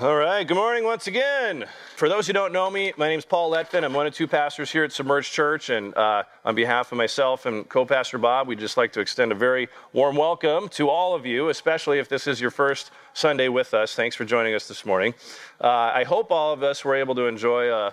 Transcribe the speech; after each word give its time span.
All 0.00 0.14
right, 0.14 0.46
good 0.46 0.54
morning 0.54 0.84
once 0.84 1.08
again. 1.08 1.64
For 1.96 2.08
those 2.08 2.28
who 2.28 2.32
don't 2.32 2.52
know 2.52 2.70
me, 2.70 2.92
my 2.96 3.08
name 3.08 3.18
is 3.18 3.24
Paul 3.24 3.50
Letvin. 3.50 3.82
I'm 3.82 3.92
one 3.92 4.06
of 4.06 4.14
two 4.14 4.28
pastors 4.28 4.70
here 4.70 4.84
at 4.84 4.92
Submerged 4.92 5.32
Church, 5.32 5.70
and 5.70 5.92
uh, 5.96 6.22
on 6.44 6.54
behalf 6.54 6.92
of 6.92 6.98
myself 6.98 7.46
and 7.46 7.68
co 7.68 7.84
pastor 7.84 8.16
Bob, 8.16 8.46
we'd 8.46 8.60
just 8.60 8.76
like 8.76 8.92
to 8.92 9.00
extend 9.00 9.32
a 9.32 9.34
very 9.34 9.66
warm 9.92 10.14
welcome 10.14 10.68
to 10.68 10.88
all 10.88 11.16
of 11.16 11.26
you, 11.26 11.48
especially 11.48 11.98
if 11.98 12.08
this 12.08 12.28
is 12.28 12.40
your 12.40 12.52
first 12.52 12.92
Sunday 13.12 13.48
with 13.48 13.74
us. 13.74 13.96
Thanks 13.96 14.14
for 14.14 14.24
joining 14.24 14.54
us 14.54 14.68
this 14.68 14.86
morning. 14.86 15.14
Uh, 15.60 15.66
I 15.66 16.04
hope 16.04 16.30
all 16.30 16.52
of 16.52 16.62
us 16.62 16.84
were 16.84 16.94
able 16.94 17.16
to 17.16 17.26
enjoy 17.26 17.68
a, 17.68 17.92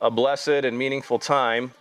a 0.00 0.10
blessed 0.10 0.48
and 0.48 0.76
meaningful 0.76 1.20
time 1.20 1.72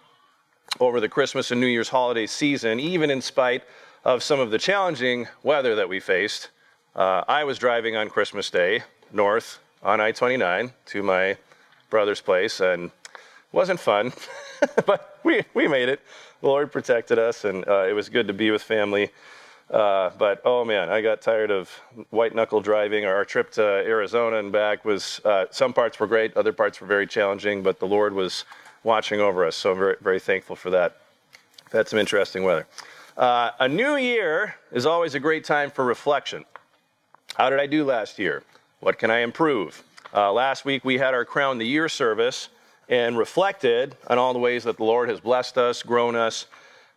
over 0.79 0.99
the 0.99 1.09
Christmas 1.09 1.49
and 1.49 1.59
New 1.59 1.65
Year's 1.65 1.89
holiday 1.89 2.27
season, 2.27 2.79
even 2.79 3.09
in 3.09 3.23
spite 3.23 3.63
of 4.05 4.21
some 4.21 4.39
of 4.39 4.51
the 4.51 4.59
challenging 4.59 5.29
weather 5.41 5.73
that 5.73 5.89
we 5.89 5.99
faced. 5.99 6.51
Uh, 6.95 7.23
I 7.27 7.43
was 7.43 7.57
driving 7.57 7.95
on 7.95 8.11
Christmas 8.11 8.51
Day 8.51 8.83
north 9.11 9.59
on 9.83 9.99
I 10.01 10.11
29 10.11 10.71
to 10.87 11.03
my 11.03 11.37
brother's 11.89 12.21
place, 12.21 12.59
and 12.59 12.89
wasn't 13.51 13.79
fun, 13.79 14.13
but 14.85 15.19
we, 15.23 15.43
we 15.53 15.67
made 15.67 15.89
it. 15.89 16.01
The 16.41 16.47
Lord 16.47 16.71
protected 16.71 17.19
us, 17.19 17.45
and 17.45 17.67
uh, 17.67 17.85
it 17.87 17.93
was 17.93 18.09
good 18.09 18.27
to 18.27 18.33
be 18.33 18.51
with 18.51 18.63
family. 18.63 19.11
Uh, 19.69 20.11
but 20.17 20.41
oh 20.45 20.65
man, 20.65 20.89
I 20.89 21.01
got 21.01 21.21
tired 21.21 21.49
of 21.51 21.69
white 22.09 22.35
knuckle 22.35 22.61
driving. 22.61 23.05
Our 23.05 23.25
trip 23.25 23.51
to 23.51 23.63
Arizona 23.63 24.37
and 24.37 24.51
back 24.51 24.85
was 24.85 25.21
uh, 25.23 25.45
some 25.51 25.73
parts 25.73 25.99
were 25.99 26.07
great, 26.07 26.35
other 26.35 26.53
parts 26.53 26.81
were 26.81 26.87
very 26.87 27.07
challenging, 27.07 27.63
but 27.63 27.79
the 27.79 27.87
Lord 27.87 28.13
was 28.13 28.45
watching 28.83 29.19
over 29.19 29.45
us, 29.45 29.55
so 29.55 29.71
I'm 29.71 29.77
very, 29.77 29.95
very 30.01 30.19
thankful 30.19 30.55
for 30.55 30.69
that. 30.71 30.97
We've 31.65 31.73
had 31.73 31.87
some 31.87 31.99
interesting 31.99 32.43
weather. 32.43 32.67
Uh, 33.15 33.51
a 33.59 33.67
new 33.67 33.95
year 33.95 34.55
is 34.71 34.85
always 34.85 35.15
a 35.15 35.19
great 35.19 35.45
time 35.45 35.71
for 35.71 35.85
reflection. 35.85 36.45
How 37.35 37.49
did 37.49 37.59
I 37.59 37.67
do 37.67 37.85
last 37.85 38.19
year? 38.19 38.43
What 38.83 38.99
can 38.99 39.09
I 39.09 39.19
improve? 39.19 39.81
Uh, 40.13 40.33
last 40.33 40.65
week 40.65 40.83
we 40.83 40.97
had 40.97 41.13
our 41.13 41.23
Crown 41.23 41.57
the 41.57 41.65
Year 41.65 41.87
service 41.87 42.49
and 42.89 43.17
reflected 43.17 43.95
on 44.07 44.17
all 44.17 44.33
the 44.33 44.39
ways 44.39 44.65
that 44.65 44.75
the 44.75 44.83
Lord 44.83 45.07
has 45.07 45.21
blessed 45.21 45.57
us, 45.57 45.81
grown 45.81 46.17
us, 46.17 46.47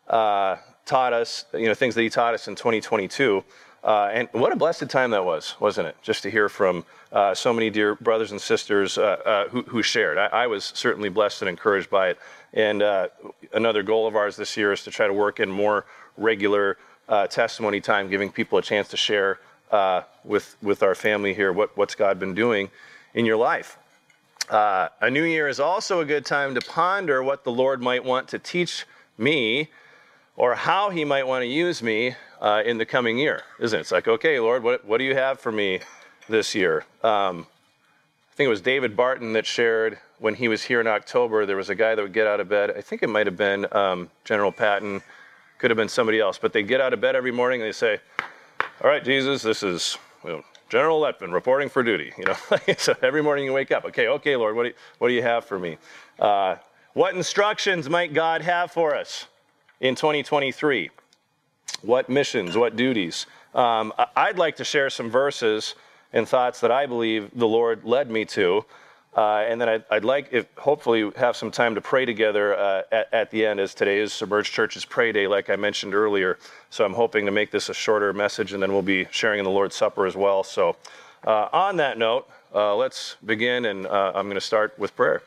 uh, 0.08 0.56
taught 0.84 1.12
us, 1.12 1.44
you 1.54 1.66
know, 1.66 1.74
things 1.74 1.94
that 1.94 2.02
He 2.02 2.10
taught 2.10 2.34
us 2.34 2.48
in 2.48 2.56
2022. 2.56 3.44
Uh, 3.84 4.10
and 4.12 4.28
what 4.32 4.52
a 4.52 4.56
blessed 4.56 4.90
time 4.90 5.12
that 5.12 5.24
was, 5.24 5.54
wasn't 5.60 5.86
it? 5.86 5.96
Just 6.02 6.24
to 6.24 6.30
hear 6.30 6.48
from 6.48 6.84
uh, 7.12 7.36
so 7.36 7.52
many 7.52 7.70
dear 7.70 7.94
brothers 7.94 8.32
and 8.32 8.40
sisters 8.40 8.98
uh, 8.98 9.02
uh, 9.24 9.48
who, 9.50 9.62
who, 9.62 9.80
shared. 9.80 10.18
I, 10.18 10.26
I, 10.26 10.46
was 10.48 10.72
certainly 10.74 11.08
blessed 11.08 11.42
and 11.42 11.48
encouraged 11.48 11.88
by 11.88 12.08
it. 12.08 12.18
And 12.52 12.82
another 13.52 13.84
goal 13.84 14.08
of 14.08 14.16
ours 14.16 14.34
this 14.34 14.56
year 14.56 14.72
is 14.72 14.82
to 14.82 14.90
try 14.90 15.06
to 15.06 15.12
work 15.12 15.38
in 15.38 15.48
more 15.48 15.86
regular 16.16 16.78
testimony 17.30 17.80
time, 17.80 18.10
giving 18.10 18.32
people 18.32 18.58
a 18.58 18.62
chance 18.62 18.88
to 18.88 18.96
share 18.96 19.38
uh, 19.70 20.02
with, 20.24 20.56
with 20.62 20.82
our 20.82 20.94
family 20.94 21.34
here 21.34 21.52
what, 21.52 21.76
what's 21.76 21.94
God 21.94 22.18
been 22.18 22.34
doing 22.34 22.70
in 23.14 23.24
your 23.24 23.36
life. 23.36 23.78
Uh, 24.48 24.88
a 25.00 25.10
new 25.10 25.24
year 25.24 25.48
is 25.48 25.58
also 25.58 26.00
a 26.00 26.04
good 26.04 26.24
time 26.24 26.54
to 26.54 26.60
ponder 26.60 27.22
what 27.22 27.44
the 27.44 27.50
Lord 27.50 27.82
might 27.82 28.04
want 28.04 28.28
to 28.28 28.38
teach 28.38 28.86
me 29.18 29.68
or 30.36 30.54
how 30.54 30.90
he 30.90 31.04
might 31.04 31.26
want 31.26 31.42
to 31.42 31.46
use 31.46 31.82
me 31.82 32.14
uh, 32.40 32.62
in 32.64 32.78
the 32.78 32.86
coming 32.86 33.18
year, 33.18 33.42
isn't 33.58 33.76
it? 33.76 33.80
It's 33.80 33.92
like, 33.92 34.06
okay, 34.06 34.38
Lord, 34.38 34.62
what, 34.62 34.84
what 34.84 34.98
do 34.98 35.04
you 35.04 35.14
have 35.14 35.40
for 35.40 35.50
me 35.50 35.80
this 36.28 36.54
year? 36.54 36.84
Um, 37.02 37.46
I 38.30 38.36
think 38.36 38.46
it 38.46 38.50
was 38.50 38.60
David 38.60 38.96
Barton 38.96 39.32
that 39.32 39.46
shared 39.46 39.98
when 40.18 40.34
he 40.34 40.48
was 40.48 40.62
here 40.62 40.80
in 40.80 40.86
October, 40.86 41.44
there 41.44 41.56
was 41.56 41.70
a 41.70 41.74
guy 41.74 41.94
that 41.94 42.02
would 42.02 42.12
get 42.12 42.26
out 42.26 42.40
of 42.40 42.48
bed. 42.48 42.72
I 42.76 42.80
think 42.80 43.02
it 43.02 43.08
might 43.08 43.26
have 43.26 43.36
been 43.36 43.66
um, 43.72 44.10
General 44.24 44.52
Patton, 44.52 45.02
could 45.58 45.70
have 45.70 45.76
been 45.76 45.88
somebody 45.88 46.20
else, 46.20 46.38
but 46.38 46.52
they 46.52 46.62
get 46.62 46.80
out 46.80 46.92
of 46.92 47.00
bed 47.00 47.16
every 47.16 47.32
morning 47.32 47.60
and 47.60 47.68
they 47.68 47.72
say, 47.72 48.00
all 48.86 48.92
right, 48.92 49.02
Jesus, 49.02 49.42
this 49.42 49.64
is 49.64 49.98
you 50.22 50.30
know, 50.30 50.44
General 50.68 51.00
Letman 51.00 51.32
reporting 51.32 51.68
for 51.68 51.82
duty. 51.82 52.12
You 52.16 52.26
know, 52.26 52.36
so 52.78 52.94
every 53.02 53.20
morning 53.20 53.44
you 53.44 53.52
wake 53.52 53.72
up, 53.72 53.84
okay, 53.86 54.06
okay, 54.06 54.36
Lord, 54.36 54.54
what 54.54 54.62
do 54.62 54.68
you, 54.68 54.74
what 54.98 55.08
do 55.08 55.14
you 55.14 55.22
have 55.22 55.44
for 55.44 55.58
me? 55.58 55.76
Uh, 56.20 56.54
what 56.92 57.16
instructions 57.16 57.90
might 57.90 58.14
God 58.14 58.42
have 58.42 58.70
for 58.70 58.94
us 58.94 59.26
in 59.80 59.96
2023? 59.96 60.90
What 61.82 62.08
missions, 62.08 62.56
what 62.56 62.76
duties? 62.76 63.26
Um, 63.56 63.92
I'd 64.14 64.38
like 64.38 64.54
to 64.58 64.64
share 64.64 64.88
some 64.88 65.10
verses 65.10 65.74
and 66.12 66.28
thoughts 66.28 66.60
that 66.60 66.70
I 66.70 66.86
believe 66.86 67.32
the 67.34 67.48
Lord 67.48 67.82
led 67.82 68.08
me 68.08 68.24
to 68.26 68.64
uh, 69.16 69.46
and 69.48 69.58
then 69.58 69.68
I'd, 69.68 69.84
I'd, 69.90 70.04
like, 70.04 70.28
if 70.30 70.46
hopefully, 70.58 71.10
have 71.16 71.36
some 71.36 71.50
time 71.50 71.74
to 71.74 71.80
pray 71.80 72.04
together 72.04 72.54
uh, 72.54 72.82
at, 72.92 73.14
at, 73.14 73.30
the 73.30 73.46
end, 73.46 73.58
as 73.58 73.74
today 73.74 73.98
is 73.98 74.12
Submerged 74.12 74.52
Church's 74.52 74.84
Pray 74.84 75.10
Day, 75.10 75.26
like 75.26 75.48
I 75.48 75.56
mentioned 75.56 75.94
earlier. 75.94 76.38
So 76.68 76.84
I'm 76.84 76.92
hoping 76.92 77.24
to 77.24 77.32
make 77.32 77.50
this 77.50 77.70
a 77.70 77.74
shorter 77.74 78.12
message, 78.12 78.52
and 78.52 78.62
then 78.62 78.74
we'll 78.74 78.82
be 78.82 79.06
sharing 79.10 79.38
in 79.38 79.44
the 79.46 79.50
Lord's 79.50 79.74
Supper 79.74 80.06
as 80.06 80.14
well. 80.14 80.44
So, 80.44 80.76
uh, 81.26 81.48
on 81.50 81.76
that 81.78 81.96
note, 81.96 82.28
uh, 82.54 82.76
let's 82.76 83.16
begin, 83.24 83.64
and 83.64 83.86
uh, 83.86 84.12
I'm 84.14 84.26
going 84.26 84.34
to 84.34 84.40
start 84.40 84.78
with 84.78 84.94
prayer. 84.94 85.22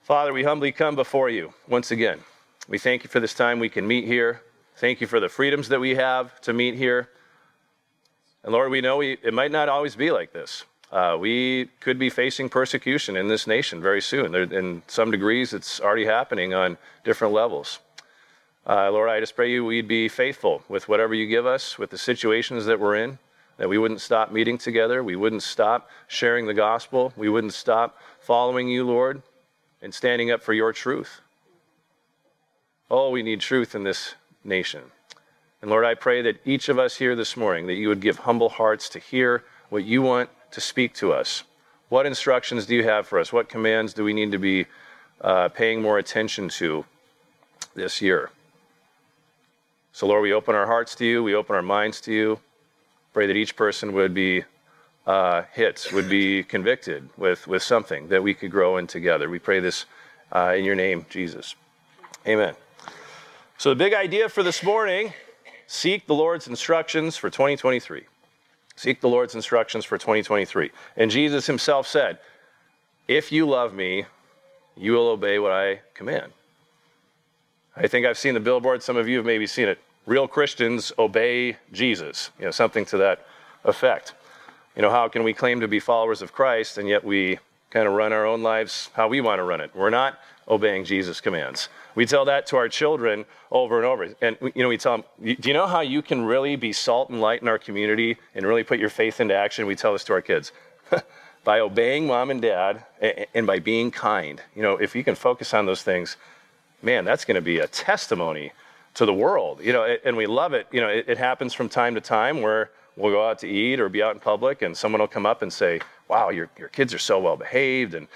Father, 0.00 0.32
we 0.32 0.42
humbly 0.42 0.72
come 0.72 0.96
before 0.96 1.28
you 1.28 1.52
once 1.68 1.90
again. 1.90 2.20
We 2.68 2.78
thank 2.78 3.04
you 3.04 3.10
for 3.10 3.20
this 3.20 3.34
time 3.34 3.58
we 3.58 3.68
can 3.68 3.86
meet 3.86 4.06
here. 4.06 4.40
Thank 4.76 5.02
you 5.02 5.06
for 5.06 5.20
the 5.20 5.28
freedoms 5.28 5.68
that 5.68 5.78
we 5.78 5.94
have 5.96 6.40
to 6.40 6.54
meet 6.54 6.74
here. 6.74 7.10
And 8.42 8.52
Lord, 8.52 8.70
we 8.70 8.80
know 8.80 8.96
we, 8.96 9.18
it 9.22 9.34
might 9.34 9.52
not 9.52 9.68
always 9.68 9.94
be 9.94 10.10
like 10.10 10.32
this. 10.32 10.64
Uh, 10.92 11.16
we 11.18 11.70
could 11.80 11.98
be 11.98 12.10
facing 12.10 12.50
persecution 12.50 13.16
in 13.16 13.26
this 13.26 13.46
nation 13.46 13.80
very 13.80 14.02
soon. 14.02 14.30
There, 14.30 14.42
in 14.42 14.82
some 14.86 15.10
degrees, 15.10 15.54
it's 15.54 15.80
already 15.80 16.04
happening 16.04 16.52
on 16.52 16.76
different 17.02 17.32
levels. 17.32 17.78
Uh, 18.66 18.90
Lord, 18.92 19.08
I 19.08 19.18
just 19.18 19.34
pray 19.34 19.50
you 19.50 19.64
we'd 19.64 19.88
be 19.88 20.06
faithful 20.08 20.62
with 20.68 20.88
whatever 20.88 21.14
you 21.14 21.26
give 21.26 21.46
us, 21.46 21.78
with 21.78 21.88
the 21.88 21.98
situations 21.98 22.66
that 22.66 22.78
we're 22.78 22.96
in, 22.96 23.18
that 23.56 23.70
we 23.70 23.78
wouldn't 23.78 24.02
stop 24.02 24.32
meeting 24.32 24.58
together, 24.58 25.02
we 25.02 25.16
wouldn't 25.16 25.42
stop 25.42 25.88
sharing 26.08 26.46
the 26.46 26.54
gospel, 26.54 27.14
we 27.16 27.30
wouldn't 27.30 27.54
stop 27.54 27.98
following 28.20 28.68
you, 28.68 28.86
Lord, 28.86 29.22
and 29.80 29.94
standing 29.94 30.30
up 30.30 30.42
for 30.42 30.52
your 30.52 30.74
truth. 30.74 31.22
Oh, 32.90 33.08
we 33.08 33.22
need 33.22 33.40
truth 33.40 33.74
in 33.74 33.82
this 33.82 34.14
nation. 34.44 34.82
And 35.62 35.70
Lord, 35.70 35.86
I 35.86 35.94
pray 35.94 36.20
that 36.20 36.40
each 36.44 36.68
of 36.68 36.78
us 36.78 36.96
here 36.96 37.16
this 37.16 37.34
morning, 37.34 37.66
that 37.66 37.74
you 37.74 37.88
would 37.88 38.00
give 38.00 38.18
humble 38.18 38.50
hearts 38.50 38.90
to 38.90 38.98
hear 38.98 39.42
what 39.70 39.84
you 39.84 40.02
want 40.02 40.28
to 40.52 40.60
speak 40.60 40.94
to 40.94 41.12
us. 41.12 41.44
What 41.88 42.06
instructions 42.06 42.66
do 42.66 42.74
you 42.74 42.84
have 42.84 43.06
for 43.06 43.18
us? 43.18 43.32
What 43.32 43.48
commands 43.48 43.92
do 43.92 44.04
we 44.04 44.12
need 44.12 44.32
to 44.32 44.38
be 44.38 44.66
uh, 45.20 45.48
paying 45.48 45.82
more 45.82 45.98
attention 45.98 46.48
to 46.50 46.84
this 47.74 48.00
year? 48.00 48.30
So, 49.92 50.06
Lord, 50.06 50.22
we 50.22 50.32
open 50.32 50.54
our 50.54 50.66
hearts 50.66 50.94
to 50.96 51.04
you, 51.04 51.22
we 51.22 51.34
open 51.34 51.54
our 51.54 51.62
minds 51.62 52.00
to 52.02 52.12
you. 52.12 52.40
Pray 53.12 53.26
that 53.26 53.36
each 53.36 53.56
person 53.56 53.92
would 53.92 54.14
be 54.14 54.44
uh, 55.06 55.42
hit, 55.52 55.88
would 55.92 56.08
be 56.08 56.42
convicted 56.42 57.10
with, 57.18 57.46
with 57.46 57.62
something 57.62 58.08
that 58.08 58.22
we 58.22 58.32
could 58.32 58.50
grow 58.50 58.78
in 58.78 58.86
together. 58.86 59.28
We 59.28 59.38
pray 59.38 59.60
this 59.60 59.84
uh, 60.34 60.54
in 60.56 60.64
your 60.64 60.74
name, 60.74 61.04
Jesus. 61.10 61.56
Amen. 62.26 62.54
So, 63.58 63.68
the 63.70 63.76
big 63.76 63.92
idea 63.92 64.30
for 64.30 64.42
this 64.42 64.62
morning 64.62 65.12
seek 65.66 66.06
the 66.06 66.14
Lord's 66.14 66.48
instructions 66.48 67.16
for 67.16 67.28
2023. 67.28 68.04
Seek 68.76 69.00
the 69.00 69.08
Lord's 69.08 69.34
instructions 69.34 69.84
for 69.84 69.98
2023. 69.98 70.70
And 70.96 71.10
Jesus 71.10 71.46
himself 71.46 71.86
said, 71.86 72.18
If 73.08 73.32
you 73.32 73.46
love 73.46 73.74
me, 73.74 74.06
you 74.76 74.92
will 74.92 75.08
obey 75.08 75.38
what 75.38 75.52
I 75.52 75.80
command. 75.94 76.32
I 77.76 77.86
think 77.86 78.06
I've 78.06 78.18
seen 78.18 78.34
the 78.34 78.40
billboard. 78.40 78.82
Some 78.82 78.96
of 78.96 79.08
you 79.08 79.16
have 79.18 79.26
maybe 79.26 79.46
seen 79.46 79.68
it. 79.68 79.78
Real 80.06 80.26
Christians 80.26 80.92
obey 80.98 81.56
Jesus. 81.72 82.30
You 82.38 82.46
know, 82.46 82.50
something 82.50 82.84
to 82.86 82.96
that 82.98 83.26
effect. 83.64 84.14
You 84.76 84.82
know, 84.82 84.90
how 84.90 85.08
can 85.08 85.22
we 85.22 85.32
claim 85.32 85.60
to 85.60 85.68
be 85.68 85.80
followers 85.80 86.22
of 86.22 86.32
Christ 86.32 86.78
and 86.78 86.88
yet 86.88 87.04
we 87.04 87.38
kind 87.70 87.86
of 87.86 87.94
run 87.94 88.12
our 88.12 88.26
own 88.26 88.42
lives 88.42 88.90
how 88.94 89.08
we 89.08 89.20
want 89.20 89.38
to 89.38 89.44
run 89.44 89.60
it? 89.60 89.70
We're 89.74 89.90
not 89.90 90.18
obeying 90.48 90.84
Jesus' 90.84 91.20
commands. 91.20 91.68
We 91.94 92.06
tell 92.06 92.24
that 92.26 92.46
to 92.48 92.56
our 92.56 92.68
children 92.68 93.24
over 93.50 93.76
and 93.76 93.86
over. 93.86 94.14
And, 94.20 94.36
you 94.54 94.62
know, 94.62 94.68
we 94.68 94.78
tell 94.78 94.98
them, 94.98 95.04
do 95.22 95.48
you 95.48 95.54
know 95.54 95.66
how 95.66 95.80
you 95.80 96.02
can 96.02 96.24
really 96.24 96.56
be 96.56 96.72
salt 96.72 97.10
and 97.10 97.20
light 97.20 97.42
in 97.42 97.48
our 97.48 97.58
community 97.58 98.16
and 98.34 98.46
really 98.46 98.64
put 98.64 98.78
your 98.78 98.88
faith 98.88 99.20
into 99.20 99.34
action? 99.34 99.66
We 99.66 99.76
tell 99.76 99.92
this 99.92 100.04
to 100.04 100.12
our 100.14 100.22
kids. 100.22 100.52
by 101.44 101.60
obeying 101.60 102.06
mom 102.06 102.30
and 102.30 102.40
dad 102.40 102.84
and 103.34 103.46
by 103.46 103.58
being 103.58 103.90
kind. 103.90 104.40
You 104.54 104.62
know, 104.62 104.76
if 104.76 104.94
you 104.94 105.02
can 105.02 105.14
focus 105.14 105.52
on 105.54 105.66
those 105.66 105.82
things, 105.82 106.16
man, 106.82 107.04
that's 107.04 107.24
going 107.24 107.34
to 107.34 107.42
be 107.42 107.58
a 107.58 107.66
testimony 107.66 108.52
to 108.94 109.06
the 109.06 109.14
world. 109.14 109.60
You 109.62 109.72
know, 109.72 109.96
and 110.04 110.16
we 110.16 110.26
love 110.26 110.52
it. 110.52 110.66
You 110.70 110.80
know, 110.80 110.88
it, 110.88 111.18
happens 111.18 111.54
from 111.54 111.68
time 111.68 111.94
to 111.94 112.00
time 112.00 112.42
where 112.42 112.70
we'll 112.96 113.12
go 113.12 113.28
out 113.28 113.38
to 113.40 113.48
eat 113.48 113.80
or 113.80 113.88
be 113.88 114.02
out 114.02 114.14
in 114.14 114.20
public 114.20 114.62
and 114.62 114.76
someone 114.76 115.00
will 115.00 115.08
come 115.08 115.26
up 115.26 115.42
and 115.42 115.52
say, 115.52 115.80
wow, 116.08 116.30
your, 116.30 116.48
your 116.58 116.68
kids 116.68 116.94
are 116.94 116.98
so 116.98 117.18
well 117.18 117.36
behaved. 117.36 117.94
And, 117.94 118.06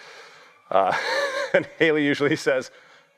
uh, 0.71 0.97
and 1.55 1.67
Haley 1.79 2.05
usually 2.05 2.37
says, 2.37 2.71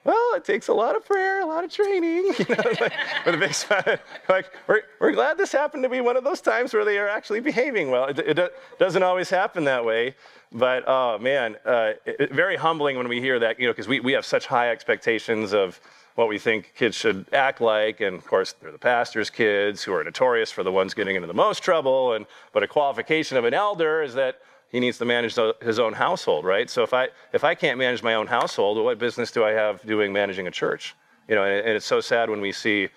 well, 0.08 0.34
it 0.36 0.42
takes 0.42 0.68
a 0.68 0.72
lot 0.72 0.96
of 0.96 1.04
prayer, 1.04 1.42
a 1.42 1.44
lot 1.44 1.64
of 1.64 1.70
training, 1.70 2.32
you 2.38 2.46
know, 2.48 2.62
like, 2.80 2.94
a 3.26 3.36
big 3.36 3.52
smile. 3.52 3.98
Like, 4.26 4.46
we're, 4.66 4.80
we're 5.00 5.12
glad 5.12 5.36
this 5.36 5.52
happened 5.52 5.82
to 5.82 5.90
be 5.90 6.00
one 6.00 6.16
of 6.16 6.24
those 6.24 6.40
times 6.40 6.72
where 6.72 6.86
they 6.86 6.96
are 6.96 7.08
actually 7.08 7.40
behaving 7.40 7.90
well. 7.90 8.06
It, 8.06 8.18
it 8.18 8.54
doesn't 8.78 9.02
always 9.02 9.28
happen 9.28 9.64
that 9.64 9.84
way, 9.84 10.14
but 10.50 10.84
oh 10.86 11.18
man, 11.18 11.56
uh, 11.66 11.92
it, 12.06 12.32
very 12.32 12.56
humbling 12.56 12.96
when 12.96 13.06
we 13.06 13.20
hear 13.20 13.38
that, 13.38 13.60
you 13.60 13.66
know, 13.66 13.72
because 13.72 13.86
we, 13.86 14.00
we 14.00 14.12
have 14.12 14.24
such 14.24 14.46
high 14.46 14.70
expectations 14.70 15.52
of 15.52 15.78
what 16.14 16.26
we 16.26 16.38
think 16.38 16.72
kids 16.74 16.96
should 16.96 17.26
act 17.34 17.60
like. 17.60 18.00
And 18.00 18.16
of 18.16 18.26
course, 18.26 18.54
they're 18.62 18.72
the 18.72 18.78
pastor's 18.78 19.28
kids 19.28 19.82
who 19.82 19.92
are 19.92 20.02
notorious 20.02 20.50
for 20.50 20.62
the 20.62 20.72
ones 20.72 20.94
getting 20.94 21.16
into 21.16 21.28
the 21.28 21.34
most 21.34 21.62
trouble. 21.62 22.14
And, 22.14 22.24
but 22.54 22.62
a 22.62 22.66
qualification 22.66 23.36
of 23.36 23.44
an 23.44 23.52
elder 23.52 24.02
is 24.02 24.14
that 24.14 24.40
he 24.70 24.80
needs 24.80 24.98
to 24.98 25.04
manage 25.04 25.36
his 25.62 25.78
own 25.78 25.94
household, 25.94 26.44
right? 26.44 26.68
So 26.68 26.82
if 26.82 26.92
I 26.92 27.08
if 27.32 27.44
I 27.44 27.54
can't 27.54 27.78
manage 27.78 28.02
my 28.02 28.14
own 28.14 28.26
household, 28.26 28.82
what 28.84 28.98
business 28.98 29.30
do 29.30 29.44
I 29.44 29.52
have 29.52 29.82
doing 29.82 30.12
managing 30.12 30.46
a 30.46 30.50
church? 30.50 30.94
You 31.26 31.34
know, 31.34 31.44
and, 31.44 31.66
and 31.66 31.76
it's 31.76 31.86
so 31.86 32.00
sad 32.00 32.30
when 32.30 32.40
we 32.40 32.52
see 32.52 32.88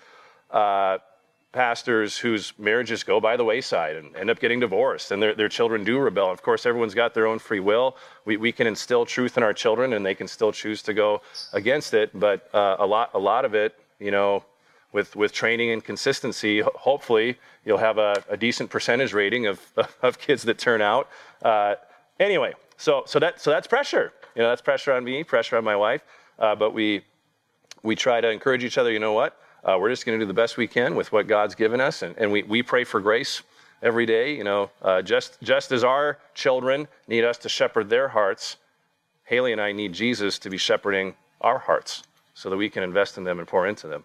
uh, 0.50 0.98
pastors 1.52 2.16
whose 2.18 2.52
marriages 2.58 3.04
go 3.04 3.20
by 3.20 3.36
the 3.36 3.44
wayside 3.44 3.96
and 3.96 4.16
end 4.16 4.30
up 4.30 4.40
getting 4.40 4.58
divorced 4.58 5.10
and 5.10 5.22
their, 5.22 5.34
their 5.34 5.48
children 5.48 5.84
do 5.84 5.98
rebel. 5.98 6.30
Of 6.30 6.42
course, 6.42 6.64
everyone's 6.64 6.94
got 6.94 7.12
their 7.12 7.26
own 7.26 7.38
free 7.38 7.60
will. 7.60 7.96
We, 8.24 8.38
we 8.38 8.52
can 8.52 8.66
instill 8.66 9.04
truth 9.04 9.36
in 9.36 9.42
our 9.42 9.52
children 9.52 9.92
and 9.92 10.04
they 10.04 10.14
can 10.14 10.26
still 10.28 10.50
choose 10.50 10.82
to 10.84 10.94
go 10.94 11.20
against 11.52 11.92
it. 11.92 12.10
But 12.18 12.48
uh, 12.54 12.76
a, 12.78 12.86
lot, 12.86 13.10
a 13.12 13.18
lot 13.18 13.44
of 13.44 13.54
it, 13.54 13.78
you 14.00 14.10
know, 14.10 14.44
with, 14.92 15.16
with 15.16 15.32
training 15.32 15.70
and 15.70 15.82
consistency, 15.82 16.60
hopefully 16.60 17.38
you'll 17.64 17.78
have 17.78 17.98
a, 17.98 18.22
a 18.28 18.36
decent 18.36 18.70
percentage 18.70 19.12
rating 19.12 19.46
of, 19.46 19.60
of 20.02 20.18
kids 20.18 20.42
that 20.44 20.58
turn 20.58 20.80
out. 20.80 21.08
Uh, 21.42 21.74
anyway, 22.20 22.52
so, 22.76 23.02
so, 23.06 23.18
that, 23.18 23.40
so 23.40 23.50
that's 23.50 23.66
pressure. 23.66 24.12
You 24.34 24.42
know, 24.42 24.48
that's 24.48 24.62
pressure 24.62 24.92
on 24.92 25.04
me, 25.04 25.24
pressure 25.24 25.56
on 25.56 25.64
my 25.64 25.76
wife. 25.76 26.02
Uh, 26.38 26.54
but 26.54 26.74
we, 26.74 27.04
we 27.82 27.96
try 27.96 28.20
to 28.20 28.30
encourage 28.30 28.64
each 28.64 28.78
other, 28.78 28.92
you 28.92 28.98
know 28.98 29.12
what? 29.12 29.38
Uh, 29.64 29.76
we're 29.78 29.90
just 29.90 30.04
going 30.04 30.18
to 30.18 30.24
do 30.24 30.26
the 30.26 30.34
best 30.34 30.56
we 30.56 30.66
can 30.66 30.94
with 30.94 31.12
what 31.12 31.26
God's 31.26 31.54
given 31.54 31.80
us. 31.80 32.02
And, 32.02 32.16
and 32.18 32.32
we, 32.32 32.42
we 32.42 32.62
pray 32.62 32.84
for 32.84 33.00
grace 33.00 33.42
every 33.82 34.06
day. 34.06 34.34
You 34.34 34.44
know, 34.44 34.70
uh, 34.82 35.02
just, 35.02 35.40
just 35.42 35.72
as 35.72 35.84
our 35.84 36.18
children 36.34 36.88
need 37.06 37.24
us 37.24 37.38
to 37.38 37.48
shepherd 37.48 37.88
their 37.88 38.08
hearts, 38.08 38.56
Haley 39.24 39.52
and 39.52 39.60
I 39.60 39.72
need 39.72 39.92
Jesus 39.92 40.38
to 40.40 40.50
be 40.50 40.58
shepherding 40.58 41.14
our 41.40 41.58
hearts 41.58 42.02
so 42.34 42.50
that 42.50 42.56
we 42.56 42.68
can 42.68 42.82
invest 42.82 43.18
in 43.18 43.24
them 43.24 43.38
and 43.38 43.46
pour 43.46 43.66
into 43.66 43.86
them. 43.86 44.04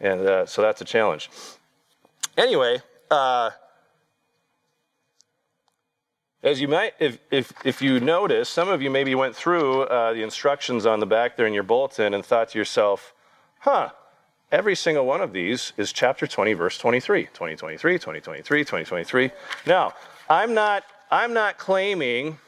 And 0.00 0.20
uh, 0.20 0.46
so 0.46 0.62
that's 0.62 0.80
a 0.80 0.84
challenge. 0.84 1.30
Anyway, 2.36 2.80
uh, 3.10 3.50
as 6.42 6.60
you 6.60 6.68
might, 6.68 6.94
if, 6.98 7.18
if, 7.30 7.52
if 7.66 7.82
you 7.82 8.00
notice, 8.00 8.48
some 8.48 8.68
of 8.70 8.80
you 8.80 8.88
maybe 8.88 9.14
went 9.14 9.36
through 9.36 9.82
uh, 9.82 10.14
the 10.14 10.22
instructions 10.22 10.86
on 10.86 11.00
the 11.00 11.06
back 11.06 11.36
there 11.36 11.46
in 11.46 11.52
your 11.52 11.62
bulletin 11.62 12.14
and 12.14 12.24
thought 12.24 12.50
to 12.50 12.58
yourself, 12.58 13.12
huh, 13.58 13.90
every 14.50 14.74
single 14.74 15.04
one 15.04 15.20
of 15.20 15.34
these 15.34 15.74
is 15.76 15.92
chapter 15.92 16.26
20, 16.26 16.54
verse 16.54 16.78
23. 16.78 17.24
2023, 17.24 17.98
2023, 17.98 18.60
2023. 18.60 19.30
Now, 19.66 19.92
I'm 20.30 20.54
not, 20.54 20.84
I'm 21.10 21.34
not 21.34 21.58
claiming, 21.58 22.38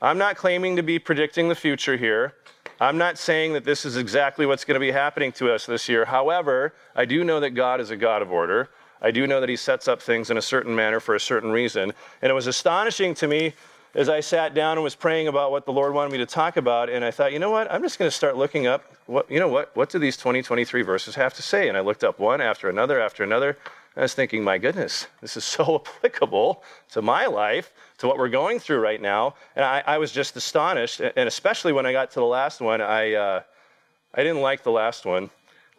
I'm 0.00 0.18
not 0.18 0.36
claiming 0.36 0.76
to 0.76 0.82
be 0.84 1.00
predicting 1.00 1.48
the 1.48 1.56
future 1.56 1.96
here. 1.96 2.34
I'm 2.80 2.98
not 2.98 3.18
saying 3.18 3.52
that 3.52 3.64
this 3.64 3.84
is 3.84 3.96
exactly 3.96 4.46
what's 4.46 4.64
going 4.64 4.74
to 4.74 4.80
be 4.80 4.92
happening 4.92 5.32
to 5.32 5.52
us 5.52 5.66
this 5.66 5.88
year. 5.88 6.04
However, 6.04 6.74
I 6.94 7.04
do 7.04 7.24
know 7.24 7.40
that 7.40 7.50
God 7.50 7.80
is 7.80 7.90
a 7.90 7.96
God 7.96 8.22
of 8.22 8.32
order. 8.32 8.70
I 9.00 9.10
do 9.10 9.26
know 9.26 9.40
that 9.40 9.48
He 9.48 9.56
sets 9.56 9.88
up 9.88 10.00
things 10.00 10.30
in 10.30 10.36
a 10.36 10.42
certain 10.42 10.74
manner 10.74 11.00
for 11.00 11.14
a 11.14 11.20
certain 11.20 11.50
reason. 11.50 11.92
And 12.22 12.30
it 12.30 12.34
was 12.34 12.46
astonishing 12.46 13.14
to 13.14 13.26
me 13.26 13.54
as 13.94 14.08
I 14.08 14.20
sat 14.20 14.54
down 14.54 14.78
and 14.78 14.84
was 14.84 14.94
praying 14.94 15.28
about 15.28 15.50
what 15.50 15.66
the 15.66 15.72
Lord 15.72 15.92
wanted 15.92 16.12
me 16.12 16.18
to 16.18 16.26
talk 16.26 16.56
about. 16.56 16.88
And 16.88 17.04
I 17.04 17.10
thought, 17.10 17.32
you 17.32 17.38
know 17.38 17.50
what? 17.50 17.70
I'm 17.70 17.82
just 17.82 17.98
going 17.98 18.10
to 18.10 18.16
start 18.16 18.36
looking 18.36 18.66
up 18.66 18.84
what, 19.06 19.30
you 19.30 19.40
know 19.40 19.48
what? 19.48 19.74
What 19.76 19.90
do 19.90 19.98
these 19.98 20.16
2023 20.16 20.82
verses 20.82 21.14
have 21.16 21.34
to 21.34 21.42
say? 21.42 21.68
And 21.68 21.76
I 21.76 21.80
looked 21.80 22.04
up 22.04 22.18
one 22.18 22.40
after 22.40 22.68
another 22.68 23.00
after 23.00 23.22
another. 23.22 23.58
I 23.96 24.00
was 24.00 24.14
thinking, 24.14 24.42
my 24.42 24.58
goodness, 24.58 25.06
this 25.20 25.36
is 25.36 25.44
so 25.56 25.82
applicable 25.84 26.62
to 26.92 27.02
my 27.02 27.26
life, 27.26 27.72
to 27.98 28.06
what 28.06 28.18
we're 28.18 28.28
going 28.28 28.58
through 28.58 28.80
right 28.80 29.00
now. 29.00 29.34
And 29.54 29.64
I, 29.64 29.82
I 29.86 29.98
was 29.98 30.12
just 30.12 30.36
astonished. 30.36 31.00
And 31.00 31.28
especially 31.28 31.72
when 31.72 31.86
I 31.86 31.92
got 31.92 32.10
to 32.12 32.20
the 32.20 32.26
last 32.26 32.60
one, 32.60 32.80
I, 32.80 33.14
uh, 33.14 33.42
I 34.14 34.22
didn't 34.22 34.40
like 34.40 34.62
the 34.62 34.70
last 34.70 35.04
one. 35.04 35.30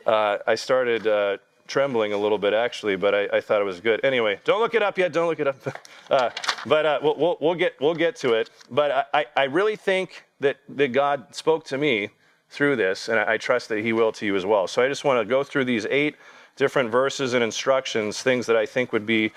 Uh, 0.06 0.38
I 0.46 0.56
started 0.56 1.08
uh, 1.08 1.38
trembling 1.68 2.14
a 2.14 2.18
little 2.18 2.38
bit, 2.38 2.54
actually, 2.54 2.96
but 2.96 3.16
I, 3.16 3.38
I, 3.38 3.42
thought 3.42 3.62
it 3.62 3.66
was 3.66 3.80
good. 3.80 4.04
Anyway, 4.04 4.40
don't 4.44 4.60
look 4.60 4.76
it 4.76 4.84
up 4.84 4.98
yet. 4.98 5.14
Don't 5.14 5.28
look 5.28 5.40
it 5.40 5.48
up. 5.48 5.58
Uh, 6.12 6.30
but 6.66 6.86
uh, 6.86 7.00
we'll, 7.02 7.16
we'll, 7.16 7.38
we'll, 7.40 7.56
get, 7.56 7.74
we'll 7.80 7.96
get 7.96 8.16
to 8.18 8.34
it. 8.34 8.50
But 8.70 9.10
I, 9.14 9.26
I 9.38 9.44
really 9.46 9.78
think 9.78 10.26
that, 10.42 10.58
that 10.70 10.90
God 10.90 11.34
spoke 11.34 11.64
to 11.68 11.78
me 11.78 12.10
through 12.50 12.76
this, 12.76 13.08
and 13.08 13.18
I, 13.18 13.34
I 13.34 13.38
trust 13.38 13.70
that 13.70 13.80
He 13.80 13.94
will 13.94 14.12
to 14.12 14.26
you 14.26 14.36
as 14.36 14.46
well. 14.46 14.68
So 14.68 14.84
I 14.84 14.90
just 14.90 15.06
want 15.06 15.22
to 15.22 15.26
go 15.26 15.44
through 15.44 15.64
these 15.66 15.86
eight 15.90 16.18
different 16.56 16.92
verses 16.92 17.34
and 17.34 17.44
instructions, 17.44 18.22
things 18.22 18.46
that 18.46 18.56
I 18.56 18.66
think 18.66 18.92
would 18.92 19.06
be 19.06 19.32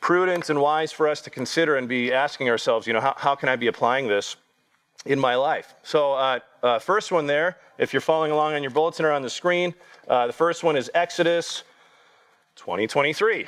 prudent 0.00 0.50
and 0.50 0.60
wise 0.60 0.92
for 0.92 1.08
us 1.08 1.20
to 1.22 1.30
consider 1.30 1.76
and 1.76 1.88
be 1.88 2.12
asking 2.12 2.48
ourselves, 2.50 2.86
you 2.86 2.92
know, 2.92 3.00
how, 3.00 3.14
how 3.16 3.34
can 3.34 3.48
I 3.48 3.56
be 3.56 3.68
applying 3.68 4.08
this 4.08 4.36
in 5.06 5.18
my 5.18 5.34
life? 5.34 5.74
So, 5.82 6.12
uh, 6.12 6.40
uh, 6.62 6.78
first 6.78 7.12
one 7.12 7.26
there, 7.26 7.56
if 7.78 7.92
you're 7.92 8.00
following 8.00 8.30
along 8.30 8.54
on 8.54 8.62
your 8.62 8.70
bulletin 8.70 9.04
or 9.04 9.12
on 9.12 9.22
the 9.22 9.30
screen, 9.30 9.74
uh, 10.08 10.26
the 10.26 10.32
first 10.32 10.62
one 10.62 10.76
is 10.76 10.90
Exodus 10.94 11.62
2023. 12.56 13.46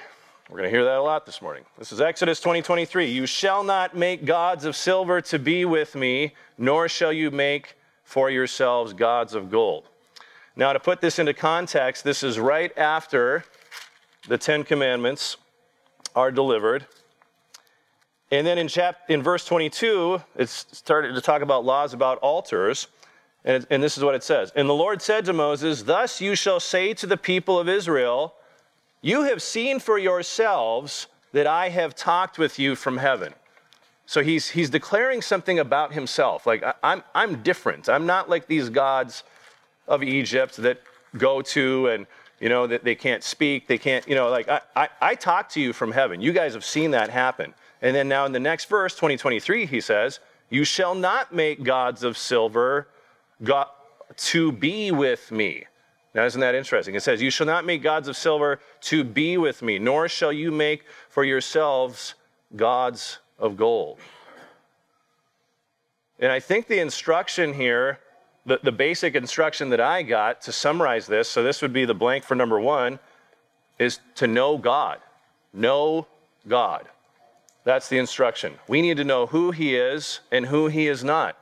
We're 0.49 0.59
going 0.59 0.65
to 0.65 0.71
hear 0.71 0.85
that 0.85 0.99
a 0.99 1.03
lot 1.03 1.27
this 1.27 1.43
morning. 1.43 1.65
This 1.77 1.91
is 1.91 2.01
Exodus 2.01 2.39
2023. 2.41 3.07
You 3.07 3.27
shall 3.27 3.65
not 3.65 3.97
make 3.97 4.25
gods 4.25 4.65
of 4.65 4.77
silver 4.77 5.21
to 5.23 5.39
be 5.39 5.65
with 5.65 5.95
me, 5.97 6.35
nor 6.57 6.89
shall 6.89 7.13
you 7.13 7.31
make 7.31 7.75
for 8.05 8.31
yourselves 8.31 8.93
gods 8.93 9.35
of 9.35 9.51
gold. 9.51 9.89
Now, 10.59 10.73
to 10.73 10.81
put 10.81 11.03
this 11.03 11.19
into 11.19 11.35
context, 11.35 12.03
this 12.03 12.23
is 12.23 12.39
right 12.39 12.77
after 12.79 13.45
the 14.27 14.39
Ten 14.39 14.65
Commandments 14.65 15.37
are 16.15 16.31
delivered. 16.31 16.87
And 18.31 18.47
then 18.47 18.57
in, 18.57 18.67
chap- 18.67 19.09
in 19.11 19.23
verse 19.23 19.45
22, 19.45 20.23
it 20.35 20.49
started 20.49 21.15
to 21.15 21.21
talk 21.21 21.43
about 21.43 21.67
laws 21.67 21.93
about 21.93 22.19
altars. 22.19 22.89
And, 23.45 23.63
it, 23.63 23.67
and 23.71 23.83
this 23.83 23.99
is 23.99 24.03
what 24.03 24.15
it 24.15 24.25
says 24.25 24.51
And 24.57 24.69
the 24.69 24.75
Lord 24.75 25.03
said 25.03 25.27
to 25.27 25.35
Moses, 25.35 25.83
Thus 25.83 26.23
you 26.23 26.35
shall 26.35 26.59
say 26.59 26.95
to 26.95 27.07
the 27.07 27.19
people 27.19 27.59
of 27.59 27.69
Israel, 27.69 28.35
You 29.03 29.25
have 29.25 29.43
seen 29.43 29.79
for 29.79 29.99
yourselves 29.99 31.07
that 31.33 31.47
I 31.47 31.69
have 31.69 31.95
talked 31.95 32.39
with 32.39 32.59
you 32.59 32.75
from 32.77 32.97
heaven. 32.97 33.35
So 34.07 34.23
he's, 34.23 34.51
he's 34.51 34.71
declaring 34.71 35.21
something 35.21 35.59
about 35.59 35.93
himself. 35.93 36.47
Like, 36.47 36.63
I, 36.63 36.75
I'm, 36.83 37.03
I'm 37.15 37.43
different. 37.43 37.91
I'm 37.91 38.07
not 38.07 38.31
like 38.31 38.47
these 38.47 38.71
gods 38.71 39.23
of 39.89 40.03
Egypt 40.03 40.57
that 40.57 40.81
go 41.17 41.43
to 41.43 41.89
and 41.89 42.07
you 42.41 42.49
know 42.49 42.67
that 42.67 42.85
they 42.85 42.95
can't 42.95 43.23
speak 43.23 43.67
they 43.67 43.79
can't 43.79 44.07
you 44.09 44.15
know 44.15 44.29
like 44.29 44.49
I, 44.49 44.61
I, 44.75 44.89
I, 45.01 45.15
talk 45.15 45.49
to 45.51 45.61
you 45.61 45.73
from 45.73 45.93
heaven. 45.93 46.21
You 46.21 46.33
guys 46.33 46.55
have 46.55 46.65
seen 46.65 46.91
that 46.91 47.11
happen. 47.11 47.55
And 47.83 47.95
then 47.95 48.09
now 48.09 48.27
in 48.27 48.33
the 48.33 48.41
next 48.41 48.67
verse 48.67 48.95
2023 48.95 49.67
he 49.67 49.81
says 49.81 50.21
you 50.51 50.65
shall 50.65 50.95
not 50.95 51.35
make 51.35 51.63
gods 51.63 52.03
of 52.03 52.17
silver 52.17 52.89
God, 53.43 53.69
to 54.17 54.53
be 54.53 54.91
with 54.91 55.31
me. 55.31 55.65
Now 56.15 56.25
isn't 56.25 56.41
that 56.41 56.55
interesting? 56.55 56.95
It 56.95 57.03
says 57.03 57.23
you 57.23 57.31
shall 57.31 57.47
not 57.47 57.65
make 57.65 57.83
gods 57.83 58.09
of 58.09 58.17
silver 58.17 58.61
to 58.83 59.05
be 59.05 59.39
with 59.39 59.63
me 59.63 59.79
nor 59.79 60.09
shall 60.09 60.33
you 60.33 60.51
make 60.51 60.85
for 61.09 61.25
yourselves 61.25 62.15
gods 62.55 63.19
of 63.39 63.57
gold. 63.57 63.99
And 66.19 66.33
i 66.33 66.41
think 66.41 66.67
the 66.67 66.81
instruction 66.81 67.55
here 67.55 68.01
the, 68.47 68.61
the 68.63 68.73
basic 68.73 69.15
instruction 69.15 69.71
that 69.71 69.81
I 69.81 70.03
got 70.03 70.41
to 70.43 70.53
summarize 70.53 71.07
this, 71.07 71.29
so 71.29 71.43
this 71.43 71.61
would 71.61 71.73
be 71.73 71.85
the 71.85 71.95
blank 71.95 72.25
for 72.25 72.37
number 72.37 72.61
one, 72.61 72.99
is 73.79 73.99
to 74.15 74.27
know 74.27 74.57
God. 74.57 75.01
Know 75.53 76.07
God. 76.49 76.87
That's 77.65 77.89
the 77.89 77.99
instruction. 77.99 78.55
We 78.69 78.81
need 78.81 78.97
to 78.99 79.05
know 79.05 79.27
who 79.27 79.51
He 79.51 79.75
is 79.75 80.21
and 80.31 80.47
who 80.47 80.69
He 80.69 80.87
is 80.87 81.03
not. 81.03 81.37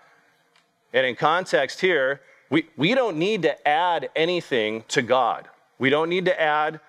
And 0.95 1.07
in 1.07 1.15
context 1.15 1.83
here, 1.83 2.23
we, 2.49 2.69
we 2.77 2.95
don't 2.95 3.19
need 3.19 3.43
to 3.43 3.69
add 3.69 4.09
anything 4.17 4.85
to 4.89 5.03
God. 5.03 5.49
We 5.79 5.91
don't 5.91 6.09
need 6.09 6.25
to 6.25 6.41
add 6.41 6.81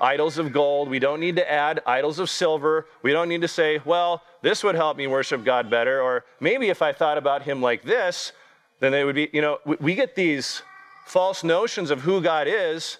idols 0.00 0.38
of 0.38 0.52
gold. 0.52 0.88
We 0.88 0.98
don't 0.98 1.20
need 1.20 1.36
to 1.36 1.50
add 1.50 1.82
idols 1.84 2.18
of 2.18 2.30
silver. 2.30 2.86
We 3.02 3.12
don't 3.12 3.28
need 3.28 3.42
to 3.42 3.48
say, 3.48 3.80
well, 3.84 4.22
this 4.40 4.64
would 4.64 4.74
help 4.74 4.96
me 4.96 5.06
worship 5.06 5.44
God 5.44 5.68
better. 5.68 6.00
Or 6.00 6.24
maybe 6.40 6.68
if 6.70 6.80
I 6.80 6.92
thought 6.92 7.18
about 7.18 7.42
Him 7.42 7.60
like 7.60 7.82
this, 7.82 8.32
then 8.80 8.92
they 8.92 9.04
would 9.04 9.14
be, 9.14 9.30
you 9.32 9.40
know, 9.40 9.58
we 9.64 9.94
get 9.94 10.16
these 10.16 10.62
false 11.06 11.44
notions 11.44 11.90
of 11.90 12.00
who 12.00 12.20
God 12.20 12.46
is, 12.48 12.98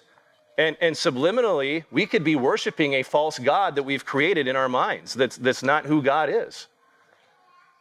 and, 0.57 0.77
and 0.79 0.95
subliminally, 0.95 1.85
we 1.91 2.05
could 2.05 2.23
be 2.23 2.35
worshiping 2.35 2.93
a 2.93 3.03
false 3.03 3.39
God 3.39 3.75
that 3.75 3.83
we've 3.83 4.05
created 4.05 4.47
in 4.47 4.55
our 4.55 4.69
minds 4.69 5.13
that's, 5.13 5.37
that's 5.37 5.63
not 5.63 5.85
who 5.85 6.01
God 6.01 6.29
is. 6.29 6.67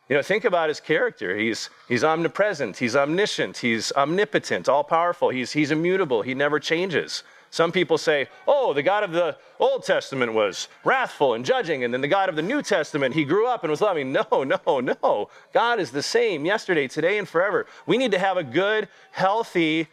You 0.09 0.17
know, 0.17 0.23
think 0.23 0.45
about 0.45 0.69
his 0.69 0.81
character. 0.81 1.37
He's, 1.37 1.71
he's 1.89 2.03
omnipresent, 2.03 2.79
he's 2.79 2.97
omniscient, 2.97 3.59
he's 3.59 3.93
omnipotent, 3.93 4.69
all 4.69 4.83
powerful, 4.83 5.29
he's, 5.29 5.53
he's 5.53 5.71
immutable, 5.71 6.23
he 6.23 6.35
never 6.35 6.59
changes. 6.59 7.23
Some 7.51 7.73
people 7.73 7.99
say, 7.99 8.29
oh, 8.47 8.73
the 8.73 8.83
God 8.83 9.03
of 9.03 9.11
the 9.11 9.37
Old 9.59 9.85
Testament 9.85 10.33
was 10.33 10.69
wrathful 10.85 11.35
and 11.35 11.45
judging, 11.45 11.83
and 11.83 11.93
then 11.93 12.01
the 12.01 12.09
God 12.09 12.29
of 12.29 12.37
the 12.37 12.43
New 12.43 12.63
Testament, 12.63 13.15
he 13.15 13.25
grew 13.25 13.47
up 13.47 13.65
and 13.65 13.71
was 13.71 13.81
loving. 13.81 14.13
No, 14.13 14.25
no, 14.67 14.81
no. 14.81 15.29
God 15.53 15.81
is 15.81 15.91
the 15.91 16.03
same 16.03 16.45
yesterday, 16.45 16.87
today, 16.87 17.19
and 17.19 17.29
forever. 17.29 17.67
We 17.87 17.99
need 17.99 18.13
to 18.13 18.21
have 18.21 18.37
a 18.37 18.45
good, 18.45 18.89
healthy 19.11 19.89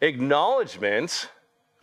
acknowledgement 0.00 1.30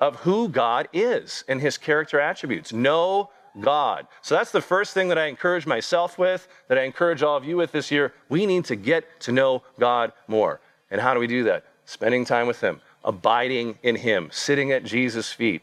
of 0.01 0.17
who 0.17 0.50
God 0.50 0.89
is 0.91 1.45
and 1.47 1.62
his 1.62 1.77
character 1.77 2.19
attributes. 2.19 2.73
Know 2.73 3.29
God. 3.62 4.07
So 4.21 4.35
that's 4.35 4.51
the 4.51 4.62
first 4.62 4.93
thing 4.93 5.07
that 5.07 5.17
I 5.17 5.27
encourage 5.27 5.65
myself 5.65 6.17
with, 6.17 6.50
that 6.67 6.77
I 6.77 6.83
encourage 6.83 7.23
all 7.23 7.38
of 7.38 7.45
you 7.45 7.55
with 7.55 7.71
this 7.71 7.91
year. 7.91 8.13
We 8.27 8.45
need 8.45 8.65
to 8.65 8.75
get 8.75 9.21
to 9.21 9.31
know 9.31 9.63
God 9.79 10.12
more. 10.27 10.59
And 10.91 11.00
how 11.00 11.13
do 11.13 11.19
we 11.21 11.27
do 11.27 11.43
that? 11.45 11.65
Spending 11.85 12.25
time 12.25 12.47
with 12.47 12.59
him 12.59 12.81
abiding 13.03 13.77
in 13.83 13.95
Him, 13.95 14.29
sitting 14.31 14.72
at 14.72 14.83
Jesus' 14.83 15.31
feet, 15.31 15.62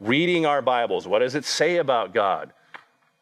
reading 0.00 0.46
our 0.46 0.62
Bibles. 0.62 1.06
What 1.06 1.20
does 1.20 1.34
it 1.34 1.44
say 1.44 1.76
about 1.76 2.14
God? 2.14 2.52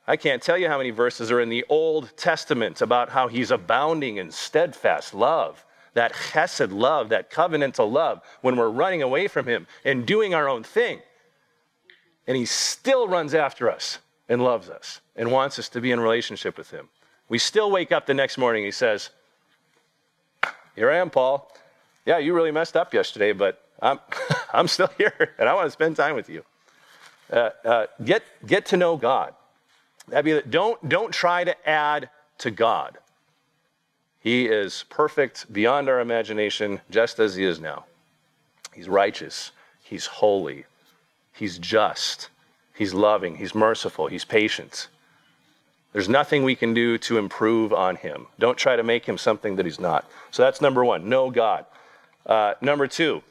I 0.07 0.17
can't 0.17 0.43
tell 0.43 0.57
you 0.57 0.69
how 0.69 0.79
many 0.79 0.91
verses 0.91 1.33
are 1.33 1.41
in 1.41 1.49
the 1.49 1.65
Old 1.69 2.17
Testament 2.17 2.81
about 2.81 3.11
how 3.11 3.27
he's 3.27 3.51
abounding 3.51 4.19
in 4.19 4.31
steadfast 4.31 5.13
love, 5.15 5.65
that 5.95 6.13
chesed 6.13 6.73
love, 6.73 7.09
that 7.09 7.31
covenantal 7.31 7.91
love, 7.91 8.21
when 8.41 8.57
we're 8.57 8.69
running 8.69 9.03
away 9.03 9.27
from 9.27 9.47
him 9.47 9.67
and 9.85 10.07
doing 10.07 10.33
our 10.33 10.49
own 10.49 10.63
thing. 10.63 11.01
And 12.27 12.37
he 12.37 12.45
still 12.45 13.09
runs 13.09 13.35
after 13.35 13.69
us 13.71 13.99
and 14.29 14.43
loves 14.43 14.69
us 14.69 15.01
and 15.17 15.33
wants 15.33 15.59
us 15.59 15.69
to 15.71 15.81
be 15.81 15.91
in 15.91 15.99
relationship 15.99 16.57
with 16.57 16.71
him. 16.71 16.89
We 17.29 17.39
still 17.39 17.71
wake 17.71 17.91
up 17.91 18.07
the 18.07 18.15
next 18.15 18.39
morning, 18.39 18.65
he 18.65 18.71
says, 18.71 19.11
Here 20.77 20.91
I 20.91 20.99
am, 20.99 21.11
Paul. 21.11 21.51
Yeah, 22.07 22.19
you 22.19 22.33
really 22.35 22.53
messed 22.53 22.77
up 22.77 22.95
yesterday, 22.95 23.33
but 23.33 23.61
I'm, 23.83 23.99
I'm 24.55 24.69
still 24.69 24.91
here 24.97 25.35
and 25.39 25.49
I 25.49 25.55
want 25.55 25.67
to 25.67 25.71
spend 25.71 25.97
time 25.97 26.15
with 26.15 26.31
you. 26.31 26.45
Uh, 27.31 27.51
uh, 27.65 27.87
get, 28.05 28.23
get 28.47 28.67
to 28.67 28.77
know 28.77 28.97
God. 28.97 29.35
Don't, 30.49 30.89
don't 30.89 31.13
try 31.13 31.43
to 31.43 31.69
add 31.69 32.09
to 32.39 32.53
God. 32.53 32.99
He 34.21 34.47
is 34.47 34.85
perfect 34.89 35.53
beyond 35.53 35.89
our 35.89 36.01
imagination, 36.01 36.81
just 36.91 37.19
as 37.19 37.35
He 37.35 37.45
is 37.45 37.61
now. 37.61 37.85
He's 38.73 38.89
righteous, 38.89 39.51
He's 39.83 40.07
holy, 40.07 40.65
He's 41.33 41.59
just, 41.59 42.29
He's 42.75 42.95
loving, 42.95 43.37
He's 43.37 43.55
merciful, 43.55 44.07
He's 44.07 44.25
patient. 44.25 44.89
There's 45.93 46.09
nothing 46.09 46.45
we 46.45 46.57
can 46.57 46.75
do 46.75 46.99
to 46.99 47.19
improve 47.19 47.73
on 47.73 47.97
Him. 47.97 48.27
Don't 48.39 48.59
try 48.59 48.77
to 48.77 48.83
make 48.83 49.07
Him 49.07 49.19
something 49.19 49.57
that 49.57 49.65
He's 49.65 49.81
not. 49.81 50.09
So 50.31 50.43
that's 50.43 50.61
number 50.61 50.85
one 50.85 51.09
know 51.09 51.31
God. 51.31 51.65
Uh, 52.27 52.55
number 52.61 52.89
two, 52.89 53.23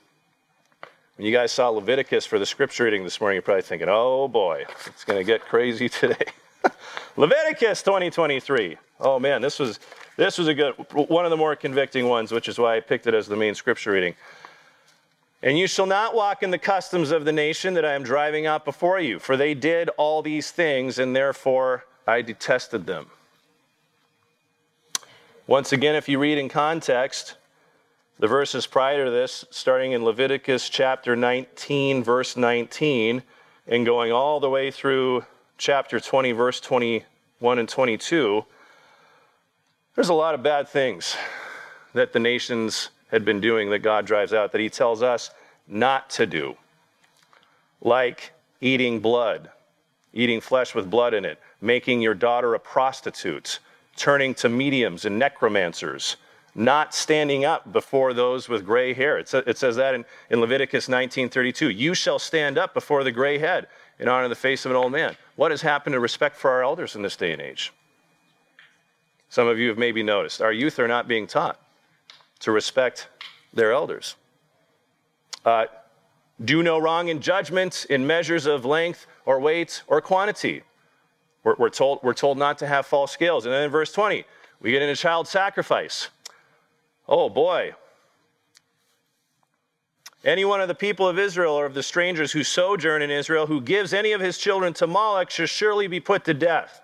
when 1.17 1.27
you 1.27 1.33
guys 1.33 1.51
saw 1.51 1.69
Leviticus 1.69 2.25
for 2.25 2.39
the 2.39 2.45
scripture 2.45 2.85
reading 2.85 3.03
this 3.03 3.19
morning, 3.19 3.35
you're 3.35 3.41
probably 3.41 3.61
thinking, 3.61 3.89
oh 3.89 4.29
boy, 4.29 4.65
it's 4.87 5.03
going 5.03 5.19
to 5.19 5.23
get 5.25 5.41
crazy 5.41 5.89
today. 5.89 6.25
Leviticus 7.17 7.83
2023. 7.83 8.77
Oh 9.01 9.19
man, 9.19 9.41
this 9.41 9.59
was 9.59 9.79
this 10.17 10.37
was 10.37 10.47
a 10.47 10.53
good 10.53 10.73
one 10.93 11.25
of 11.25 11.31
the 11.31 11.37
more 11.37 11.55
convicting 11.57 12.07
ones, 12.07 12.31
which 12.31 12.47
is 12.47 12.57
why 12.57 12.77
I 12.77 12.79
picked 12.79 13.05
it 13.05 13.13
as 13.13 13.27
the 13.27 13.35
main 13.35 13.53
scripture 13.53 13.91
reading. 13.91 14.15
And 15.43 15.59
you 15.59 15.67
shall 15.67 15.85
not 15.85 16.15
walk 16.15 16.41
in 16.41 16.51
the 16.51 16.57
customs 16.57 17.11
of 17.11 17.25
the 17.25 17.33
nation 17.33 17.73
that 17.73 17.85
I 17.85 17.93
am 17.93 18.03
driving 18.03 18.47
out 18.47 18.63
before 18.63 18.99
you, 19.01 19.19
for 19.19 19.35
they 19.35 19.53
did 19.53 19.89
all 19.97 20.21
these 20.21 20.51
things, 20.51 20.97
and 20.97 21.13
therefore 21.13 21.85
I 22.07 22.21
detested 22.21 22.85
them. 22.87 23.07
Once 25.45 25.73
again, 25.73 25.95
if 25.95 26.07
you 26.07 26.17
read 26.17 26.37
in 26.37 26.49
context, 26.49 27.35
the 28.19 28.27
verses 28.27 28.65
prior 28.65 29.05
to 29.05 29.11
this, 29.11 29.45
starting 29.49 29.91
in 29.91 30.03
Leviticus 30.03 30.69
chapter 30.69 31.15
19, 31.15 32.03
verse 32.03 32.37
19, 32.37 33.23
and 33.67 33.85
going 33.85 34.11
all 34.11 34.39
the 34.39 34.49
way 34.49 34.71
through 34.71 35.25
chapter 35.57 35.99
20, 35.99 36.31
verse 36.31 36.59
21 36.61 37.59
and 37.59 37.67
22, 37.67 38.45
there's 39.95 40.09
a 40.09 40.13
lot 40.13 40.33
of 40.33 40.43
bad 40.43 40.67
things 40.67 41.15
that 41.93 42.13
the 42.13 42.19
nations 42.19 42.89
had 43.11 43.25
been 43.25 43.41
doing 43.41 43.69
that 43.69 43.79
God 43.79 44.05
drives 44.05 44.33
out 44.33 44.51
that 44.51 44.61
he 44.61 44.69
tells 44.69 45.01
us 45.01 45.31
not 45.67 46.09
to 46.11 46.25
do, 46.25 46.55
like 47.81 48.33
eating 48.61 48.99
blood, 48.99 49.49
eating 50.13 50.39
flesh 50.39 50.73
with 50.73 50.89
blood 50.89 51.13
in 51.13 51.25
it, 51.25 51.39
making 51.61 52.01
your 52.01 52.13
daughter 52.13 52.53
a 52.53 52.59
prostitute, 52.59 53.59
turning 53.95 54.33
to 54.35 54.49
mediums 54.49 55.05
and 55.05 55.17
necromancers, 55.19 56.17
not 56.55 56.93
standing 56.93 57.43
up 57.43 57.71
before 57.73 58.13
those 58.13 58.47
with 58.47 58.65
gray 58.65 58.93
hair. 58.93 59.17
It, 59.17 59.27
says 59.27 59.75
that 59.75 59.93
in, 59.93 60.05
in 60.29 60.39
Leviticus 60.39 60.87
19:32. 60.87 61.75
You 61.75 61.93
shall 61.93 62.17
stand 62.17 62.57
up 62.57 62.73
before 62.73 63.03
the 63.03 63.11
gray 63.11 63.37
head 63.37 63.67
in 63.99 64.07
honor 64.07 64.23
of 64.23 64.29
the 64.29 64.35
face 64.35 64.65
of 64.65 64.71
an 64.71 64.77
old 64.77 64.93
man. 64.93 65.17
What 65.35 65.51
has 65.51 65.61
happened 65.61 65.93
to 65.93 65.99
respect 65.99 66.37
for 66.37 66.49
our 66.49 66.63
elders 66.63 66.95
in 66.95 67.01
this 67.01 67.17
day 67.17 67.33
and 67.33 67.41
age? 67.41 67.73
Some 69.27 69.47
of 69.47 69.59
you 69.59 69.67
have 69.67 69.77
maybe 69.77 70.01
noticed 70.01 70.41
our 70.41 70.53
youth 70.53 70.79
are 70.79 70.87
not 70.87 71.07
being 71.09 71.27
taught 71.27 71.59
to 72.39 72.51
respect 72.51 73.09
their 73.53 73.73
elders. 73.73 74.15
Uh, 75.43 75.65
do 76.43 76.63
no 76.63 76.79
wrong 76.79 77.09
in 77.09 77.21
judgment, 77.21 77.85
in 77.89 78.07
measures 78.07 78.45
of 78.45 78.65
length 78.65 79.07
or 79.25 79.39
weight 79.39 79.83
or 79.87 80.01
quantity. 80.01 80.63
We're, 81.43 81.55
we're, 81.57 81.69
told, 81.69 81.99
we're 82.03 82.13
told 82.13 82.37
not 82.37 82.57
to 82.59 82.67
have 82.67 82.85
false 82.85 83.11
scales. 83.11 83.45
And 83.45 83.53
then 83.53 83.63
in 83.63 83.71
verse 83.71 83.91
20, 83.91 84.25
we 84.61 84.71
get 84.71 84.81
into 84.81 84.95
child 84.95 85.27
sacrifice. 85.27 86.09
Oh 87.07 87.29
boy, 87.29 87.75
any 90.25 90.43
one 90.43 90.59
of 90.59 90.67
the 90.67 90.75
people 90.75 91.07
of 91.07 91.19
Israel 91.19 91.53
or 91.53 91.67
of 91.67 91.75
the 91.75 91.83
strangers 91.83 92.31
who 92.31 92.43
sojourn 92.43 93.03
in 93.03 93.11
Israel 93.11 93.45
who 93.45 93.61
gives 93.61 93.93
any 93.93 94.11
of 94.11 94.21
his 94.21 94.39
children 94.39 94.73
to 94.73 94.87
Moloch 94.87 95.29
shall 95.29 95.45
surely 95.45 95.85
be 95.85 95.99
put 95.99 96.25
to 96.25 96.33
death. 96.33 96.81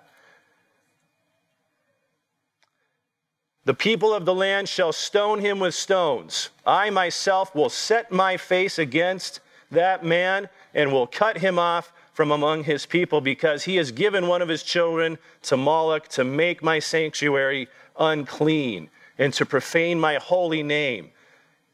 The 3.65 3.73
people 3.73 4.13
of 4.13 4.25
the 4.25 4.33
land 4.33 4.69
shall 4.69 4.91
stone 4.91 5.39
him 5.39 5.59
with 5.59 5.73
stones. 5.73 6.49
I 6.65 6.91
myself 6.91 7.55
will 7.55 7.69
set 7.69 8.11
my 8.11 8.37
face 8.37 8.77
against 8.77 9.39
that 9.71 10.05
man 10.05 10.49
and 10.73 10.91
will 10.91 11.07
cut 11.07 11.39
him 11.39 11.57
off 11.57 11.91
from 12.13 12.31
among 12.31 12.65
his 12.65 12.85
people 12.85 13.21
because 13.21 13.63
he 13.63 13.77
has 13.77 13.91
given 13.91 14.27
one 14.27 14.41
of 14.41 14.49
his 14.49 14.61
children 14.61 15.17
to 15.43 15.57
Moloch 15.57 16.07
to 16.09 16.23
make 16.23 16.61
my 16.61 16.77
sanctuary 16.77 17.67
unclean 17.97 18.89
and 19.21 19.35
to 19.35 19.45
profane 19.45 19.99
my 19.99 20.15
holy 20.15 20.63
name. 20.63 21.11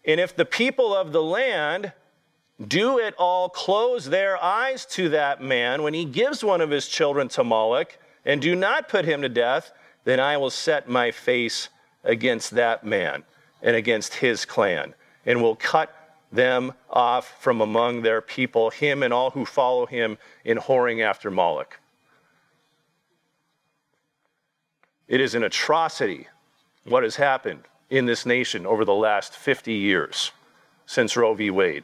And 0.04 0.20
if 0.20 0.36
the 0.36 0.44
people 0.44 0.94
of 0.94 1.14
the 1.14 1.24
land 1.24 1.94
do 2.68 3.00
at 3.00 3.14
all 3.18 3.48
close 3.48 4.10
their 4.10 4.36
eyes 4.44 4.86
to 4.88 5.08
that 5.10 5.42
man 5.42 5.82
when 5.82 5.94
he 5.94 6.04
gives 6.04 6.44
one 6.44 6.60
of 6.60 6.70
his 6.70 6.90
children 6.90 7.30
to 7.30 7.46
Moloch 7.46 7.98
and 8.26 8.42
do 8.42 8.54
not 8.54 8.90
put 8.90 9.06
him 9.06 9.22
to 9.22 9.30
death, 9.30 9.72
then 10.04 10.20
I 10.20 10.36
will 10.36 10.50
set 10.50 10.90
my 10.90 11.10
face 11.10 11.70
against 12.04 12.52
that 12.52 12.86
man 12.86 13.24
and 13.62 13.78
against 13.78 14.16
his 14.16 14.44
clan 14.44 14.94
and 15.26 15.42
will 15.42 15.56
cut 15.56 15.96
them 16.34 16.74
off 16.90 17.42
from 17.42 17.62
among 17.62 18.02
their 18.02 18.20
people, 18.20 18.72
him 18.72 19.04
and 19.04 19.14
all 19.14 19.30
who 19.30 19.46
follow 19.46 19.86
him 19.86 20.18
in 20.44 20.58
whoring 20.58 21.02
after 21.02 21.32
Moloch. 21.32 21.80
It 25.08 25.22
is 25.22 25.34
an 25.34 25.44
atrocity 25.44 26.28
what 26.88 27.04
has 27.04 27.16
happened 27.16 27.64
in 27.90 28.06
this 28.06 28.26
nation 28.26 28.66
over 28.66 28.86
the 28.86 28.94
last 28.94 29.34
50 29.34 29.74
years 29.74 30.32
since 30.86 31.16
Roe 31.16 31.34
v. 31.34 31.50
Wade. 31.50 31.84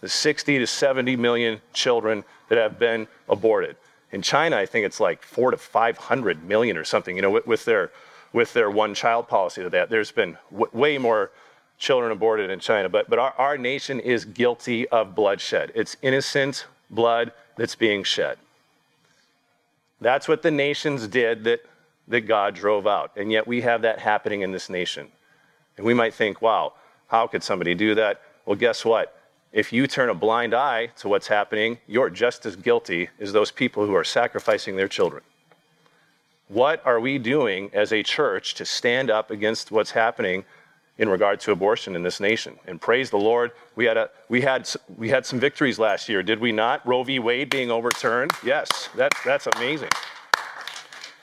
The 0.00 0.08
60 0.08 0.58
to 0.58 0.66
70 0.66 1.16
million 1.16 1.60
children 1.72 2.24
that 2.48 2.58
have 2.58 2.78
been 2.78 3.08
aborted. 3.28 3.76
In 4.12 4.22
China, 4.22 4.56
I 4.56 4.66
think 4.66 4.86
it's 4.86 5.00
like 5.00 5.22
four 5.22 5.50
to 5.50 5.56
500 5.56 6.44
million 6.44 6.76
or 6.76 6.84
something, 6.84 7.16
you 7.16 7.22
know, 7.22 7.30
with, 7.30 7.46
with 7.46 7.64
their, 7.64 7.90
with 8.32 8.52
their 8.52 8.70
one 8.70 8.94
child 8.94 9.28
policy 9.28 9.62
to 9.62 9.70
that 9.70 9.90
there's 9.90 10.12
been 10.12 10.36
w- 10.52 10.70
way 10.72 10.98
more 10.98 11.30
children 11.78 12.12
aborted 12.12 12.50
in 12.50 12.60
China. 12.60 12.88
But, 12.88 13.10
but 13.10 13.18
our, 13.18 13.32
our 13.38 13.58
nation 13.58 13.98
is 13.98 14.24
guilty 14.24 14.86
of 14.88 15.14
bloodshed. 15.14 15.72
It's 15.74 15.96
innocent 16.02 16.66
blood 16.90 17.32
that's 17.56 17.74
being 17.74 18.04
shed. 18.04 18.38
That's 20.00 20.28
what 20.28 20.42
the 20.42 20.50
nations 20.50 21.08
did 21.08 21.44
that, 21.44 21.64
that 22.08 22.22
God 22.22 22.54
drove 22.54 22.86
out. 22.86 23.12
And 23.16 23.32
yet 23.32 23.46
we 23.46 23.60
have 23.62 23.82
that 23.82 23.98
happening 23.98 24.42
in 24.42 24.52
this 24.52 24.68
nation. 24.68 25.08
And 25.76 25.86
we 25.86 25.94
might 25.94 26.14
think, 26.14 26.42
wow, 26.42 26.74
how 27.08 27.26
could 27.26 27.42
somebody 27.42 27.74
do 27.74 27.94
that? 27.94 28.20
Well, 28.46 28.56
guess 28.56 28.84
what? 28.84 29.18
If 29.52 29.72
you 29.72 29.86
turn 29.86 30.08
a 30.08 30.14
blind 30.14 30.52
eye 30.52 30.86
to 30.98 31.08
what's 31.08 31.28
happening, 31.28 31.78
you're 31.86 32.10
just 32.10 32.44
as 32.44 32.56
guilty 32.56 33.08
as 33.20 33.32
those 33.32 33.50
people 33.50 33.86
who 33.86 33.94
are 33.94 34.04
sacrificing 34.04 34.76
their 34.76 34.88
children. 34.88 35.22
What 36.48 36.84
are 36.84 37.00
we 37.00 37.18
doing 37.18 37.70
as 37.72 37.92
a 37.92 38.02
church 38.02 38.54
to 38.54 38.64
stand 38.64 39.10
up 39.10 39.30
against 39.30 39.70
what's 39.70 39.92
happening 39.92 40.44
in 40.98 41.08
regard 41.08 41.40
to 41.40 41.52
abortion 41.52 41.96
in 41.96 42.02
this 42.02 42.20
nation? 42.20 42.58
And 42.66 42.80
praise 42.80 43.10
the 43.10 43.16
Lord, 43.16 43.52
we 43.76 43.86
had, 43.86 43.96
a, 43.96 44.10
we 44.28 44.40
had, 44.42 44.68
we 44.98 45.08
had 45.08 45.24
some 45.24 45.40
victories 45.40 45.78
last 45.78 46.08
year, 46.08 46.22
did 46.22 46.40
we 46.40 46.52
not? 46.52 46.86
Roe 46.86 47.02
v. 47.02 47.18
Wade 47.18 47.48
being 47.48 47.70
overturned? 47.70 48.32
Yes, 48.44 48.88
that, 48.96 49.12
that's 49.24 49.46
amazing. 49.46 49.90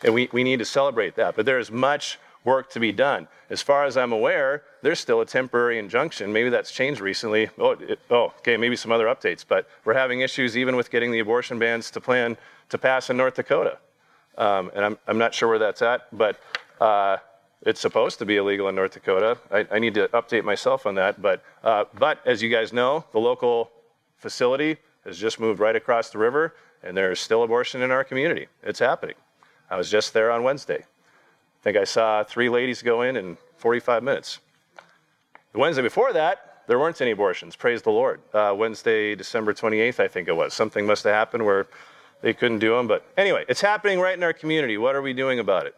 And 0.03 0.13
we, 0.13 0.29
we 0.31 0.43
need 0.43 0.59
to 0.59 0.65
celebrate 0.65 1.15
that. 1.15 1.35
But 1.35 1.45
there 1.45 1.59
is 1.59 1.71
much 1.71 2.19
work 2.43 2.71
to 2.71 2.79
be 2.79 2.91
done. 2.91 3.27
As 3.49 3.61
far 3.61 3.85
as 3.85 3.97
I'm 3.97 4.11
aware, 4.11 4.63
there's 4.81 4.99
still 4.99 5.21
a 5.21 5.25
temporary 5.25 5.77
injunction. 5.77 6.33
Maybe 6.33 6.49
that's 6.49 6.71
changed 6.71 7.01
recently. 7.01 7.49
Oh, 7.59 7.71
it, 7.71 7.99
oh, 8.09 8.33
okay, 8.39 8.57
maybe 8.57 8.75
some 8.75 8.91
other 8.91 9.05
updates. 9.05 9.45
But 9.47 9.67
we're 9.85 9.93
having 9.93 10.21
issues 10.21 10.57
even 10.57 10.75
with 10.75 10.89
getting 10.89 11.11
the 11.11 11.19
abortion 11.19 11.59
bans 11.59 11.91
to 11.91 12.01
plan 12.01 12.37
to 12.69 12.77
pass 12.77 13.09
in 13.09 13.17
North 13.17 13.35
Dakota. 13.35 13.77
Um, 14.37 14.71
and 14.73 14.83
I'm, 14.85 14.97
I'm 15.07 15.17
not 15.17 15.33
sure 15.33 15.49
where 15.49 15.59
that's 15.59 15.81
at, 15.81 16.07
but 16.17 16.39
uh, 16.79 17.17
it's 17.63 17.81
supposed 17.81 18.17
to 18.19 18.25
be 18.25 18.37
illegal 18.37 18.69
in 18.69 18.75
North 18.75 18.93
Dakota. 18.93 19.37
I, 19.51 19.67
I 19.71 19.79
need 19.79 19.93
to 19.95 20.07
update 20.09 20.43
myself 20.43 20.85
on 20.85 20.95
that. 20.95 21.21
But, 21.21 21.43
uh, 21.63 21.85
but 21.99 22.25
as 22.25 22.41
you 22.41 22.49
guys 22.49 22.73
know, 22.73 23.05
the 23.11 23.19
local 23.19 23.69
facility 24.17 24.77
has 25.05 25.17
just 25.17 25.39
moved 25.39 25.59
right 25.59 25.75
across 25.75 26.09
the 26.09 26.17
river, 26.17 26.55
and 26.81 26.95
there's 26.95 27.19
still 27.19 27.43
abortion 27.43 27.81
in 27.81 27.91
our 27.91 28.03
community. 28.03 28.47
It's 28.63 28.79
happening. 28.79 29.15
I 29.71 29.77
was 29.77 29.89
just 29.89 30.13
there 30.13 30.29
on 30.31 30.43
Wednesday. 30.43 30.79
I 30.79 31.63
think 31.63 31.77
I 31.77 31.85
saw 31.85 32.25
three 32.25 32.49
ladies 32.49 32.81
go 32.81 33.03
in 33.03 33.15
in 33.15 33.37
45 33.55 34.03
minutes. 34.03 34.39
The 35.53 35.59
Wednesday 35.59 35.81
before 35.81 36.11
that, 36.11 36.63
there 36.67 36.77
weren't 36.77 36.99
any 36.99 37.11
abortions. 37.11 37.55
Praise 37.55 37.81
the 37.81 37.89
Lord. 37.89 38.19
Uh, 38.33 38.53
Wednesday, 38.55 39.15
December 39.15 39.53
28th, 39.53 40.01
I 40.01 40.09
think 40.09 40.27
it 40.27 40.35
was. 40.35 40.53
Something 40.53 40.85
must 40.85 41.05
have 41.05 41.13
happened 41.13 41.45
where 41.45 41.67
they 42.21 42.33
couldn't 42.33 42.59
do 42.59 42.75
them. 42.75 42.87
But 42.87 43.05
anyway, 43.17 43.45
it's 43.47 43.61
happening 43.61 44.01
right 44.01 44.13
in 44.15 44.23
our 44.23 44.33
community. 44.33 44.77
What 44.77 44.93
are 44.93 45.01
we 45.01 45.13
doing 45.13 45.39
about 45.39 45.67
it? 45.67 45.75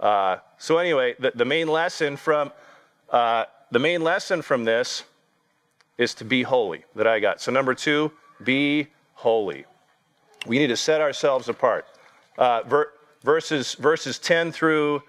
Uh, 0.00 0.38
so 0.56 0.78
anyway, 0.78 1.14
the, 1.18 1.32
the, 1.34 1.44
main 1.44 1.68
lesson 1.68 2.16
from 2.16 2.50
uh, 3.10 3.44
the 3.70 3.78
main 3.78 4.02
lesson 4.02 4.40
from 4.40 4.64
this 4.64 5.04
is 5.98 6.14
to 6.14 6.24
be 6.24 6.42
holy 6.42 6.84
that 6.94 7.06
I 7.06 7.20
got. 7.20 7.42
So 7.42 7.52
number 7.52 7.74
two, 7.74 8.12
be 8.42 8.88
holy. 9.14 9.66
We 10.46 10.58
need 10.58 10.66
to 10.68 10.76
set 10.76 11.00
ourselves 11.00 11.48
apart. 11.48 11.86
Uh, 12.38 12.62
ver- 12.66 12.92
verses 13.22 13.74
verses 13.74 14.18
10 14.18 14.52
through 14.52 15.02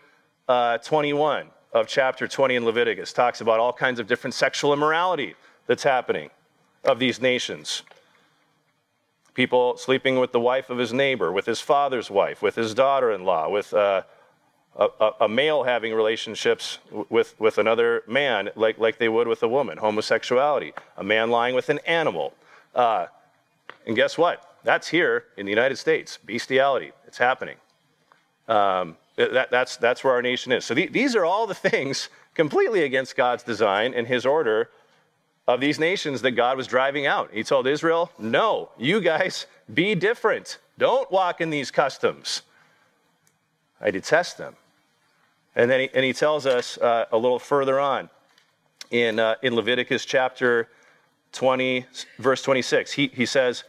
uh, 0.48 0.78
21 0.80 1.48
of 1.74 1.88
chapter 1.88 2.28
20 2.28 2.56
in 2.56 2.66
Leviticus 2.66 3.14
talks 3.14 3.42
about 3.42 3.60
all 3.60 3.74
kinds 3.74 4.00
of 4.00 4.08
different 4.08 4.34
sexual 4.34 4.74
immorality 4.74 5.36
that's 5.68 5.84
happening 5.84 6.30
of 6.84 7.00
these 7.00 7.22
nations. 7.22 7.84
People 9.34 9.78
sleeping 9.78 10.20
with 10.20 10.32
the 10.32 10.40
wife 10.40 10.70
of 10.70 10.78
his 10.78 10.94
neighbor, 10.94 11.32
with 11.32 11.46
his 11.46 11.60
father's 11.60 12.10
wife, 12.10 12.42
with 12.42 12.56
his 12.56 12.74
daughter 12.74 13.12
in 13.12 13.24
law, 13.24 13.50
with 13.50 13.74
uh, 13.74 14.02
a, 14.78 15.12
a, 15.22 15.30
male 15.30 15.64
having 15.64 15.94
relationships 15.94 16.80
with, 17.10 17.36
with 17.40 17.58
another 17.58 18.04
man 18.08 18.50
like, 18.56 18.78
like 18.78 18.98
they 18.98 19.10
would 19.10 19.28
with 19.28 19.44
a 19.44 19.48
woman, 19.48 19.78
homosexuality, 19.78 20.74
a 20.98 21.04
man 21.04 21.30
lying 21.30 21.56
with 21.56 21.70
an 21.70 21.80
animal. 21.86 22.34
Uh, 22.74 23.08
and 23.86 23.96
guess 23.96 24.18
what? 24.18 24.56
That's 24.64 24.88
here 24.88 25.26
in 25.36 25.46
the 25.46 25.52
United 25.52 25.78
States. 25.78 26.18
Bestiality, 26.18 26.92
it's 27.08 27.18
happening. 27.18 27.56
Um, 28.48 28.98
that, 29.16 29.50
that's, 29.50 29.78
that's 29.78 30.04
where 30.04 30.14
our 30.14 30.22
nation 30.22 30.52
is. 30.52 30.64
So 30.66 30.74
the, 30.74 30.88
these 30.88 31.16
are 31.16 31.26
all 31.26 31.48
the 31.48 31.56
things 31.56 32.10
completely 32.36 32.84
against 32.84 33.16
God's 33.16 33.44
design 33.44 33.94
and 33.94 34.08
his 34.08 34.26
order 34.26 34.70
of 35.48 35.62
these 35.62 35.80
nations 35.80 36.22
that 36.22 36.32
God 36.32 36.58
was 36.58 36.68
driving 36.68 37.06
out. 37.08 37.32
He 37.34 37.44
told 37.44 37.68
Israel, 37.68 38.12
no, 38.20 38.70
you 38.78 39.00
guys 39.02 39.48
be 39.74 39.96
different. 39.96 40.60
Don't 40.78 41.10
walk 41.12 41.42
in 41.42 41.50
these 41.50 41.72
customs. 41.72 42.44
I 43.82 43.92
detest 43.92 44.38
them. 44.38 44.56
And 45.56 45.72
then 45.72 45.82
he, 45.82 45.90
and 45.94 46.06
he 46.06 46.14
tells 46.14 46.46
us 46.46 46.78
uh, 46.78 47.06
a 47.12 47.18
little 47.18 47.40
further 47.40 47.80
on 47.80 48.10
in, 48.92 49.20
uh, 49.20 49.36
in 49.42 49.56
Leviticus 49.56 50.06
chapter 50.06 50.68
20, 51.32 51.86
verse 52.20 52.42
26. 52.42 52.92
He, 52.92 53.08
he 53.08 53.26
says, 53.26 53.64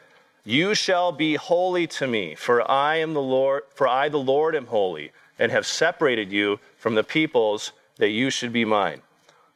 You 0.45 0.75
shall 0.75 1.13
be 1.13 1.35
holy 1.35 1.87
to 1.89 2.07
me, 2.07 2.35
for 2.35 2.69
I 2.71 2.97
am 2.97 3.15
the 3.15 3.23
Lord, 3.23 3.65
for 3.75 3.87
I, 3.87 4.09
the 4.09 4.19
Lord, 4.19 4.55
am 4.55 4.67
holy, 4.67 5.13
and 5.39 5.53
have 5.53 5.67
separated 5.67 6.33
you 6.33 6.59
from 6.77 6.95
the 6.95 7.05
peoples 7.05 7.73
that 7.97 8.11
you 8.11 8.31
should 8.31 8.53
be 8.53 8.65
mine. 8.65 9.03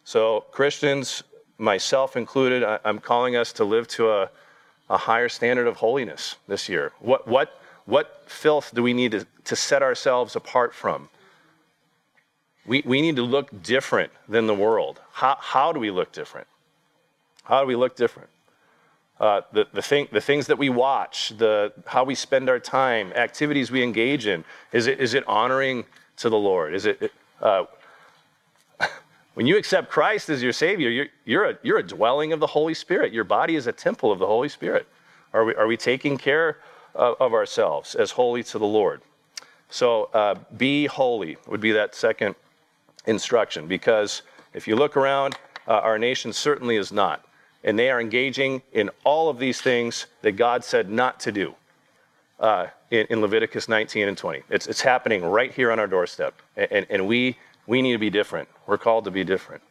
So, 0.05 0.43
Christians, 0.51 1.23
myself 1.59 2.17
included, 2.17 2.63
I, 2.65 2.79
am 2.85 2.99
calling 2.99 3.37
us 3.37 3.53
to 3.55 3.65
live 3.65 3.87
to 3.89 4.11
a, 4.11 4.31
a 4.91 4.97
higher 4.97 5.29
standard 5.29 5.67
of 5.67 5.77
holiness 5.77 6.37
this 6.49 6.69
year. 6.69 6.93
What, 6.99 7.27
what, 7.27 7.61
what 7.87 8.25
filth 8.27 8.73
do 8.75 8.83
we 8.83 8.93
need 8.93 9.13
to, 9.13 9.27
to 9.45 9.57
set 9.57 9.83
ourselves 9.83 10.37
apart 10.37 10.75
from? 10.75 11.09
We, 12.67 12.83
we 12.85 13.01
need 13.01 13.17
to 13.17 13.23
look 13.23 13.63
different 13.63 14.13
than 14.29 14.47
the 14.47 14.55
world. 14.55 15.01
How, 15.13 15.37
how 15.41 15.73
do 15.73 15.81
we 15.81 15.91
look 15.91 16.13
different? 16.13 16.47
How 17.45 17.61
do 17.61 17.67
we 17.67 17.77
look 17.77 17.97
different? 17.97 18.29
Uh, 19.23 19.41
the, 19.53 19.69
the, 19.73 19.81
thing, 19.81 20.09
the 20.11 20.21
things 20.21 20.49
that 20.49 20.59
we 20.59 20.69
watch, 20.69 21.33
the, 21.39 21.73
how 21.87 22.03
we 22.03 22.13
spend 22.13 22.49
our 22.49 22.59
time, 22.59 23.13
activities 23.13 23.71
we 23.71 23.81
engage 23.81 24.27
in, 24.27 24.45
is 24.73 24.89
it, 24.89 24.99
is 24.99 25.15
it 25.15 25.23
honoring 25.29 25.85
to 26.17 26.29
the 26.29 26.37
Lord? 26.37 26.75
Is 26.75 26.87
it, 26.87 27.13
uh, 27.41 27.67
when 29.35 29.47
you 29.47 29.57
accept 29.57 29.91
Christ 29.91 30.29
as 30.29 30.43
your 30.43 30.53
Savior, 30.53 30.91
you're, 30.91 31.07
you're, 31.25 31.51
a, 31.51 31.59
you're 31.63 31.79
a 31.79 31.87
dwelling 31.87 32.33
of 32.33 32.41
the 32.41 32.49
Holy 32.49 32.75
Spirit. 32.75 33.13
Your 33.13 33.23
body 33.23 33.55
is 33.55 33.69
a 33.69 33.73
temple 33.73 34.11
of 34.11 34.19
the 34.19 34.27
Holy 34.27 34.49
Spirit. 34.49 34.89
Are 35.33 35.45
we, 35.45 35.55
are 35.55 35.69
we 35.69 35.77
taking 35.77 36.19
care 36.19 36.59
of, 36.97 37.15
of 37.21 37.33
ourselves 37.33 37.95
as 37.95 38.11
holy 38.11 38.43
to 38.43 38.59
the 38.59 38.67
Lord? 38.67 39.03
So, 39.71 40.11
uh, 40.15 40.35
be 40.57 40.87
holy 40.87 41.37
would 41.47 41.61
be 41.61 41.71
that 41.71 41.95
second 41.95 42.35
instruction 43.07 43.69
because 43.69 44.23
if 44.53 44.67
you 44.67 44.75
look 44.75 44.97
around, 44.97 45.39
uh, 45.69 45.75
our 45.75 45.97
nation 45.97 46.33
certainly 46.33 46.75
is 46.75 46.91
not. 46.91 47.25
And 47.65 47.79
they 47.79 47.91
are 47.91 48.01
engaging 48.01 48.63
in 48.73 48.91
all 49.05 49.29
of 49.29 49.39
these 49.39 49.61
things 49.61 50.07
that 50.23 50.33
God 50.33 50.65
said 50.65 50.91
not 50.91 51.21
to 51.21 51.33
do 51.33 51.55
uh, 52.41 52.67
in, 52.91 53.07
in, 53.09 53.21
Leviticus 53.21 53.69
19 53.69 54.09
and 54.09 54.19
20. 54.19 54.43
It's, 54.51 54.67
it's 54.67 54.81
happening 54.81 55.25
right 55.25 55.53
here 55.53 55.71
on 55.71 55.79
our 55.79 55.87
doorstep. 55.87 56.35
And, 56.57 56.87
and, 56.91 57.07
we, 57.07 57.39
we 57.69 57.81
need 57.81 57.93
to 57.93 57.99
be 57.99 58.11
different. 58.11 58.49
We're 58.67 58.79
called 58.79 59.05
to 59.05 59.13
be 59.13 59.23
different. 59.23 59.63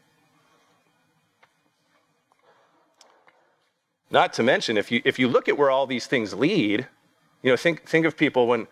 Not 4.10 4.34
to 4.34 4.44
mention, 4.44 4.78
if 4.78 4.92
you, 4.92 5.02
if 5.04 5.20
you 5.20 5.28
look 5.28 5.50
at 5.50 5.58
where 5.58 5.70
all 5.70 5.86
these 5.86 6.08
things 6.08 6.34
lead, 6.34 6.88
you 7.44 7.52
know, 7.52 7.58
think, 7.58 7.88
think 7.88 8.06
of 8.06 8.16
people 8.18 8.48
when, 8.48 8.68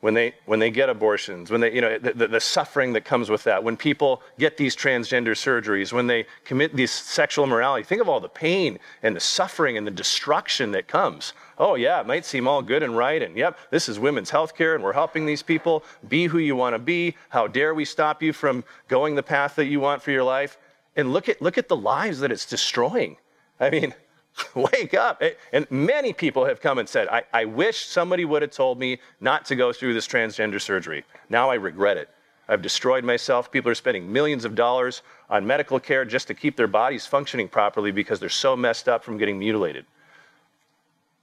when 0.00 0.14
they 0.14 0.34
when 0.46 0.58
they 0.58 0.70
get 0.70 0.88
abortions 0.88 1.50
when 1.50 1.60
they 1.60 1.72
you 1.72 1.80
know 1.80 1.98
the, 1.98 2.26
the, 2.26 2.40
suffering 2.40 2.92
that 2.94 3.04
comes 3.04 3.30
with 3.30 3.44
that 3.44 3.62
when 3.62 3.76
people 3.76 4.22
get 4.38 4.56
these 4.56 4.74
transgender 4.74 5.32
surgeries 5.32 5.92
when 5.92 6.06
they 6.06 6.26
commit 6.44 6.74
these 6.74 6.90
sexual 6.90 7.44
immorality 7.44 7.84
think 7.84 8.00
of 8.00 8.08
all 8.08 8.20
the 8.20 8.28
pain 8.28 8.78
and 9.02 9.14
the 9.14 9.20
suffering 9.20 9.76
and 9.76 9.86
the 9.86 9.90
destruction 9.90 10.72
that 10.72 10.88
comes. 10.88 11.32
Oh 11.58 11.74
yeah 11.74 12.00
it 12.00 12.06
might 12.06 12.24
seem 12.24 12.48
all 12.48 12.62
good 12.62 12.82
and 12.82 12.96
right 12.96 13.22
and 13.22 13.36
yep 13.36 13.58
this 13.70 13.88
is 13.88 13.98
women's 13.98 14.30
health 14.30 14.56
care 14.56 14.74
and 14.74 14.82
we're 14.82 14.92
helping 14.92 15.26
these 15.26 15.42
people 15.42 15.84
be 16.08 16.26
who 16.26 16.38
you 16.38 16.56
want 16.56 16.74
to 16.74 16.78
be. 16.78 17.16
How 17.28 17.46
dare 17.46 17.74
we 17.74 17.84
stop 17.84 18.22
you 18.22 18.32
from 18.32 18.64
going 18.88 19.14
the 19.14 19.22
path 19.22 19.56
that 19.56 19.66
you 19.66 19.80
want 19.80 20.02
for 20.02 20.10
your 20.10 20.24
life? 20.24 20.56
And 20.96 21.12
look 21.12 21.28
at 21.28 21.40
look 21.42 21.58
at 21.58 21.68
the 21.68 21.76
lives 21.76 22.20
that 22.20 22.32
it's 22.32 22.46
destroying. 22.46 23.16
I 23.58 23.70
mean 23.70 23.94
Wake 24.54 24.94
up. 24.94 25.22
And 25.52 25.70
many 25.70 26.12
people 26.12 26.44
have 26.44 26.60
come 26.60 26.78
and 26.78 26.88
said, 26.88 27.08
I, 27.08 27.22
I 27.32 27.44
wish 27.44 27.86
somebody 27.86 28.24
would 28.24 28.42
have 28.42 28.50
told 28.50 28.78
me 28.78 28.98
not 29.20 29.44
to 29.46 29.56
go 29.56 29.72
through 29.72 29.94
this 29.94 30.06
transgender 30.06 30.60
surgery. 30.60 31.04
Now 31.28 31.50
I 31.50 31.54
regret 31.54 31.96
it. 31.96 32.08
I've 32.48 32.62
destroyed 32.62 33.04
myself. 33.04 33.52
People 33.52 33.70
are 33.70 33.76
spending 33.76 34.12
millions 34.12 34.44
of 34.44 34.56
dollars 34.56 35.02
on 35.28 35.46
medical 35.46 35.78
care 35.78 36.04
just 36.04 36.26
to 36.28 36.34
keep 36.34 36.56
their 36.56 36.66
bodies 36.66 37.06
functioning 37.06 37.48
properly 37.48 37.92
because 37.92 38.18
they're 38.18 38.28
so 38.28 38.56
messed 38.56 38.88
up 38.88 39.04
from 39.04 39.18
getting 39.18 39.38
mutilated. 39.38 39.86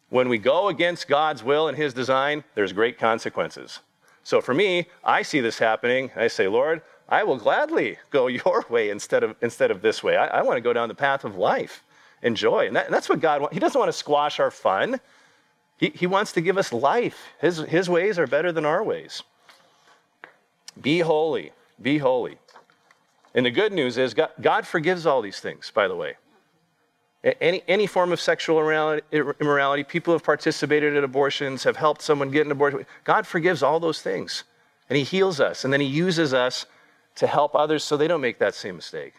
When 0.09 0.29
we 0.29 0.37
go 0.37 0.69
against 0.69 1.09
God's 1.09 1.43
will 1.43 1.67
and 1.67 1.75
His 1.75 1.93
design, 1.93 2.45
there's 2.55 2.71
great 2.71 2.97
consequences. 2.97 3.81
So 4.23 4.39
for 4.39 4.53
me, 4.53 4.87
I 5.03 5.21
see 5.21 5.41
this 5.41 5.59
happening. 5.59 6.11
I 6.15 6.27
say, 6.27 6.47
Lord, 6.47 6.81
I 7.09 7.23
will 7.23 7.37
gladly 7.37 7.97
go 8.09 8.27
your 8.27 8.65
way 8.69 8.89
instead 8.89 9.23
of, 9.23 9.35
instead 9.41 9.69
of 9.69 9.81
this 9.81 10.01
way. 10.01 10.15
I, 10.15 10.27
I 10.27 10.41
want 10.43 10.55
to 10.55 10.61
go 10.61 10.71
down 10.71 10.87
the 10.87 10.95
path 10.95 11.25
of 11.25 11.35
life 11.35 11.83
and 12.23 12.35
joy. 12.35 12.67
And, 12.67 12.75
that, 12.75 12.85
and 12.85 12.93
that's 12.93 13.09
what 13.09 13.19
God 13.19 13.41
wants. 13.41 13.53
He 13.53 13.59
doesn't 13.59 13.77
want 13.77 13.89
to 13.89 13.97
squash 13.97 14.39
our 14.39 14.51
fun. 14.51 14.99
He, 15.77 15.91
he 15.93 16.07
wants 16.07 16.31
to 16.33 16.41
give 16.41 16.57
us 16.57 16.73
life. 16.73 17.29
His, 17.39 17.57
his 17.57 17.89
ways 17.89 18.17
are 18.17 18.27
better 18.27 18.51
than 18.51 18.65
our 18.65 18.83
ways. 18.83 19.23
Be 20.81 20.99
holy. 20.99 21.51
Be 21.81 21.97
holy. 21.97 22.37
And 23.33 23.45
the 23.45 23.51
good 23.51 23.71
news 23.71 23.97
is 23.97 24.13
God, 24.13 24.31
God 24.41 24.65
forgives 24.65 25.05
all 25.05 25.21
these 25.21 25.39
things, 25.39 25.71
by 25.73 25.87
the 25.87 25.95
way. 25.95 26.15
Any, 27.23 27.63
any 27.67 27.87
form 27.87 28.11
of 28.11 28.21
sexual 28.21 28.59
immorality, 28.59 29.01
immorality, 29.11 29.83
people 29.83 30.13
have 30.13 30.23
participated 30.23 30.95
in 30.95 31.03
abortions, 31.03 31.63
have 31.63 31.75
helped 31.75 32.01
someone 32.01 32.31
get 32.31 32.45
an 32.45 32.51
abortion. 32.51 32.85
God 33.03 33.27
forgives 33.27 33.63
all 33.63 33.79
those 33.79 34.01
things. 34.01 34.43
And 34.89 34.97
He 34.97 35.03
heals 35.03 35.39
us. 35.39 35.63
And 35.63 35.73
then 35.73 35.81
He 35.81 35.87
uses 35.87 36.33
us 36.33 36.65
to 37.15 37.27
help 37.27 37.55
others 37.55 37.83
so 37.83 37.97
they 37.97 38.07
don't 38.07 38.21
make 38.21 38.39
that 38.39 38.55
same 38.55 38.75
mistake. 38.75 39.13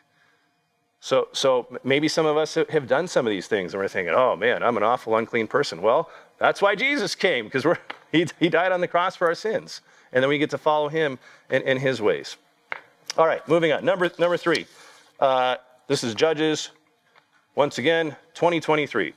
So, 1.00 1.28
so 1.32 1.78
maybe 1.84 2.08
some 2.08 2.26
of 2.26 2.36
us 2.36 2.58
have 2.70 2.88
done 2.88 3.06
some 3.06 3.26
of 3.26 3.30
these 3.30 3.46
things 3.46 3.72
and 3.72 3.80
we're 3.80 3.88
thinking, 3.88 4.14
oh 4.14 4.36
man, 4.36 4.62
I'm 4.62 4.76
an 4.76 4.82
awful 4.82 5.16
unclean 5.16 5.46
person. 5.46 5.80
Well, 5.80 6.10
that's 6.38 6.60
why 6.60 6.74
Jesus 6.74 7.14
came, 7.14 7.44
because 7.44 7.64
he, 8.12 8.26
he 8.40 8.48
died 8.48 8.72
on 8.72 8.80
the 8.80 8.88
cross 8.88 9.16
for 9.16 9.28
our 9.28 9.34
sins. 9.34 9.80
And 10.12 10.22
then 10.22 10.28
we 10.28 10.38
get 10.38 10.50
to 10.50 10.58
follow 10.58 10.88
him 10.88 11.18
in, 11.50 11.62
in 11.62 11.78
his 11.78 12.00
ways. 12.00 12.36
All 13.16 13.26
right, 13.26 13.46
moving 13.48 13.72
on. 13.72 13.84
Number, 13.84 14.10
number 14.18 14.36
three. 14.36 14.66
Uh, 15.20 15.56
this 15.86 16.04
is 16.04 16.14
Judges, 16.14 16.70
once 17.54 17.78
again, 17.78 18.16
2023. 18.34 19.12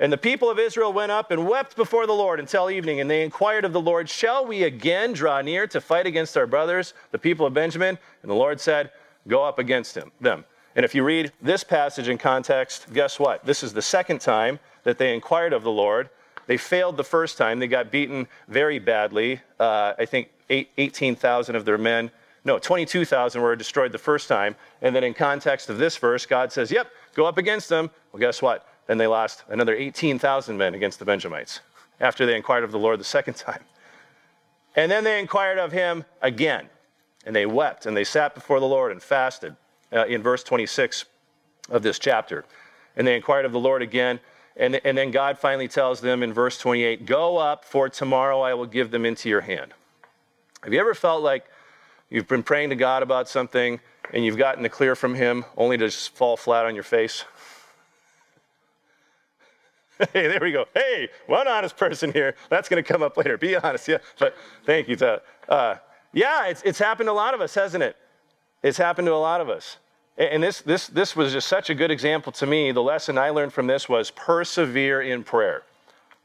And 0.00 0.12
the 0.12 0.18
people 0.18 0.48
of 0.48 0.58
Israel 0.58 0.92
went 0.92 1.10
up 1.10 1.30
and 1.30 1.48
wept 1.48 1.74
before 1.74 2.06
the 2.06 2.12
Lord 2.12 2.38
until 2.38 2.70
evening, 2.70 3.00
and 3.00 3.10
they 3.10 3.24
inquired 3.24 3.64
of 3.64 3.72
the 3.72 3.80
Lord, 3.80 4.08
Shall 4.08 4.46
we 4.46 4.62
again 4.62 5.12
draw 5.12 5.40
near 5.40 5.66
to 5.68 5.80
fight 5.80 6.06
against 6.06 6.36
our 6.36 6.46
brothers, 6.46 6.94
the 7.10 7.18
people 7.18 7.46
of 7.46 7.54
Benjamin? 7.54 7.98
And 8.22 8.30
the 8.30 8.34
Lord 8.34 8.60
said, 8.60 8.90
Go 9.26 9.42
up 9.42 9.58
against 9.58 9.96
him, 9.96 10.12
them. 10.20 10.44
And 10.76 10.84
if 10.84 10.94
you 10.94 11.02
read 11.02 11.32
this 11.40 11.64
passage 11.64 12.08
in 12.08 12.18
context, 12.18 12.86
guess 12.92 13.18
what? 13.18 13.44
This 13.44 13.62
is 13.62 13.72
the 13.72 13.82
second 13.82 14.20
time 14.20 14.58
that 14.84 14.98
they 14.98 15.14
inquired 15.14 15.52
of 15.52 15.62
the 15.62 15.70
Lord. 15.70 16.08
They 16.46 16.56
failed 16.56 16.96
the 16.96 17.04
first 17.04 17.36
time. 17.36 17.58
They 17.58 17.66
got 17.66 17.90
beaten 17.90 18.26
very 18.48 18.78
badly. 18.78 19.40
Uh, 19.58 19.94
I 19.98 20.04
think 20.04 20.30
18,000 20.48 21.56
of 21.56 21.64
their 21.64 21.78
men, 21.78 22.10
no, 22.44 22.58
22,000 22.58 23.42
were 23.42 23.56
destroyed 23.56 23.92
the 23.92 23.98
first 23.98 24.28
time. 24.28 24.56
And 24.80 24.94
then 24.94 25.04
in 25.04 25.14
context 25.14 25.68
of 25.68 25.78
this 25.78 25.96
verse, 25.96 26.24
God 26.24 26.52
says, 26.52 26.70
Yep, 26.70 26.90
go 27.14 27.26
up 27.26 27.36
against 27.36 27.68
them. 27.68 27.90
Well, 28.12 28.20
guess 28.20 28.40
what? 28.40 28.66
Then 28.86 28.96
they 28.96 29.06
lost 29.06 29.44
another 29.48 29.74
18,000 29.74 30.56
men 30.56 30.74
against 30.74 30.98
the 30.98 31.04
Benjamites 31.04 31.60
after 32.00 32.24
they 32.24 32.36
inquired 32.36 32.64
of 32.64 32.72
the 32.72 32.78
Lord 32.78 33.00
the 33.00 33.04
second 33.04 33.34
time. 33.36 33.62
And 34.76 34.90
then 34.90 35.04
they 35.04 35.18
inquired 35.18 35.58
of 35.58 35.72
him 35.72 36.04
again. 36.22 36.68
And 37.26 37.34
they 37.34 37.44
wept 37.46 37.84
and 37.84 37.96
they 37.96 38.04
sat 38.04 38.34
before 38.34 38.60
the 38.60 38.66
Lord 38.66 38.92
and 38.92 39.02
fasted 39.02 39.56
uh, 39.92 40.06
in 40.06 40.22
verse 40.22 40.42
26 40.42 41.04
of 41.70 41.82
this 41.82 41.98
chapter. 41.98 42.44
And 42.96 43.06
they 43.06 43.16
inquired 43.16 43.44
of 43.44 43.52
the 43.52 43.60
Lord 43.60 43.82
again, 43.82 44.20
and, 44.56 44.80
and 44.84 44.98
then 44.98 45.10
God 45.10 45.38
finally 45.38 45.68
tells 45.68 46.00
them 46.00 46.22
in 46.22 46.32
verse 46.32 46.58
28 46.58 47.06
Go 47.06 47.38
up, 47.38 47.64
for 47.64 47.88
tomorrow 47.88 48.40
I 48.40 48.54
will 48.54 48.66
give 48.66 48.90
them 48.90 49.06
into 49.06 49.28
your 49.28 49.42
hand. 49.42 49.72
Have 50.62 50.72
you 50.72 50.80
ever 50.80 50.94
felt 50.94 51.22
like 51.22 51.46
you've 52.10 52.26
been 52.26 52.42
praying 52.42 52.70
to 52.70 52.76
God 52.76 53.02
about 53.02 53.28
something 53.28 53.78
and 54.12 54.24
you've 54.24 54.36
gotten 54.36 54.62
the 54.62 54.68
clear 54.68 54.96
from 54.96 55.14
Him 55.14 55.44
only 55.56 55.76
to 55.76 55.86
just 55.86 56.16
fall 56.16 56.36
flat 56.36 56.66
on 56.66 56.74
your 56.74 56.84
face? 56.84 57.24
Hey, 60.12 60.28
there 60.28 60.38
we 60.40 60.52
go. 60.52 60.66
Hey, 60.74 61.08
one 61.26 61.48
honest 61.48 61.76
person 61.76 62.12
here. 62.12 62.36
That's 62.50 62.68
going 62.68 62.80
to 62.80 62.88
come 62.88 63.02
up 63.02 63.16
later. 63.16 63.36
Be 63.36 63.56
honest, 63.56 63.88
yeah. 63.88 63.98
But 64.16 64.36
thank 64.64 64.86
you, 64.86 64.94
Todd. 64.94 65.22
Uh, 65.48 65.74
yeah, 66.12 66.46
it's, 66.46 66.62
it's 66.62 66.78
happened 66.78 67.08
to 67.08 67.10
a 67.10 67.14
lot 67.14 67.34
of 67.34 67.40
us, 67.40 67.52
hasn't 67.52 67.82
it? 67.82 67.96
It's 68.62 68.78
happened 68.78 69.06
to 69.06 69.14
a 69.14 69.16
lot 69.16 69.40
of 69.40 69.48
us. 69.48 69.78
And 70.16 70.42
this, 70.42 70.60
this, 70.62 70.88
this 70.88 71.14
was 71.14 71.32
just 71.32 71.46
such 71.46 71.70
a 71.70 71.74
good 71.74 71.92
example 71.92 72.32
to 72.32 72.46
me. 72.46 72.72
The 72.72 72.82
lesson 72.82 73.16
I 73.16 73.30
learned 73.30 73.52
from 73.52 73.68
this 73.68 73.88
was 73.88 74.10
persevere 74.10 75.00
in 75.00 75.22
prayer. 75.22 75.62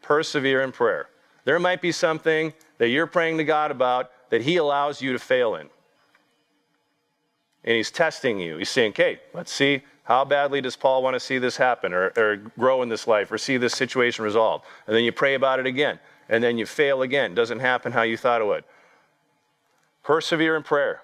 Persevere 0.02 0.64
in 0.64 0.72
prayer. 0.72 1.10
There 1.46 1.60
might 1.60 1.82
be 1.82 1.92
something 1.92 2.54
that 2.80 2.90
you're 2.90 3.06
praying 3.06 3.38
to 3.38 3.44
God 3.44 3.70
about 3.70 4.12
that 4.32 4.42
He 4.42 4.58
allows 4.58 5.00
you 5.02 5.14
to 5.14 5.20
fail 5.20 5.56
in. 5.56 5.70
And 7.64 7.76
He's 7.76 7.92
testing 7.92 8.40
you. 8.40 8.58
He's 8.58 8.70
saying, 8.70 8.92
okay, 8.92 9.20
let's 9.34 9.52
see 9.52 9.84
how 10.04 10.26
badly 10.26 10.60
does 10.60 10.76
Paul 10.76 11.04
want 11.04 11.14
to 11.14 11.20
see 11.20 11.38
this 11.38 11.56
happen 11.56 11.94
or, 11.94 12.12
or 12.18 12.38
grow 12.58 12.82
in 12.82 12.90
this 12.90 13.08
life 13.08 13.32
or 13.32 13.38
see 13.38 13.58
this 13.58 13.74
situation 13.74 14.26
resolved. 14.26 14.66
And 14.88 14.96
then 14.96 15.04
you 15.04 15.12
pray 15.12 15.36
about 15.36 15.60
it 15.60 15.68
again. 15.68 16.00
And 16.30 16.44
then 16.44 16.58
you 16.58 16.66
fail 16.66 17.04
again. 17.04 17.36
Doesn't 17.36 17.60
happen 17.60 17.92
how 17.92 18.02
you 18.02 18.18
thought 18.18 18.42
it 18.42 18.46
would. 18.46 18.64
Persevere 20.04 20.58
in 20.58 20.64
prayer. 20.64 21.02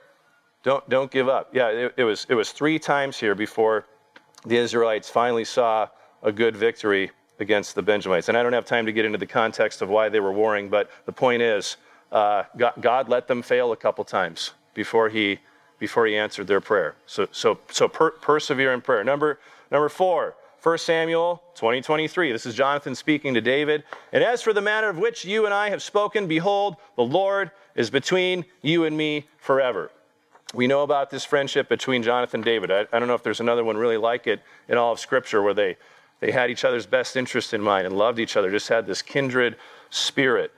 Don't, 0.64 0.88
don't 0.90 1.10
give 1.10 1.30
up. 1.30 1.50
Yeah, 1.54 1.70
it, 1.70 1.94
it, 1.98 2.04
was, 2.04 2.26
it 2.30 2.36
was 2.36 2.52
three 2.52 2.80
times 2.80 3.18
here 3.18 3.34
before 3.34 3.86
the 4.46 4.58
Israelites 4.58 5.10
finally 5.10 5.46
saw 5.46 5.88
a 6.22 6.32
good 6.32 6.56
victory 6.56 7.12
against 7.40 7.76
the 7.76 7.82
Benjamites. 7.82 8.28
And 8.28 8.38
I 8.38 8.44
don't 8.44 8.54
have 8.54 8.66
time 8.66 8.86
to 8.86 8.92
get 8.92 9.06
into 9.06 9.18
the 9.18 9.26
context 9.26 9.82
of 9.82 9.90
why 9.90 10.10
they 10.10 10.20
were 10.20 10.34
warring, 10.34 10.70
but 10.70 10.90
the 11.06 11.14
point 11.14 11.42
is 11.42 11.78
uh, 12.12 12.44
God, 12.58 12.74
God, 12.82 13.10
let 13.10 13.28
them 13.28 13.42
fail 13.42 13.72
a 13.72 13.78
couple 13.78 14.04
times 14.04 14.52
before 14.74 15.10
he, 15.10 15.40
before 15.78 16.06
he 16.08 16.18
answered 16.18 16.48
their 16.48 16.60
prayer. 16.60 16.96
So, 17.06 17.28
so, 17.32 17.60
so 17.72 17.88
per, 17.88 18.12
persevere 18.12 18.74
in 18.74 18.82
prayer. 18.82 19.04
Number, 19.04 19.40
number 19.72 19.88
four, 19.88 20.36
1 20.62 20.78
Samuel 20.80 21.42
2023. 21.56 22.34
This 22.34 22.46
is 22.46 22.54
Jonathan 22.54 22.96
speaking 22.96 23.34
to 23.36 23.42
David. 23.42 23.86
And 24.12 24.22
as 24.24 24.42
for 24.42 24.52
the 24.52 24.62
matter 24.62 24.90
of 24.90 24.98
which 24.98 25.24
you 25.24 25.46
and 25.46 25.54
I 25.54 25.70
have 25.70 25.82
spoken, 25.82 26.28
behold, 26.28 26.76
the 26.98 27.04
Lord 27.04 27.52
is 27.76 27.90
between 27.90 28.44
you 28.62 28.84
and 28.84 28.98
me 28.98 29.28
forever 29.38 29.92
we 30.54 30.68
know 30.68 30.84
about 30.84 31.10
this 31.10 31.26
friendship 31.26 31.70
between 31.70 32.02
Jonathan 32.02 32.40
and 32.40 32.46
David. 32.46 32.72
I, 32.72 32.86
I, 32.92 33.00
don't 33.00 33.08
know 33.08 33.14
if 33.14 33.24
there's 33.24 33.40
another 33.40 33.64
one 33.64 33.78
really 33.78 33.98
like 33.98 34.28
it 34.28 34.42
in 34.68 34.78
all 34.78 34.92
of 34.92 35.00
Scripture 35.00 35.42
where 35.42 35.54
they, 35.54 35.78
they 36.20 36.32
had 36.32 36.50
each 36.50 36.64
other's 36.64 36.86
best 36.86 37.16
interest 37.16 37.54
in 37.54 37.62
mind 37.62 37.86
and 37.86 37.96
loved 37.96 38.20
each 38.20 38.36
other, 38.36 38.50
just 38.50 38.68
had 38.68 38.88
this 38.88 39.02
kindred 39.02 39.58
spirit. 39.90 40.52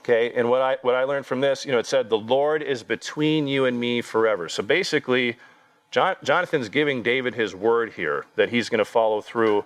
Okay, 0.00 0.32
and 0.34 0.48
what 0.48 0.62
I, 0.62 0.78
what 0.82 0.94
I 0.94 1.04
learned 1.04 1.26
from 1.26 1.40
this, 1.40 1.66
you 1.66 1.72
know, 1.72 1.78
it 1.78 1.86
said, 1.86 2.08
The 2.08 2.18
Lord 2.18 2.62
is 2.62 2.82
between 2.82 3.46
you 3.46 3.66
and 3.66 3.78
me 3.78 4.00
forever. 4.00 4.48
So 4.48 4.62
basically, 4.62 5.36
John, 5.90 6.16
Jonathan's 6.24 6.68
giving 6.68 7.02
David 7.02 7.34
his 7.34 7.54
word 7.54 7.92
here 7.92 8.24
that 8.36 8.48
he's 8.48 8.68
going 8.68 8.78
to 8.78 8.84
follow 8.84 9.20
through 9.20 9.64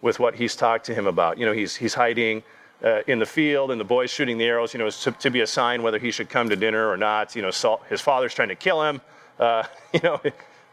with 0.00 0.20
what 0.20 0.36
he's 0.36 0.54
talked 0.54 0.86
to 0.86 0.94
him 0.94 1.06
about. 1.06 1.36
You 1.36 1.46
know, 1.46 1.52
he's, 1.52 1.76
he's 1.76 1.94
hiding 1.94 2.42
uh, 2.82 3.02
in 3.06 3.18
the 3.18 3.26
field 3.26 3.70
and 3.70 3.80
the 3.80 3.84
boys 3.84 4.10
shooting 4.10 4.38
the 4.38 4.44
arrows, 4.44 4.74
you 4.74 4.78
know, 4.78 4.90
to, 4.90 5.12
to, 5.12 5.30
be 5.30 5.40
a 5.40 5.46
sign 5.46 5.82
whether 5.82 5.98
he 5.98 6.10
should 6.10 6.28
come 6.28 6.48
to 6.48 6.56
dinner 6.56 6.88
or 6.88 6.96
not. 6.96 7.36
You 7.36 7.42
know, 7.42 7.50
Saul, 7.50 7.80
his 7.88 8.00
father's 8.00 8.34
trying 8.34 8.48
to 8.48 8.56
kill 8.56 8.82
him. 8.82 9.00
Uh, 9.38 9.64
you 9.92 10.00
know, 10.02 10.20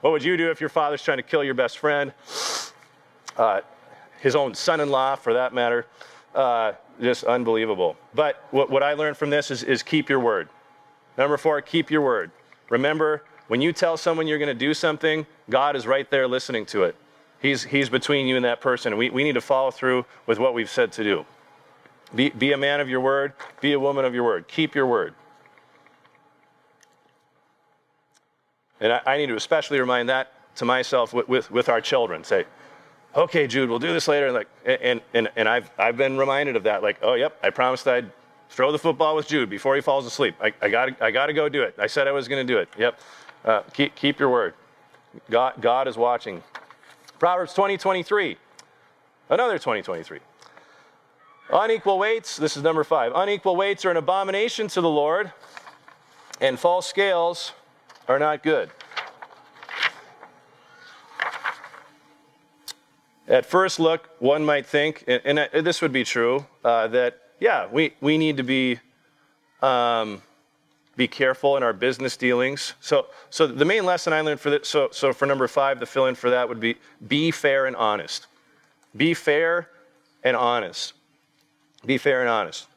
what 0.01 0.11
would 0.11 0.23
you 0.23 0.37
do 0.37 0.49
if 0.49 0.59
your 0.59 0.69
father's 0.69 1.03
trying 1.03 1.17
to 1.17 1.23
kill 1.23 1.43
your 1.43 1.53
best 1.53 1.77
friend? 1.77 2.13
Uh, 3.37 3.61
his 4.21 4.35
own 4.35 4.53
son-in-law, 4.53 5.15
for 5.15 5.33
that 5.33 5.53
matter. 5.53 5.85
Uh, 6.33 6.73
just 7.01 7.23
unbelievable. 7.23 7.95
But 8.13 8.43
what, 8.51 8.69
what 8.69 8.83
I 8.83 8.93
learned 8.93 9.17
from 9.17 9.29
this 9.29 9.51
is, 9.51 9.63
is 9.63 9.83
keep 9.83 10.09
your 10.09 10.19
word. 10.19 10.49
Number 11.17 11.37
four, 11.37 11.61
keep 11.61 11.89
your 11.89 12.01
word. 12.01 12.31
Remember, 12.69 13.23
when 13.47 13.61
you 13.61 13.73
tell 13.73 13.97
someone 13.97 14.27
you're 14.27 14.37
going 14.37 14.47
to 14.47 14.53
do 14.53 14.73
something, 14.73 15.25
God 15.49 15.75
is 15.75 15.87
right 15.87 16.09
there 16.09 16.27
listening 16.27 16.65
to 16.67 16.83
it. 16.83 16.95
He's, 17.41 17.63
he's 17.63 17.89
between 17.89 18.27
you 18.27 18.35
and 18.35 18.45
that 18.45 18.61
person. 18.61 18.97
We, 18.97 19.09
we 19.09 19.23
need 19.23 19.33
to 19.33 19.41
follow 19.41 19.71
through 19.71 20.05
with 20.25 20.39
what 20.39 20.53
we've 20.53 20.69
said 20.69 20.91
to 20.93 21.03
do. 21.03 21.25
Be, 22.15 22.29
be 22.29 22.53
a 22.53 22.57
man 22.57 22.79
of 22.79 22.89
your 22.89 23.01
word, 23.01 23.33
be 23.61 23.73
a 23.73 23.79
woman 23.79 24.05
of 24.05 24.13
your 24.13 24.23
word. 24.23 24.47
Keep 24.47 24.75
your 24.75 24.87
word. 24.87 25.13
And 28.79 28.93
I, 28.93 29.01
I 29.05 29.17
need 29.17 29.27
to 29.27 29.35
especially 29.35 29.79
remind 29.79 30.09
that 30.09 30.31
to 30.55 30.65
myself 30.65 31.13
with, 31.13 31.27
with, 31.29 31.51
with, 31.51 31.69
our 31.69 31.81
children. 31.81 32.23
Say, 32.23 32.45
okay, 33.15 33.45
Jude, 33.45 33.69
we'll 33.69 33.79
do 33.79 33.93
this 33.93 34.07
later. 34.07 34.27
And, 34.27 34.35
like, 34.35 34.47
and, 34.65 35.01
and, 35.13 35.29
and 35.35 35.47
I've, 35.47 35.69
I've 35.77 35.97
been 35.97 36.17
reminded 36.17 36.55
of 36.55 36.63
that. 36.63 36.81
Like, 36.81 36.97
oh, 37.01 37.13
yep, 37.13 37.37
I 37.43 37.49
promised 37.49 37.87
I'd 37.87 38.11
throw 38.49 38.71
the 38.71 38.79
football 38.79 39.15
with 39.15 39.27
Jude 39.27 39.49
before 39.49 39.75
he 39.75 39.81
falls 39.81 40.05
asleep. 40.05 40.35
I, 40.41 40.53
I 40.61 40.69
got 40.69 41.01
I 41.01 41.11
to 41.11 41.33
go 41.33 41.49
do 41.49 41.61
it. 41.61 41.75
I 41.77 41.87
said 41.87 42.07
I 42.07 42.11
was 42.11 42.27
going 42.27 42.45
to 42.45 42.53
do 42.53 42.59
it. 42.59 42.69
Yep. 42.77 42.99
Uh, 43.45 43.61
keep, 43.73 43.95
keep 43.95 44.19
your 44.19 44.29
word. 44.29 44.53
God, 45.29 45.61
God 45.61 45.87
is 45.87 45.97
watching. 45.97 46.43
Proverbs 47.19 47.53
20, 47.53 47.77
23. 47.77 48.37
Another 49.29 49.59
2023. 49.59 50.19
Unequal 51.51 51.97
weights, 51.97 52.37
this 52.37 52.55
is 52.55 52.63
number 52.63 52.83
five. 52.83 53.11
Unequal 53.15 53.55
weights 53.55 53.83
are 53.85 53.91
an 53.91 53.97
abomination 53.97 54.67
to 54.67 54.81
the 54.81 54.89
Lord, 54.89 55.31
and 56.39 56.59
false 56.59 56.87
scales 56.87 57.53
are 58.07 58.19
not 58.19 58.43
good. 58.43 58.69
At 63.27 63.45
first 63.45 63.79
look, 63.79 64.09
one 64.19 64.45
might 64.45 64.65
think, 64.65 65.03
and, 65.07 65.39
and 65.39 65.65
this 65.65 65.81
would 65.81 65.91
be 65.91 66.03
true, 66.03 66.45
uh, 66.63 66.87
that 66.87 67.19
yeah, 67.39 67.67
we, 67.71 67.93
we 68.01 68.17
need 68.17 68.37
to 68.37 68.43
be 68.43 68.79
um, 69.61 70.21
be 70.95 71.07
careful 71.07 71.55
in 71.55 71.63
our 71.63 71.73
business 71.73 72.17
dealings. 72.17 72.73
So, 72.81 73.07
so 73.29 73.47
the 73.47 73.65
main 73.65 73.85
lesson 73.85 74.11
I 74.11 74.21
learned 74.21 74.39
for 74.41 74.49
this, 74.49 74.67
so, 74.67 74.89
so 74.91 75.13
for 75.13 75.25
number 75.25 75.47
five, 75.47 75.79
the 75.79 75.85
fill 75.85 76.07
in 76.07 76.15
for 76.15 76.29
that 76.29 76.49
would 76.49 76.59
be 76.59 76.75
be 77.07 77.31
fair 77.31 77.65
and 77.65 77.75
honest. 77.75 78.27
Be 78.95 79.13
fair 79.13 79.69
and 80.23 80.35
honest. 80.35 80.93
Be 81.85 81.97
fair 81.97 82.21
and 82.21 82.29
honest. 82.29 82.67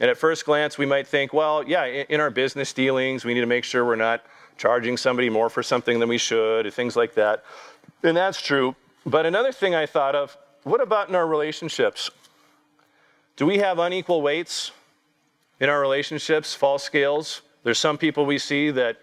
And 0.00 0.10
at 0.10 0.16
first 0.16 0.44
glance, 0.44 0.78
we 0.78 0.86
might 0.86 1.06
think, 1.06 1.32
well, 1.32 1.64
yeah, 1.66 1.84
in 1.84 2.20
our 2.20 2.30
business 2.30 2.72
dealings, 2.72 3.24
we 3.24 3.34
need 3.34 3.40
to 3.40 3.46
make 3.46 3.64
sure 3.64 3.84
we're 3.84 3.96
not 3.96 4.24
charging 4.56 4.96
somebody 4.96 5.28
more 5.28 5.50
for 5.50 5.62
something 5.62 5.98
than 5.98 6.08
we 6.08 6.18
should, 6.18 6.66
or 6.66 6.70
things 6.70 6.96
like 6.96 7.14
that. 7.14 7.44
And 8.02 8.16
that's 8.16 8.40
true. 8.40 8.76
But 9.04 9.26
another 9.26 9.52
thing 9.52 9.74
I 9.74 9.86
thought 9.86 10.14
of 10.14 10.36
what 10.64 10.80
about 10.80 11.08
in 11.08 11.14
our 11.14 11.26
relationships? 11.26 12.10
Do 13.36 13.46
we 13.46 13.58
have 13.58 13.78
unequal 13.78 14.20
weights 14.22 14.72
in 15.60 15.68
our 15.68 15.80
relationships, 15.80 16.54
false 16.54 16.82
scales? 16.82 17.42
There's 17.62 17.78
some 17.78 17.98
people 17.98 18.26
we 18.26 18.38
see 18.38 18.70
that 18.72 18.98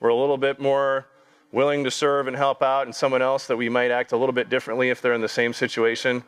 we're 0.00 0.08
a 0.08 0.14
little 0.14 0.38
bit 0.38 0.60
more 0.60 1.06
willing 1.52 1.84
to 1.84 1.90
serve 1.90 2.28
and 2.28 2.36
help 2.36 2.62
out, 2.62 2.86
and 2.86 2.94
someone 2.94 3.22
else 3.22 3.46
that 3.48 3.56
we 3.56 3.68
might 3.68 3.90
act 3.90 4.12
a 4.12 4.16
little 4.16 4.32
bit 4.32 4.48
differently 4.48 4.90
if 4.90 5.02
they're 5.02 5.12
in 5.12 5.20
the 5.20 5.28
same 5.28 5.52
situation. 5.52 6.22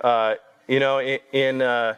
Uh, 0.00 0.34
you 0.68 0.80
know, 0.80 1.00
in, 1.00 1.62
uh, 1.62 1.96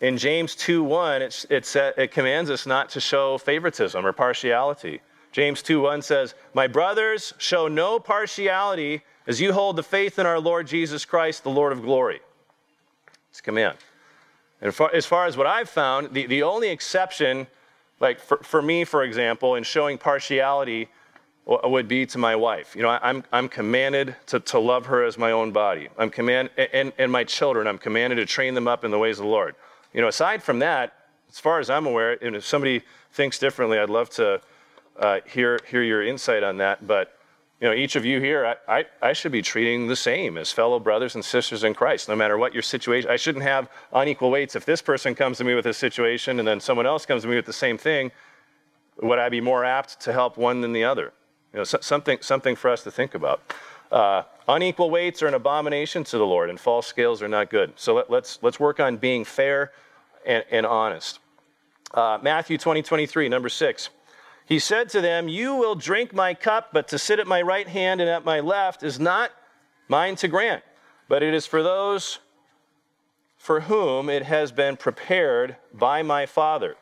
in 0.00 0.18
James 0.18 0.54
2.1, 0.56 1.20
it, 1.20 1.50
it, 1.50 1.94
it 1.98 2.10
commands 2.10 2.50
us 2.50 2.66
not 2.66 2.88
to 2.90 3.00
show 3.00 3.38
favoritism 3.38 4.04
or 4.04 4.12
partiality. 4.12 5.00
James 5.32 5.62
2.1 5.62 6.04
says, 6.04 6.34
My 6.54 6.66
brothers, 6.66 7.34
show 7.38 7.68
no 7.68 7.98
partiality 7.98 9.02
as 9.26 9.40
you 9.40 9.52
hold 9.52 9.76
the 9.76 9.82
faith 9.82 10.18
in 10.18 10.26
our 10.26 10.38
Lord 10.38 10.66
Jesus 10.66 11.04
Christ, 11.04 11.42
the 11.42 11.50
Lord 11.50 11.72
of 11.72 11.82
glory. 11.82 12.20
It's 13.30 13.40
a 13.40 13.42
command. 13.42 13.78
And 14.60 14.74
as 14.92 15.06
far 15.06 15.26
as 15.26 15.36
what 15.36 15.46
I've 15.46 15.68
found, 15.68 16.12
the, 16.12 16.26
the 16.26 16.42
only 16.42 16.68
exception, 16.68 17.46
like 17.98 18.20
for, 18.20 18.38
for 18.38 18.62
me, 18.62 18.84
for 18.84 19.02
example, 19.02 19.56
in 19.56 19.64
showing 19.64 19.98
partiality 19.98 20.88
would 21.44 21.88
be 21.88 22.06
to 22.06 22.18
my 22.18 22.36
wife. 22.36 22.76
You 22.76 22.82
know, 22.82 22.98
I'm, 23.02 23.24
I'm 23.32 23.48
commanded 23.48 24.14
to, 24.26 24.40
to 24.40 24.58
love 24.58 24.86
her 24.86 25.02
as 25.02 25.18
my 25.18 25.32
own 25.32 25.50
body. 25.50 25.88
I'm 25.98 26.10
command, 26.10 26.50
and, 26.56 26.92
and 26.98 27.10
my 27.10 27.24
children, 27.24 27.66
I'm 27.66 27.78
commanded 27.78 28.16
to 28.16 28.26
train 28.26 28.54
them 28.54 28.68
up 28.68 28.84
in 28.84 28.90
the 28.90 28.98
ways 28.98 29.18
of 29.18 29.24
the 29.24 29.30
Lord. 29.30 29.56
You 29.92 30.00
know, 30.00 30.08
aside 30.08 30.42
from 30.42 30.60
that, 30.60 30.94
as 31.28 31.40
far 31.40 31.58
as 31.58 31.68
I'm 31.68 31.86
aware, 31.86 32.16
and 32.22 32.36
if 32.36 32.46
somebody 32.46 32.82
thinks 33.12 33.38
differently, 33.38 33.78
I'd 33.78 33.90
love 33.90 34.08
to 34.10 34.40
uh, 34.98 35.20
hear, 35.26 35.58
hear 35.68 35.82
your 35.82 36.02
insight 36.02 36.42
on 36.42 36.58
that. 36.58 36.86
But, 36.86 37.18
you 37.60 37.68
know, 37.68 37.74
each 37.74 37.96
of 37.96 38.04
you 38.04 38.20
here, 38.20 38.56
I, 38.68 38.78
I, 38.78 38.84
I 39.00 39.12
should 39.12 39.32
be 39.32 39.42
treating 39.42 39.88
the 39.88 39.96
same 39.96 40.38
as 40.38 40.52
fellow 40.52 40.78
brothers 40.78 41.14
and 41.14 41.24
sisters 41.24 41.64
in 41.64 41.74
Christ, 41.74 42.08
no 42.08 42.14
matter 42.14 42.38
what 42.38 42.52
your 42.52 42.62
situation. 42.62 43.10
I 43.10 43.16
shouldn't 43.16 43.44
have 43.44 43.68
unequal 43.92 44.30
weights. 44.30 44.54
If 44.54 44.64
this 44.64 44.80
person 44.80 45.14
comes 45.14 45.38
to 45.38 45.44
me 45.44 45.54
with 45.54 45.66
a 45.66 45.74
situation 45.74 46.38
and 46.38 46.46
then 46.46 46.60
someone 46.60 46.86
else 46.86 47.04
comes 47.04 47.22
to 47.22 47.28
me 47.28 47.36
with 47.36 47.46
the 47.46 47.52
same 47.52 47.78
thing, 47.78 48.12
would 49.00 49.18
I 49.18 49.28
be 49.28 49.40
more 49.40 49.64
apt 49.64 50.00
to 50.02 50.12
help 50.12 50.36
one 50.36 50.60
than 50.60 50.72
the 50.72 50.84
other? 50.84 51.12
You 51.52 51.58
know, 51.58 51.64
so, 51.64 51.78
something, 51.80 52.18
something 52.20 52.56
for 52.56 52.70
us 52.70 52.82
to 52.84 52.90
think 52.90 53.14
about. 53.14 53.52
Uh, 53.90 54.22
unequal 54.48 54.90
weights 54.90 55.22
are 55.22 55.28
an 55.28 55.34
abomination 55.34 56.02
to 56.04 56.18
the 56.18 56.26
Lord, 56.26 56.48
and 56.48 56.58
false 56.58 56.86
scales 56.86 57.22
are 57.22 57.28
not 57.28 57.50
good. 57.50 57.72
So 57.76 57.94
let, 57.94 58.04
us 58.04 58.10
let's, 58.10 58.38
let's 58.42 58.60
work 58.60 58.80
on 58.80 58.96
being 58.96 59.24
fair 59.24 59.72
and, 60.24 60.44
and 60.50 60.64
honest. 60.64 61.18
Uh, 61.92 62.18
Matthew 62.22 62.56
20, 62.56 62.82
23, 62.82 63.28
number 63.28 63.50
six. 63.50 63.90
He 64.46 64.58
said 64.58 64.88
to 64.90 65.00
them, 65.00 65.28
You 65.28 65.54
will 65.54 65.74
drink 65.74 66.14
my 66.14 66.34
cup, 66.34 66.70
but 66.72 66.88
to 66.88 66.98
sit 66.98 67.18
at 67.18 67.26
my 67.26 67.42
right 67.42 67.68
hand 67.68 68.00
and 68.00 68.08
at 68.08 68.24
my 68.24 68.40
left 68.40 68.82
is 68.82 68.98
not 68.98 69.30
mine 69.88 70.16
to 70.16 70.28
grant, 70.28 70.62
but 71.08 71.22
it 71.22 71.34
is 71.34 71.46
for 71.46 71.62
those 71.62 72.18
for 73.36 73.62
whom 73.62 74.08
it 74.08 74.22
has 74.22 74.52
been 74.52 74.76
prepared 74.76 75.56
by 75.74 76.00
my 76.02 76.24
Father. 76.26 76.76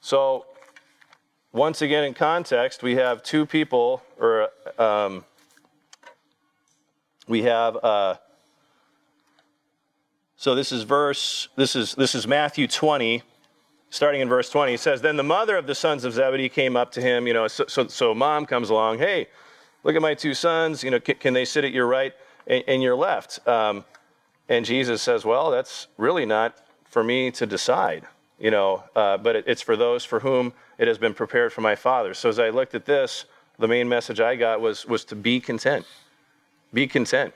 So, 0.00 0.44
once 1.58 1.82
again, 1.82 2.04
in 2.04 2.14
context, 2.14 2.82
we 2.82 2.94
have 2.94 3.22
two 3.22 3.44
people, 3.44 4.00
or 4.18 4.48
um, 4.78 5.24
we 7.26 7.42
have. 7.42 7.76
Uh, 7.82 8.14
so 10.36 10.54
this 10.54 10.70
is 10.70 10.84
verse. 10.84 11.48
This 11.56 11.74
is 11.74 11.96
this 11.96 12.14
is 12.14 12.26
Matthew 12.28 12.68
20, 12.68 13.22
starting 13.90 14.20
in 14.20 14.28
verse 14.28 14.48
20. 14.48 14.74
It 14.74 14.80
says, 14.80 15.02
"Then 15.02 15.16
the 15.16 15.24
mother 15.24 15.56
of 15.56 15.66
the 15.66 15.74
sons 15.74 16.04
of 16.04 16.12
Zebedee 16.12 16.48
came 16.48 16.76
up 16.76 16.92
to 16.92 17.02
him. 17.02 17.26
You 17.26 17.34
know, 17.34 17.48
so 17.48 17.66
so, 17.66 17.88
so 17.88 18.14
mom 18.14 18.46
comes 18.46 18.70
along. 18.70 18.98
Hey, 18.98 19.26
look 19.82 19.96
at 19.96 20.02
my 20.02 20.14
two 20.14 20.34
sons. 20.34 20.84
You 20.84 20.92
know, 20.92 21.00
can, 21.00 21.16
can 21.16 21.34
they 21.34 21.44
sit 21.44 21.64
at 21.64 21.72
your 21.72 21.86
right 21.86 22.14
and, 22.46 22.62
and 22.68 22.82
your 22.82 22.94
left?" 22.94 23.46
Um, 23.48 23.84
and 24.48 24.64
Jesus 24.64 25.02
says, 25.02 25.24
"Well, 25.24 25.50
that's 25.50 25.88
really 25.96 26.24
not 26.24 26.56
for 26.84 27.02
me 27.02 27.32
to 27.32 27.46
decide." 27.46 28.06
You 28.38 28.50
know, 28.50 28.84
uh, 28.94 29.18
but 29.18 29.36
it, 29.36 29.44
it's 29.46 29.62
for 29.62 29.76
those 29.76 30.04
for 30.04 30.20
whom 30.20 30.52
it 30.78 30.86
has 30.86 30.98
been 30.98 31.14
prepared 31.14 31.52
for 31.52 31.60
my 31.60 31.74
Father. 31.74 32.14
So 32.14 32.28
as 32.28 32.38
I 32.38 32.50
looked 32.50 32.74
at 32.74 32.84
this, 32.84 33.24
the 33.58 33.66
main 33.66 33.88
message 33.88 34.20
I 34.20 34.36
got 34.36 34.60
was 34.60 34.86
was 34.86 35.04
to 35.06 35.16
be 35.16 35.40
content. 35.40 35.84
Be 36.72 36.86
content. 36.86 37.34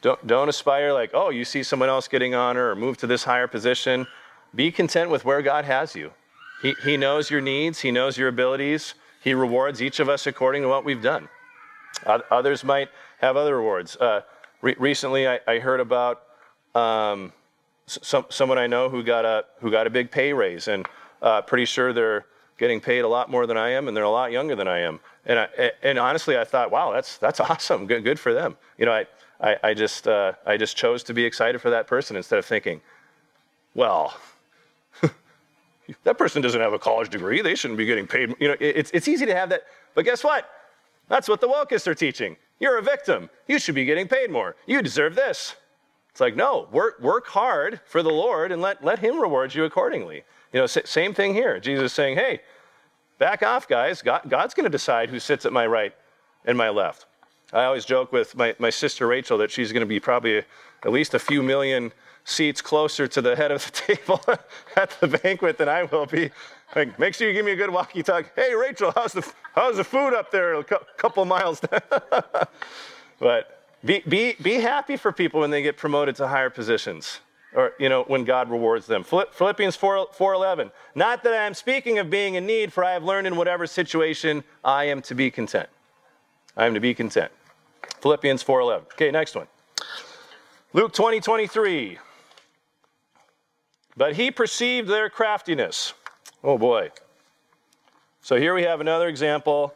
Don't 0.00 0.26
don't 0.26 0.48
aspire 0.48 0.92
like, 0.92 1.10
oh, 1.12 1.30
you 1.30 1.44
see 1.44 1.62
someone 1.62 1.88
else 1.88 2.08
getting 2.08 2.34
honor 2.34 2.70
or 2.70 2.76
move 2.76 2.96
to 2.98 3.06
this 3.06 3.24
higher 3.24 3.46
position. 3.46 4.06
Be 4.54 4.70
content 4.70 5.10
with 5.10 5.24
where 5.24 5.42
God 5.42 5.64
has 5.64 5.94
you. 5.94 6.12
He, 6.62 6.74
he 6.84 6.96
knows 6.96 7.30
your 7.30 7.40
needs, 7.40 7.80
He 7.80 7.90
knows 7.90 8.16
your 8.16 8.28
abilities. 8.28 8.94
He 9.22 9.34
rewards 9.34 9.80
each 9.80 10.00
of 10.00 10.08
us 10.08 10.26
according 10.26 10.62
to 10.62 10.68
what 10.68 10.84
we've 10.84 11.02
done. 11.02 11.28
Others 12.06 12.64
might 12.64 12.88
have 13.20 13.36
other 13.36 13.56
rewards. 13.56 13.96
Uh, 13.96 14.22
re- 14.60 14.74
recently, 14.78 15.28
I, 15.28 15.38
I, 15.46 15.58
heard 15.60 15.78
about 15.78 16.22
um, 16.74 17.32
some, 17.86 18.26
someone 18.28 18.58
I 18.58 18.66
know 18.66 18.88
who 18.88 19.02
got 19.02 19.24
a 19.24 19.44
who 19.60 19.70
got 19.70 19.86
a 19.86 19.90
big 19.90 20.10
pay 20.10 20.32
raise, 20.32 20.68
and 20.68 20.86
uh, 21.20 21.42
pretty 21.42 21.64
sure 21.64 21.92
they're 21.92 22.26
getting 22.58 22.80
paid 22.80 23.00
a 23.00 23.08
lot 23.08 23.30
more 23.30 23.46
than 23.46 23.56
I 23.56 23.70
am, 23.70 23.88
and 23.88 23.96
they're 23.96 24.04
a 24.04 24.10
lot 24.10 24.32
younger 24.32 24.54
than 24.54 24.68
I 24.68 24.80
am. 24.80 25.00
And 25.26 25.38
I, 25.38 25.72
and 25.82 25.98
honestly, 25.98 26.36
I 26.36 26.44
thought, 26.44 26.70
wow, 26.70 26.92
that's 26.92 27.18
that's 27.18 27.40
awesome. 27.50 27.86
Good 27.86 28.04
good 28.04 28.18
for 28.18 28.32
them. 28.32 28.56
You 28.78 28.86
know, 28.86 28.92
I 28.92 29.06
I, 29.40 29.56
I 29.62 29.74
just 29.74 30.06
uh, 30.08 30.32
I 30.46 30.56
just 30.56 30.76
chose 30.76 31.02
to 31.04 31.14
be 31.14 31.24
excited 31.24 31.60
for 31.60 31.70
that 31.70 31.86
person 31.86 32.16
instead 32.16 32.38
of 32.38 32.46
thinking, 32.46 32.80
well. 33.74 34.16
that 36.04 36.16
person 36.16 36.40
doesn't 36.40 36.60
have 36.60 36.72
a 36.72 36.78
college 36.78 37.08
degree. 37.08 37.42
They 37.42 37.54
shouldn't 37.54 37.78
be 37.78 37.86
getting 37.86 38.06
paid. 38.06 38.34
You 38.38 38.48
know, 38.48 38.56
it's, 38.60 38.90
it's 38.92 39.08
easy 39.08 39.26
to 39.26 39.34
have 39.34 39.48
that. 39.48 39.62
But 39.94 40.04
guess 40.04 40.22
what? 40.22 40.48
That's 41.08 41.28
what 41.28 41.40
the 41.40 41.48
wokeists 41.48 41.86
are 41.86 41.94
teaching. 41.94 42.36
You're 42.60 42.78
a 42.78 42.82
victim. 42.82 43.28
You 43.48 43.58
should 43.58 43.74
be 43.74 43.84
getting 43.84 44.06
paid 44.06 44.30
more. 44.30 44.54
You 44.66 44.80
deserve 44.82 45.14
this. 45.16 45.56
It's 46.12 46.20
like, 46.20 46.36
no, 46.36 46.68
work, 46.70 47.00
work 47.00 47.26
hard 47.26 47.80
for 47.86 48.02
the 48.02 48.10
Lord 48.10 48.52
and 48.52 48.60
let, 48.60 48.84
let 48.84 48.98
Him 48.98 49.18
reward 49.18 49.54
you 49.54 49.64
accordingly. 49.64 50.24
You 50.52 50.60
know, 50.60 50.66
same 50.66 51.14
thing 51.14 51.32
here. 51.32 51.58
Jesus 51.58 51.84
is 51.84 51.92
saying, 51.92 52.16
hey, 52.16 52.40
back 53.18 53.42
off, 53.42 53.66
guys. 53.66 54.02
God, 54.02 54.22
God's 54.28 54.52
going 54.52 54.64
to 54.64 54.70
decide 54.70 55.08
who 55.08 55.18
sits 55.18 55.46
at 55.46 55.52
my 55.54 55.66
right 55.66 55.94
and 56.44 56.58
my 56.58 56.68
left. 56.68 57.06
I 57.52 57.64
always 57.64 57.86
joke 57.86 58.12
with 58.12 58.36
my, 58.36 58.54
my 58.58 58.68
sister 58.68 59.06
Rachel 59.06 59.38
that 59.38 59.50
she's 59.50 59.72
going 59.72 59.80
to 59.80 59.86
be 59.86 60.00
probably 60.00 60.38
at 60.38 60.92
least 60.92 61.14
a 61.14 61.18
few 61.18 61.42
million 61.42 61.92
seats 62.24 62.60
closer 62.60 63.06
to 63.08 63.22
the 63.22 63.34
head 63.34 63.50
of 63.50 63.64
the 63.64 63.70
table 63.96 64.20
at 64.76 64.90
the 65.00 65.08
banquet 65.08 65.56
than 65.56 65.68
I 65.68 65.84
will 65.84 66.06
be. 66.06 66.30
Like, 66.76 66.98
make 66.98 67.14
sure 67.14 67.26
you 67.26 67.34
give 67.34 67.46
me 67.46 67.52
a 67.52 67.56
good 67.56 67.70
walkie-talkie. 67.70 68.30
Hey, 68.36 68.54
Rachel, 68.54 68.92
how's 68.94 69.12
the 69.12 69.26
how's 69.54 69.76
the 69.76 69.84
food 69.84 70.14
up 70.14 70.30
there? 70.30 70.54
A 70.54 70.64
couple 70.64 71.24
miles. 71.24 71.60
Down. 71.60 71.80
but 73.18 73.61
be, 73.84 74.02
be, 74.06 74.36
be 74.40 74.54
happy 74.54 74.96
for 74.96 75.12
people 75.12 75.40
when 75.40 75.50
they 75.50 75.62
get 75.62 75.76
promoted 75.76 76.16
to 76.16 76.28
higher 76.28 76.50
positions 76.50 77.20
or 77.54 77.72
you 77.78 77.88
know 77.88 78.04
when 78.04 78.24
god 78.24 78.50
rewards 78.50 78.86
them. 78.86 79.04
Philippians 79.04 79.76
4, 79.76 80.08
4.11 80.08 80.70
not 80.94 81.22
that 81.22 81.32
i 81.34 81.44
am 81.44 81.54
speaking 81.54 81.98
of 81.98 82.10
being 82.10 82.34
in 82.34 82.46
need 82.46 82.72
for 82.72 82.84
i 82.84 82.92
have 82.92 83.04
learned 83.04 83.26
in 83.26 83.36
whatever 83.36 83.66
situation 83.66 84.44
i 84.64 84.84
am 84.84 85.02
to 85.02 85.14
be 85.14 85.30
content. 85.30 85.68
I 86.56 86.66
am 86.66 86.74
to 86.74 86.80
be 86.80 86.94
content. 86.94 87.32
Philippians 88.00 88.42
4.11 88.44 88.80
okay 88.92 89.10
next 89.10 89.34
one. 89.34 89.46
Luke 90.72 90.92
20 90.92 91.20
23 91.20 91.98
but 93.96 94.14
he 94.14 94.30
perceived 94.30 94.88
their 94.88 95.10
craftiness. 95.10 95.92
Oh 96.42 96.56
boy. 96.56 96.90
So 98.22 98.36
here 98.36 98.54
we 98.54 98.62
have 98.62 98.80
another 98.80 99.08
example 99.08 99.74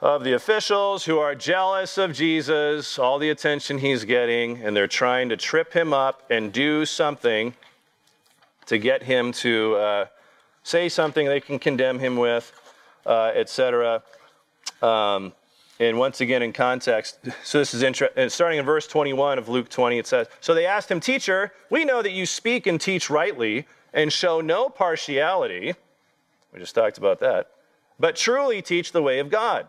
of 0.00 0.24
the 0.24 0.32
officials 0.32 1.04
who 1.04 1.18
are 1.18 1.34
jealous 1.34 1.98
of 1.98 2.12
Jesus, 2.12 2.98
all 2.98 3.18
the 3.18 3.28
attention 3.28 3.78
he's 3.78 4.04
getting, 4.04 4.62
and 4.62 4.74
they're 4.74 4.86
trying 4.86 5.28
to 5.28 5.36
trip 5.36 5.74
him 5.74 5.92
up 5.92 6.22
and 6.30 6.52
do 6.52 6.86
something 6.86 7.54
to 8.66 8.78
get 8.78 9.02
him 9.02 9.32
to 9.32 9.74
uh, 9.76 10.06
say 10.62 10.88
something 10.88 11.26
they 11.26 11.40
can 11.40 11.58
condemn 11.58 11.98
him 11.98 12.16
with, 12.16 12.50
uh, 13.04 13.32
etc. 13.34 14.02
Um, 14.80 15.32
and 15.78 15.98
once 15.98 16.20
again, 16.22 16.42
in 16.42 16.52
context, 16.52 17.18
so 17.44 17.58
this 17.58 17.74
is 17.74 17.82
interesting. 17.82 18.28
Starting 18.30 18.58
in 18.58 18.64
verse 18.64 18.86
21 18.86 19.38
of 19.38 19.48
Luke 19.50 19.68
20, 19.68 19.98
it 19.98 20.06
says 20.06 20.28
So 20.40 20.54
they 20.54 20.64
asked 20.64 20.90
him, 20.90 21.00
Teacher, 21.00 21.52
we 21.68 21.84
know 21.84 22.00
that 22.00 22.12
you 22.12 22.24
speak 22.24 22.66
and 22.66 22.80
teach 22.80 23.10
rightly 23.10 23.66
and 23.92 24.10
show 24.10 24.40
no 24.40 24.70
partiality. 24.70 25.74
We 26.54 26.58
just 26.58 26.74
talked 26.74 26.96
about 26.96 27.20
that. 27.20 27.50
But 27.98 28.16
truly 28.16 28.62
teach 28.62 28.92
the 28.92 29.02
way 29.02 29.18
of 29.18 29.28
God. 29.28 29.68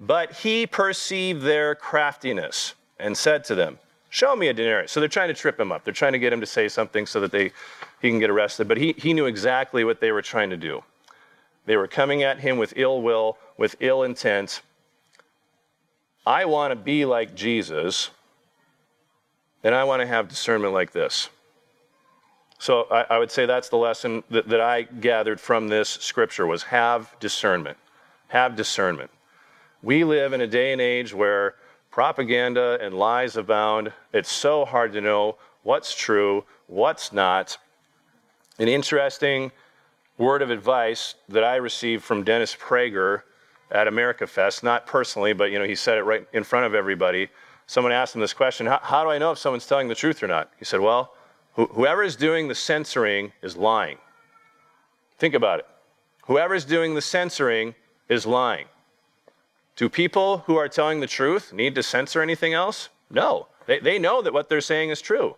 But 0.00 0.32
he 0.32 0.66
perceived 0.66 1.42
their 1.42 1.74
craftiness 1.74 2.74
and 2.98 3.16
said 3.16 3.44
to 3.44 3.54
them, 3.54 3.78
Show 4.08 4.34
me 4.34 4.48
a 4.48 4.52
denarius. 4.52 4.90
So 4.90 4.98
they're 4.98 5.08
trying 5.08 5.28
to 5.28 5.34
trip 5.34 5.60
him 5.60 5.70
up. 5.70 5.84
They're 5.84 5.94
trying 5.94 6.14
to 6.14 6.18
get 6.18 6.32
him 6.32 6.40
to 6.40 6.46
say 6.46 6.68
something 6.68 7.06
so 7.06 7.20
that 7.20 7.30
they, 7.30 7.52
he 8.02 8.10
can 8.10 8.18
get 8.18 8.28
arrested. 8.28 8.66
But 8.66 8.78
he, 8.78 8.92
he 8.98 9.14
knew 9.14 9.26
exactly 9.26 9.84
what 9.84 10.00
they 10.00 10.10
were 10.10 10.22
trying 10.22 10.50
to 10.50 10.56
do. 10.56 10.82
They 11.66 11.76
were 11.76 11.86
coming 11.86 12.24
at 12.24 12.40
him 12.40 12.58
with 12.58 12.72
ill 12.74 13.02
will, 13.02 13.38
with 13.56 13.76
ill 13.78 14.02
intent. 14.02 14.62
I 16.26 16.44
want 16.46 16.72
to 16.72 16.76
be 16.76 17.04
like 17.04 17.36
Jesus, 17.36 18.10
and 19.62 19.74
I 19.74 19.84
want 19.84 20.00
to 20.00 20.06
have 20.06 20.26
discernment 20.26 20.72
like 20.72 20.90
this. 20.90 21.28
So 22.58 22.88
I, 22.90 23.06
I 23.10 23.18
would 23.18 23.30
say 23.30 23.46
that's 23.46 23.68
the 23.68 23.76
lesson 23.76 24.24
that, 24.30 24.48
that 24.48 24.60
I 24.60 24.82
gathered 24.82 25.40
from 25.40 25.68
this 25.68 25.88
scripture 25.88 26.46
was 26.46 26.64
have 26.64 27.14
discernment. 27.20 27.78
Have 28.28 28.56
discernment. 28.56 29.10
We 29.82 30.04
live 30.04 30.34
in 30.34 30.42
a 30.42 30.46
day 30.46 30.72
and 30.72 30.80
age 30.80 31.14
where 31.14 31.54
propaganda 31.90 32.78
and 32.82 32.94
lies 32.94 33.36
abound. 33.36 33.92
It's 34.12 34.30
so 34.30 34.66
hard 34.66 34.92
to 34.92 35.00
know 35.00 35.36
what's 35.62 35.94
true, 35.94 36.44
what's 36.66 37.12
not. 37.12 37.56
An 38.58 38.68
interesting 38.68 39.52
word 40.18 40.42
of 40.42 40.50
advice 40.50 41.14
that 41.30 41.44
I 41.44 41.56
received 41.56 42.04
from 42.04 42.24
Dennis 42.24 42.54
Prager 42.54 43.22
at 43.70 43.88
America 43.88 44.26
Fest, 44.26 44.62
not 44.62 44.86
personally, 44.86 45.32
but 45.32 45.50
you 45.50 45.58
know, 45.58 45.64
he 45.64 45.74
said 45.74 45.96
it 45.96 46.02
right 46.02 46.26
in 46.34 46.44
front 46.44 46.66
of 46.66 46.74
everybody. 46.74 47.28
Someone 47.66 47.92
asked 47.92 48.14
him 48.14 48.20
this 48.20 48.34
question 48.34 48.66
how, 48.66 49.02
do 49.02 49.10
I 49.10 49.16
know 49.16 49.32
if 49.32 49.38
someone's 49.38 49.66
telling 49.66 49.88
the 49.88 49.94
truth 49.94 50.22
or 50.22 50.26
not? 50.26 50.52
He 50.58 50.64
said, 50.64 50.80
Well, 50.80 51.14
wh- 51.54 51.70
whoever 51.70 52.02
is 52.02 52.16
doing 52.16 52.48
the 52.48 52.54
censoring 52.54 53.32
is 53.40 53.56
lying. 53.56 53.96
Think 55.18 55.34
about 55.34 55.60
it. 55.60 55.66
Whoever 56.24 56.54
is 56.54 56.64
doing 56.64 56.94
the 56.94 57.02
censoring 57.02 57.74
is 58.08 58.26
lying. 58.26 58.66
Do 59.76 59.88
people 59.88 60.38
who 60.46 60.56
are 60.56 60.68
telling 60.68 61.00
the 61.00 61.06
truth 61.06 61.52
need 61.52 61.74
to 61.74 61.82
censor 61.82 62.20
anything 62.22 62.52
else? 62.52 62.88
No. 63.10 63.48
They, 63.66 63.78
they 63.78 63.98
know 63.98 64.22
that 64.22 64.32
what 64.32 64.48
they're 64.48 64.60
saying 64.60 64.90
is 64.90 65.00
true. 65.00 65.36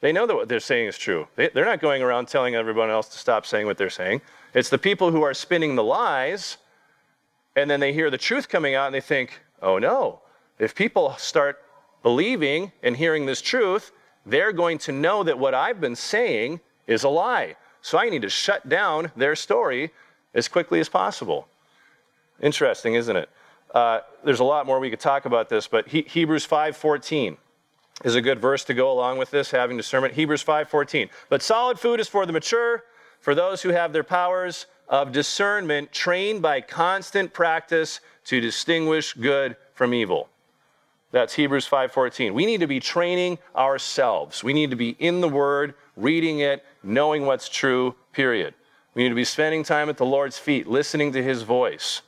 They 0.00 0.12
know 0.12 0.26
that 0.26 0.34
what 0.34 0.48
they're 0.48 0.60
saying 0.60 0.88
is 0.88 0.98
true. 0.98 1.28
They, 1.36 1.48
they're 1.48 1.64
not 1.64 1.80
going 1.80 2.02
around 2.02 2.28
telling 2.28 2.54
everyone 2.54 2.90
else 2.90 3.08
to 3.08 3.18
stop 3.18 3.46
saying 3.46 3.66
what 3.66 3.78
they're 3.78 3.88
saying. 3.88 4.20
It's 4.52 4.68
the 4.68 4.78
people 4.78 5.10
who 5.10 5.22
are 5.22 5.32
spinning 5.32 5.76
the 5.76 5.84
lies, 5.84 6.58
and 7.56 7.70
then 7.70 7.80
they 7.80 7.92
hear 7.92 8.10
the 8.10 8.18
truth 8.18 8.48
coming 8.48 8.74
out 8.74 8.86
and 8.86 8.94
they 8.94 9.00
think, 9.00 9.40
oh 9.62 9.78
no, 9.78 10.20
if 10.58 10.74
people 10.74 11.14
start 11.16 11.62
believing 12.02 12.72
and 12.82 12.96
hearing 12.96 13.26
this 13.26 13.40
truth, 13.40 13.92
they're 14.26 14.52
going 14.52 14.78
to 14.78 14.92
know 14.92 15.22
that 15.22 15.38
what 15.38 15.54
I've 15.54 15.80
been 15.80 15.96
saying 15.96 16.60
is 16.86 17.04
a 17.04 17.08
lie. 17.08 17.56
So 17.80 17.98
I 17.98 18.08
need 18.08 18.22
to 18.22 18.28
shut 18.28 18.68
down 18.68 19.10
their 19.16 19.36
story 19.36 19.90
as 20.34 20.48
quickly 20.48 20.80
as 20.80 20.88
possible. 20.88 21.48
Interesting, 22.40 22.94
isn't 22.94 23.16
it? 23.16 23.28
Uh, 23.74 24.00
there's 24.22 24.40
a 24.40 24.44
lot 24.44 24.66
more 24.66 24.78
we 24.78 24.88
could 24.88 25.00
talk 25.00 25.24
about 25.26 25.48
this, 25.48 25.66
but 25.66 25.88
he, 25.88 26.02
Hebrews 26.02 26.46
5:14 26.46 27.36
is 28.04 28.14
a 28.14 28.20
good 28.20 28.40
verse 28.40 28.64
to 28.64 28.74
go 28.74 28.90
along 28.90 29.18
with 29.18 29.30
this, 29.32 29.50
having 29.50 29.76
discernment. 29.76 30.14
Hebrews 30.14 30.44
5:14. 30.44 31.10
But 31.28 31.42
solid 31.42 31.80
food 31.80 31.98
is 31.98 32.08
for 32.08 32.24
the 32.24 32.32
mature, 32.32 32.84
for 33.20 33.34
those 33.34 33.62
who 33.62 33.70
have 33.70 33.92
their 33.92 34.04
powers 34.04 34.66
of 34.88 35.10
discernment 35.10 35.92
trained 35.92 36.40
by 36.40 36.60
constant 36.60 37.32
practice 37.32 38.00
to 38.26 38.40
distinguish 38.40 39.12
good 39.14 39.56
from 39.74 39.92
evil. 39.92 40.28
That's 41.10 41.34
Hebrews 41.34 41.66
5:14. 41.66 42.32
We 42.32 42.46
need 42.46 42.60
to 42.60 42.66
be 42.68 42.80
training 42.80 43.38
ourselves. 43.56 44.44
We 44.44 44.52
need 44.52 44.70
to 44.70 44.76
be 44.76 44.90
in 45.00 45.20
the 45.20 45.28
word, 45.28 45.74
reading 45.96 46.38
it, 46.40 46.64
knowing 46.82 47.26
what's 47.26 47.48
true, 47.48 47.96
period. 48.12 48.54
We 48.94 49.02
need 49.02 49.08
to 49.08 49.14
be 49.16 49.24
spending 49.24 49.64
time 49.64 49.88
at 49.88 49.96
the 49.96 50.06
Lord's 50.06 50.38
feet, 50.38 50.68
listening 50.68 51.12
to 51.12 51.22
his 51.22 51.42
voice. 51.42 52.02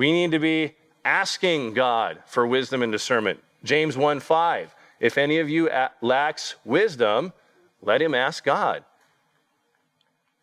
We 0.00 0.12
need 0.12 0.30
to 0.30 0.38
be 0.38 0.76
asking 1.04 1.74
God 1.74 2.22
for 2.24 2.46
wisdom 2.46 2.82
and 2.82 2.90
discernment. 2.90 3.38
James 3.64 3.98
1 3.98 4.20
5. 4.20 4.74
If 4.98 5.18
any 5.18 5.40
of 5.40 5.50
you 5.50 5.68
lacks 6.00 6.54
wisdom, 6.64 7.34
let 7.82 8.00
him 8.00 8.14
ask 8.14 8.42
God. 8.42 8.82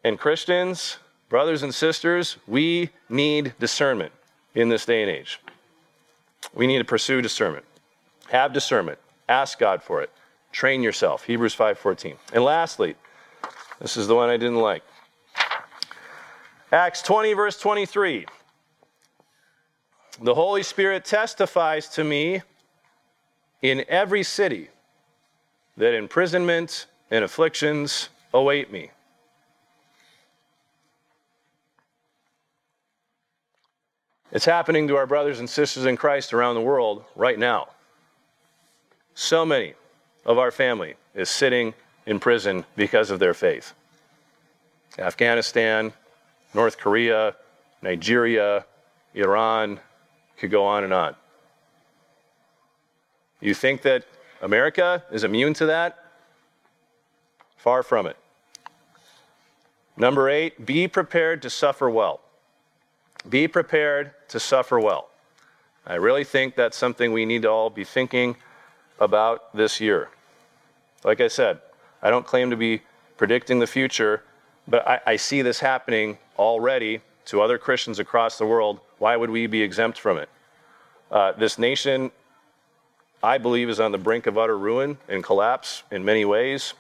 And 0.03 0.19
Christians, 0.19 0.99
brothers 1.27 1.63
and 1.63 1.73
sisters, 1.73 2.37
we 2.45 2.91
need 3.09 3.55
discernment 3.59 4.11
in 4.53 4.69
this 4.69 4.85
day 4.85 5.01
and 5.01 5.09
age. 5.09 5.41
We 6.53 6.67
need 6.67 6.77
to 6.77 6.85
pursue 6.85 7.23
discernment. 7.23 7.65
Have 8.29 8.53
discernment. 8.53 8.99
Ask 9.27 9.57
God 9.57 9.81
for 9.81 10.03
it. 10.03 10.11
Train 10.51 10.83
yourself. 10.83 11.23
Hebrews 11.23 11.55
5:14. 11.55 12.19
And 12.31 12.43
lastly, 12.43 12.95
this 13.79 13.97
is 13.97 14.05
the 14.05 14.13
one 14.13 14.29
I 14.29 14.37
didn't 14.37 14.61
like. 14.61 14.83
Acts 16.71 17.01
20 17.01 17.33
verse 17.33 17.59
23. 17.59 18.27
The 20.19 20.33
Holy 20.33 20.63
Spirit 20.63 21.05
testifies 21.05 21.87
to 21.89 22.03
me 22.03 22.41
in 23.61 23.85
every 23.87 24.23
city 24.23 24.69
that 25.77 25.93
imprisonment 25.93 26.87
and 27.11 27.23
afflictions 27.23 28.09
await 28.33 28.71
me. 28.71 28.89
It's 34.31 34.45
happening 34.45 34.87
to 34.87 34.97
our 34.97 35.05
brothers 35.05 35.39
and 35.39 35.49
sisters 35.49 35.85
in 35.85 35.97
Christ 35.97 36.33
around 36.33 36.55
the 36.55 36.61
world 36.61 37.05
right 37.15 37.37
now. 37.37 37.69
So 39.13 39.45
many 39.45 39.73
of 40.25 40.37
our 40.37 40.51
family 40.51 40.95
is 41.15 41.29
sitting 41.29 41.73
in 42.05 42.19
prison 42.19 42.65
because 42.75 43.09
of 43.11 43.19
their 43.19 43.33
faith. 43.33 43.73
Afghanistan, 44.97 45.93
North 46.53 46.77
Korea, 46.77 47.35
Nigeria, 47.81 48.65
Iran, 49.13 49.79
could 50.37 50.51
go 50.51 50.65
on 50.65 50.83
and 50.83 50.93
on. 50.93 51.15
You 53.39 53.53
think 53.53 53.81
that 53.83 54.05
America 54.41 55.03
is 55.11 55.23
immune 55.23 55.53
to 55.55 55.65
that? 55.67 55.97
Far 57.57 57.83
from 57.83 58.07
it. 58.07 58.17
Number 59.95 60.29
eight, 60.29 60.65
be 60.65 60.87
prepared 60.87 61.41
to 61.41 61.49
suffer 61.49 61.89
well. 61.89 62.21
Be 63.27 63.47
prepared 63.47 64.11
to 64.29 64.39
suffer 64.39 64.79
well. 64.79 65.09
I 65.85 65.95
really 65.95 66.23
think 66.23 66.55
that's 66.55 66.77
something 66.77 67.11
we 67.11 67.25
need 67.25 67.43
to 67.43 67.49
all 67.49 67.69
be 67.69 67.83
thinking 67.83 68.35
about 68.99 69.55
this 69.55 69.81
year. 69.81 70.09
Like 71.03 71.21
I 71.21 71.27
said, 71.27 71.61
I 72.01 72.09
don't 72.09 72.25
claim 72.25 72.49
to 72.51 72.57
be 72.57 72.81
predicting 73.17 73.59
the 73.59 73.67
future, 73.67 74.23
but 74.67 74.87
I, 74.87 74.99
I 75.05 75.15
see 75.15 75.41
this 75.41 75.59
happening 75.59 76.17
already 76.37 77.01
to 77.27 77.41
other 77.41 77.57
Christians 77.57 77.99
across 77.99 78.37
the 78.37 78.45
world. 78.45 78.79
Why 78.97 79.15
would 79.15 79.29
we 79.29 79.47
be 79.47 79.61
exempt 79.61 79.99
from 79.99 80.17
it? 80.17 80.29
Uh, 81.11 81.33
this 81.33 81.57
nation, 81.59 82.11
I 83.21 83.37
believe, 83.37 83.69
is 83.69 83.79
on 83.79 83.91
the 83.91 83.97
brink 83.97 84.27
of 84.27 84.37
utter 84.37 84.57
ruin 84.57 84.97
and 85.07 85.23
collapse 85.23 85.83
in 85.91 86.03
many 86.03 86.25
ways. 86.25 86.73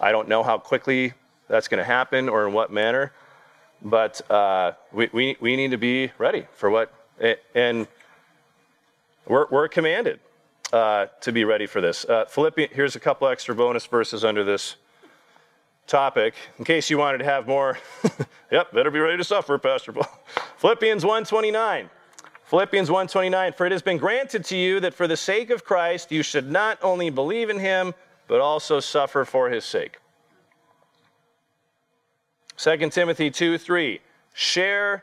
I 0.00 0.12
don't 0.12 0.28
know 0.28 0.42
how 0.42 0.58
quickly 0.58 1.14
that's 1.48 1.68
going 1.68 1.78
to 1.78 1.84
happen 1.84 2.28
or 2.28 2.46
in 2.46 2.52
what 2.52 2.72
manner, 2.72 3.12
but 3.80 4.28
uh, 4.30 4.72
we, 4.92 5.08
we, 5.12 5.36
we 5.40 5.56
need 5.56 5.70
to 5.70 5.78
be 5.78 6.10
ready 6.18 6.46
for 6.54 6.70
what, 6.70 6.92
and 7.54 7.86
we're, 9.26 9.46
we're 9.50 9.68
commanded 9.68 10.18
uh, 10.72 11.06
to 11.20 11.32
be 11.32 11.44
ready 11.44 11.66
for 11.66 11.80
this. 11.80 12.04
Uh, 12.04 12.24
Philippians, 12.24 12.72
here's 12.72 12.96
a 12.96 13.00
couple 13.00 13.28
extra 13.28 13.54
bonus 13.54 13.86
verses 13.86 14.24
under 14.24 14.42
this 14.42 14.76
topic 15.86 16.34
in 16.58 16.64
case 16.64 16.90
you 16.90 16.98
wanted 16.98 17.18
to 17.18 17.24
have 17.24 17.46
more. 17.46 17.78
yep, 18.50 18.72
better 18.72 18.90
be 18.90 18.98
ready 18.98 19.16
to 19.16 19.24
suffer, 19.24 19.58
Pastor 19.58 19.92
Paul. 19.92 20.08
Philippians 20.56 21.04
129. 21.04 21.90
Philippians 22.52 22.90
1:29 22.90 23.54
For 23.54 23.64
it 23.64 23.72
has 23.72 23.80
been 23.80 23.96
granted 23.96 24.44
to 24.44 24.56
you 24.58 24.78
that 24.80 24.92
for 24.92 25.08
the 25.08 25.16
sake 25.16 25.48
of 25.48 25.64
Christ 25.64 26.12
you 26.12 26.22
should 26.22 26.50
not 26.50 26.78
only 26.82 27.08
believe 27.08 27.48
in 27.48 27.58
him 27.58 27.94
but 28.28 28.42
also 28.42 28.78
suffer 28.78 29.24
for 29.24 29.48
his 29.48 29.64
sake. 29.64 29.96
2 32.58 32.90
Timothy 32.90 33.30
2 33.30 33.56
3 33.56 34.00
Share 34.34 35.02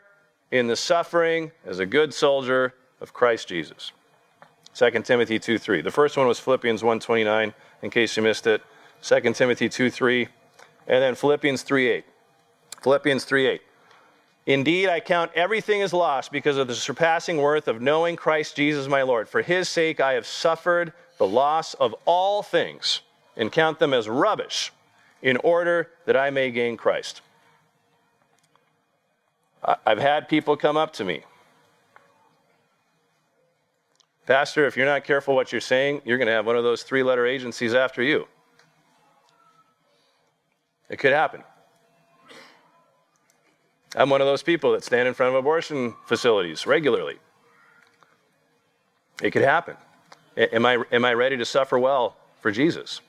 in 0.52 0.68
the 0.68 0.76
suffering 0.76 1.50
as 1.66 1.80
a 1.80 1.86
good 1.86 2.14
soldier 2.14 2.74
of 3.00 3.12
Christ 3.12 3.48
Jesus. 3.48 3.90
2 4.74 4.90
Timothy 5.02 5.40
2 5.40 5.58
3 5.58 5.82
The 5.82 5.90
first 5.90 6.16
one 6.16 6.28
was 6.28 6.38
Philippians 6.38 6.82
1:29 6.82 7.52
in 7.82 7.90
case 7.90 8.16
you 8.16 8.22
missed 8.22 8.46
it. 8.46 8.62
2 9.02 9.34
Timothy 9.34 9.68
2:3 9.68 10.28
and 10.90 11.00
then 11.00 11.14
Philippians 11.14 11.62
3:8. 11.62 12.04
Philippians 12.82 13.24
3:8. 13.24 13.62
Indeed, 14.44 14.88
I 14.88 14.98
count 14.98 15.30
everything 15.36 15.82
as 15.82 15.92
lost 15.92 16.32
because 16.32 16.56
of 16.56 16.66
the 16.66 16.74
surpassing 16.74 17.38
worth 17.38 17.68
of 17.68 17.80
knowing 17.80 18.16
Christ 18.16 18.56
Jesus 18.56 18.88
my 18.88 19.02
Lord. 19.02 19.28
For 19.28 19.40
his 19.40 19.68
sake, 19.68 20.00
I 20.00 20.14
have 20.14 20.26
suffered 20.26 20.92
the 21.18 21.26
loss 21.26 21.74
of 21.74 21.94
all 22.06 22.42
things 22.42 23.02
and 23.36 23.52
count 23.52 23.78
them 23.78 23.94
as 23.94 24.08
rubbish 24.08 24.72
in 25.22 25.36
order 25.38 25.90
that 26.06 26.16
I 26.16 26.30
may 26.30 26.50
gain 26.50 26.76
Christ. 26.76 27.20
I've 29.86 29.98
had 29.98 30.28
people 30.28 30.56
come 30.56 30.76
up 30.76 30.92
to 30.94 31.04
me. 31.04 31.22
Pastor, 34.26 34.66
if 34.66 34.76
you're 34.76 34.86
not 34.86 35.04
careful 35.04 35.36
what 35.36 35.52
you're 35.52 35.60
saying, 35.60 36.02
you're 36.04 36.18
going 36.18 36.26
to 36.26 36.32
have 36.32 36.46
one 36.46 36.56
of 36.56 36.64
those 36.64 36.82
three 36.82 37.04
letter 37.04 37.26
agencies 37.26 37.74
after 37.74 38.02
you. 38.02 38.26
It 40.90 40.98
could 40.98 41.12
happen. 41.12 41.42
I'm 43.96 44.10
one 44.10 44.20
of 44.20 44.26
those 44.26 44.42
people 44.42 44.72
that 44.72 44.84
stand 44.84 45.08
in 45.08 45.14
front 45.14 45.34
of 45.34 45.38
abortion 45.38 45.94
facilities 46.06 46.66
regularly. 46.66 47.18
It 49.22 49.30
could 49.30 49.42
happen. 49.42 49.76
Am 50.36 50.66
I, 50.66 50.82
am 50.92 51.04
I 51.04 51.14
ready 51.14 51.36
to 51.36 51.44
suffer 51.44 51.78
well 51.78 52.16
for 52.40 52.50
Jesus? 52.50 53.00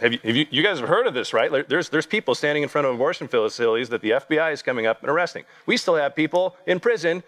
Have 0.00 0.12
you, 0.12 0.20
have 0.22 0.36
you, 0.36 0.46
you, 0.50 0.62
guys 0.62 0.78
have 0.78 0.88
heard 0.88 1.06
of 1.06 1.14
this, 1.14 1.32
right? 1.32 1.68
There's, 1.68 1.88
there's 1.88 2.06
people 2.06 2.36
standing 2.36 2.62
in 2.62 2.68
front 2.68 2.86
of 2.86 2.94
abortion 2.94 3.26
facilities 3.26 3.88
that 3.88 4.02
the 4.02 4.10
FBI 4.10 4.52
is 4.52 4.62
coming 4.62 4.86
up 4.86 5.00
and 5.00 5.10
arresting. 5.10 5.44
We 5.66 5.76
still 5.76 5.96
have 5.96 6.14
people 6.14 6.56
in 6.64 6.78
prison 6.78 7.24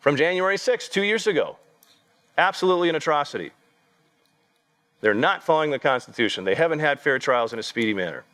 from 0.00 0.16
January 0.16 0.56
6th, 0.56 0.90
two 0.90 1.04
years 1.04 1.28
ago. 1.28 1.58
Absolutely 2.36 2.88
an 2.88 2.96
atrocity. 2.96 3.52
They're 5.06 5.14
not 5.14 5.44
following 5.44 5.70
the 5.70 5.78
Constitution. 5.78 6.42
They 6.42 6.56
haven't 6.56 6.80
had 6.80 6.98
fair 6.98 7.20
trials 7.20 7.52
in 7.52 7.60
a 7.60 7.62
speedy 7.62 7.94
manner. 7.94 8.24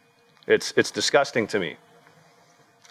It's, 0.46 0.72
it's 0.74 0.90
disgusting 0.90 1.46
to 1.48 1.58
me. 1.58 1.76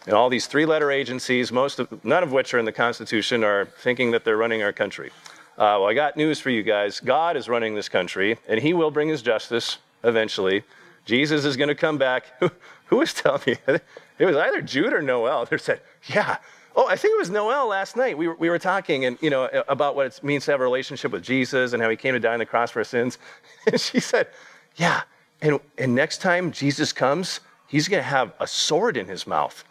And 0.05 0.13
all 0.13 0.29
these 0.29 0.45
three 0.45 0.67
letter 0.67 0.91
agencies, 0.91 1.51
most 1.51 1.79
of, 1.79 2.05
none 2.05 2.21
of 2.21 2.31
which 2.31 2.53
are 2.53 2.59
in 2.59 2.65
the 2.65 2.71
Constitution, 2.71 3.43
are 3.43 3.65
thinking 3.79 4.11
that 4.11 4.23
they're 4.23 4.37
running 4.37 4.61
our 4.61 4.71
country. 4.71 5.09
Uh, 5.57 5.81
well, 5.81 5.87
I 5.87 5.95
got 5.95 6.15
news 6.15 6.39
for 6.39 6.51
you 6.51 6.61
guys. 6.61 6.99
God 6.99 7.35
is 7.35 7.49
running 7.49 7.73
this 7.73 7.89
country, 7.89 8.37
and 8.47 8.59
He 8.59 8.71
will 8.75 8.91
bring 8.91 9.09
His 9.09 9.23
justice 9.23 9.79
eventually. 10.03 10.61
Jesus 11.05 11.43
is 11.43 11.57
going 11.57 11.69
to 11.69 11.73
come 11.73 11.97
back. 11.97 12.39
Who 12.85 12.97
was 12.97 13.15
telling 13.15 13.41
me? 13.47 13.55
It 14.19 14.25
was 14.25 14.35
either 14.35 14.61
Jude 14.61 14.93
or 14.93 15.01
Noel. 15.01 15.45
They 15.45 15.57
said, 15.57 15.81
Yeah. 16.05 16.37
Oh, 16.75 16.87
I 16.87 16.95
think 16.95 17.13
it 17.13 17.19
was 17.19 17.29
Noel 17.29 17.67
last 17.67 17.97
night. 17.97 18.17
We 18.17 18.27
were, 18.27 18.35
we 18.35 18.49
were 18.49 18.59
talking 18.59 19.05
and, 19.05 19.17
you 19.21 19.29
know, 19.29 19.49
about 19.67 19.95
what 19.95 20.05
it 20.05 20.23
means 20.23 20.45
to 20.45 20.51
have 20.51 20.61
a 20.61 20.63
relationship 20.63 21.11
with 21.11 21.23
Jesus 21.23 21.73
and 21.73 21.81
how 21.81 21.89
he 21.89 21.97
came 21.97 22.13
to 22.13 22.19
die 22.19 22.33
on 22.33 22.39
the 22.39 22.45
cross 22.45 22.71
for 22.71 22.79
our 22.79 22.85
sins. 22.85 23.17
And 23.67 23.79
she 23.79 23.99
said, 23.99 24.27
Yeah. 24.75 25.01
And, 25.41 25.59
and 25.77 25.93
next 25.93 26.21
time 26.21 26.51
Jesus 26.51 26.93
comes, 26.93 27.41
he's 27.67 27.87
going 27.87 28.01
to 28.01 28.07
have 28.07 28.33
a 28.39 28.47
sword 28.47 28.97
in 28.97 29.07
his 29.07 29.27
mouth. 29.27 29.63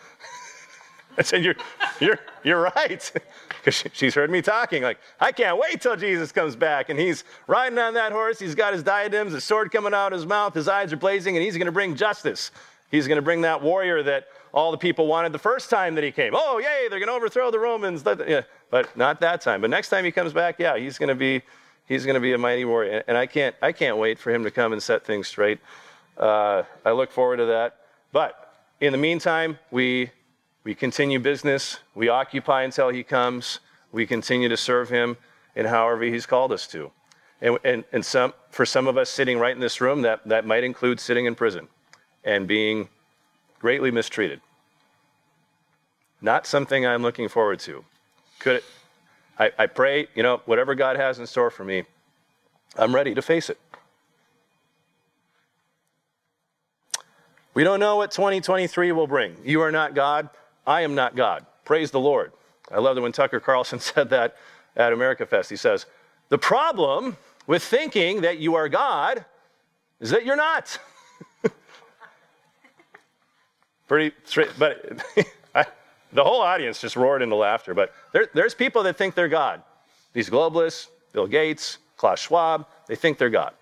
I 1.19 1.23
said, 1.23 1.43
You're, 1.43 1.57
you're, 2.01 2.19
you're 2.45 2.63
right. 2.63 3.13
Because 3.63 3.85
she's 3.93 4.15
heard 4.15 4.31
me 4.31 4.41
talking, 4.41 4.83
like, 4.83 4.97
I 5.21 5.33
can't 5.33 5.59
wait 5.59 5.83
till 5.83 5.95
Jesus 5.95 6.33
comes 6.33 6.57
back. 6.57 6.89
And 6.89 6.99
he's 6.99 7.25
riding 7.47 7.79
on 7.79 7.93
that 7.93 8.11
horse. 8.11 8.39
He's 8.39 8.55
got 8.55 8.73
his 8.73 8.83
diadems, 8.83 9.35
his 9.35 9.45
sword 9.45 9.71
coming 9.71 9.93
out 9.93 10.15
of 10.15 10.19
his 10.19 10.27
mouth, 10.27 10.55
his 10.55 10.67
eyes 10.67 10.95
are 10.95 10.97
blazing, 10.97 11.37
and 11.37 11.45
he's 11.45 11.59
going 11.59 11.67
to 11.67 11.73
bring 11.73 11.95
justice. 11.95 12.53
He's 12.91 13.07
going 13.07 13.17
to 13.17 13.23
bring 13.23 13.43
that 13.43 13.63
warrior 13.63 14.03
that 14.03 14.29
all 14.53 14.71
the 14.71 14.79
people 14.79 15.07
wanted 15.07 15.33
the 15.33 15.39
first 15.39 15.71
time 15.71 15.95
that 15.95 16.05
he 16.05 16.13
came. 16.13 16.33
Oh, 16.35 16.59
yay, 16.59 16.89
they're 16.89 16.99
going 16.99 17.09
to 17.09 17.15
overthrow 17.15 17.51
the 17.51 17.59
Romans. 17.59 18.03
But 18.03 18.97
not 18.97 19.21
that 19.21 19.41
time. 19.41 19.61
But 19.61 19.71
next 19.71 19.89
time 19.89 20.05
he 20.05 20.13
comes 20.13 20.33
back, 20.33 20.59
yeah, 20.59 20.77
he's 20.77 20.99
going 20.99 21.09
to 21.09 21.15
be. 21.15 21.43
He's 21.87 22.05
going 22.05 22.15
to 22.15 22.21
be 22.21 22.35
a 22.35 22.39
mighty 22.39 22.65
warrior, 22.65 23.03
and 23.09 23.19
I 23.19 23.27
can't, 23.27 23.57
I 23.61 23.73
can't 23.73 23.97
wait 23.97 24.17
for 24.21 24.31
him 24.31 24.45
to 24.45 24.51
come 24.53 24.73
and 24.73 24.81
set 24.81 25.05
things 25.05 25.27
straight. 25.27 25.59
Uh, 26.17 26.63
I 26.85 26.93
look 26.93 27.11
forward 27.11 27.39
to 27.39 27.47
that. 27.47 27.79
But 28.13 28.55
in 28.81 28.93
the 28.93 28.99
meantime, 28.99 29.59
we 29.73 30.13
we 30.63 30.75
continue 30.75 31.19
business. 31.19 31.79
We 31.95 32.09
occupy 32.09 32.63
until 32.63 32.91
he 32.91 33.03
comes. 33.03 33.61
We 33.93 34.07
continue 34.07 34.49
to 34.49 34.57
serve 34.57 34.89
him 34.89 35.17
in 35.57 35.67
however 35.67 36.05
he's 36.05 36.27
called 36.27 36.53
us 36.53 36.67
to. 36.69 36.93
And, 37.41 37.59
and, 37.65 37.85
and 37.93 38.05
some, 38.05 38.35
for 38.51 38.67
some 38.67 38.87
of 38.87 38.99
us 38.99 39.09
sitting 39.09 39.39
right 39.39 39.55
in 39.55 39.61
this 39.61 39.81
room, 39.81 40.03
that, 40.03 40.21
that 40.29 40.47
might 40.47 40.63
include 40.63 41.01
sitting 41.01 41.25
in 41.27 41.35
prison 41.35 41.69
and 42.23 42.47
being 42.47 42.89
greatly 43.61 43.91
mistreated. 43.91 44.41
Not 46.21 46.47
something 46.47 46.85
I'm 46.87 47.03
looking 47.03 47.29
forward 47.29 47.61
to. 47.61 47.85
Could 48.41 48.57
it, 48.57 48.65
I, 49.39 49.53
I 49.59 49.67
pray, 49.67 50.09
you 50.15 50.23
know, 50.23 50.43
whatever 50.45 50.75
God 50.75 50.97
has 50.97 51.19
in 51.19 51.27
store 51.27 51.51
for 51.51 51.65
me, 51.65 51.85
I'm 52.77 52.95
ready 52.95 53.15
to 53.15 53.23
face 53.23 53.49
it. 53.49 53.59
We 57.55 57.65
don't 57.65 57.81
know 57.81 57.97
what 57.97 58.11
2023 58.11 58.93
will 58.93 59.07
bring. 59.07 59.37
You 59.45 59.61
are 59.63 59.73
not 59.73 59.95
God. 59.95 60.29
I 60.67 60.83
am 60.83 60.95
not 60.95 61.17
God. 61.17 61.47
Praise 61.65 61.91
the 61.91 62.01
Lord. 62.01 62.33
I 62.71 62.79
love 62.79 62.97
that 62.97 63.03
when 63.03 63.13
Tucker 63.13 63.41
Carlson 63.41 63.81
said 63.81 64.11
that 64.11 64.37
at 64.77 64.93
America 64.93 65.27
Fest. 65.27 65.51
He 65.51 65.57
says, 65.57 65.87
The 66.29 66.39
problem 66.39 67.17
with 67.47 67.63
thinking 67.63 68.21
that 68.21 68.39
you 68.39 68.55
are 68.55 68.69
God 68.69 69.25
is 70.01 70.11
that 70.11 70.25
you're 70.25 70.37
not. 70.37 70.79
Pretty 73.91 74.15
straight, 74.23 74.51
but 74.57 75.03
I, 75.53 75.67
the 76.13 76.23
whole 76.23 76.43
audience 76.43 76.81
just 76.81 76.95
roared 76.95 77.23
into 77.23 77.35
laughter. 77.35 77.75
But 77.75 77.93
there, 78.13 78.29
there's 78.33 78.55
people 78.55 78.85
that 78.85 78.97
think 78.97 79.17
they're 79.17 79.27
God. 79.27 79.65
These 80.13 80.31
globalists, 80.31 80.87
Bill 81.13 81.27
Gates, 81.27 81.79
Klaus 81.97 82.21
Schwab, 82.21 82.67
they 82.87 82.95
think 82.95 83.19
they're 83.19 83.31
God. 83.31 83.53